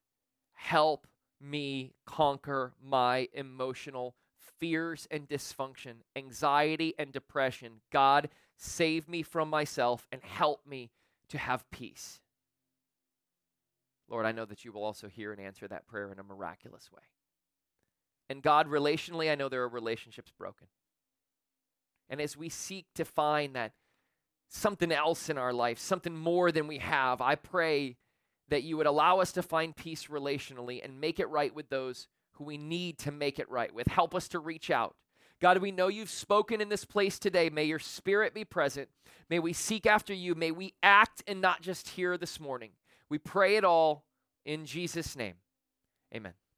help 0.53 1.09
me 1.41 1.93
conquer 2.07 2.73
my 2.83 3.29
emotional 3.33 4.15
fears 4.59 5.07
and 5.11 5.29
dysfunction, 5.29 5.97
anxiety 6.17 6.95
and 6.99 7.13
depression. 7.13 7.81
God, 7.93 8.29
save 8.57 9.09
me 9.09 9.23
from 9.23 9.51
myself 9.51 10.07
and 10.13 10.23
help 10.23 10.67
me 10.67 10.91
to 11.29 11.39
have 11.39 11.71
peace. 11.71 12.21
Lord, 14.09 14.27
I 14.27 14.33
know 14.33 14.45
that 14.45 14.65
you 14.65 14.73
will 14.73 14.85
also 14.85 15.09
hear 15.09 15.33
and 15.33 15.41
answer 15.41 15.67
that 15.69 15.87
prayer 15.87 16.13
in 16.13 16.19
a 16.19 16.23
miraculous 16.23 16.91
way. 16.93 17.03
And 18.29 18.43
God, 18.43 18.69
relationally, 18.69 19.31
I 19.31 19.35
know 19.35 19.49
there 19.49 19.63
are 19.63 19.69
relationships 19.69 20.33
broken. 20.37 20.69
And 22.09 22.21
as 22.21 22.37
we 22.37 22.49
seek 22.49 22.87
to 22.95 23.05
find 23.05 23.57
that 23.57 23.73
something 24.49 24.93
else 24.93 25.29
in 25.29 25.39
our 25.39 25.53
life, 25.53 25.79
something 25.79 26.17
more 26.17 26.53
than 26.53 26.67
we 26.67 26.79
have, 26.79 27.21
I 27.21 27.35
pray 27.35 27.97
that 28.49 28.63
you 28.63 28.77
would 28.77 28.87
allow 28.87 29.21
us 29.21 29.33
to 29.33 29.43
find 29.43 29.75
peace 29.75 30.07
relationally 30.07 30.85
and 30.85 31.01
make 31.01 31.19
it 31.19 31.29
right 31.29 31.55
with 31.55 31.69
those 31.71 32.09
who 32.33 32.45
we 32.45 32.59
need 32.59 32.99
to 32.99 33.13
make 33.13 33.39
it 33.39 33.49
right 33.49 33.75
with. 33.75 33.87
Help 33.87 34.15
us 34.15 34.29
to 34.29 34.39
reach 34.39 34.71
out. 34.71 34.97
God, 35.41 35.59
we 35.59 35.73
know 35.73 35.89
you've 35.89 36.11
spoken 36.11 36.61
in 36.61 36.69
this 36.69 36.85
place 36.85 37.19
today. 37.19 37.51
May 37.51 37.65
your 37.65 37.79
spirit 37.79 38.35
be 38.35 38.45
present. 38.45 38.89
May 39.29 39.39
we 39.39 39.53
seek 39.53 39.87
after 39.87 40.15
you. 40.15 40.35
May 40.35 40.51
we 40.51 40.75
act 40.83 41.23
and 41.27 41.41
not 41.41 41.61
just 41.61 41.89
hear 41.91 42.17
this 42.17 42.39
morning. 42.39 42.71
We 43.09 43.19
pray 43.19 43.57
it 43.57 43.65
all 43.65 44.05
in 44.45 44.65
Jesus' 44.67 45.17
name. 45.17 45.35
Amen. 46.15 46.35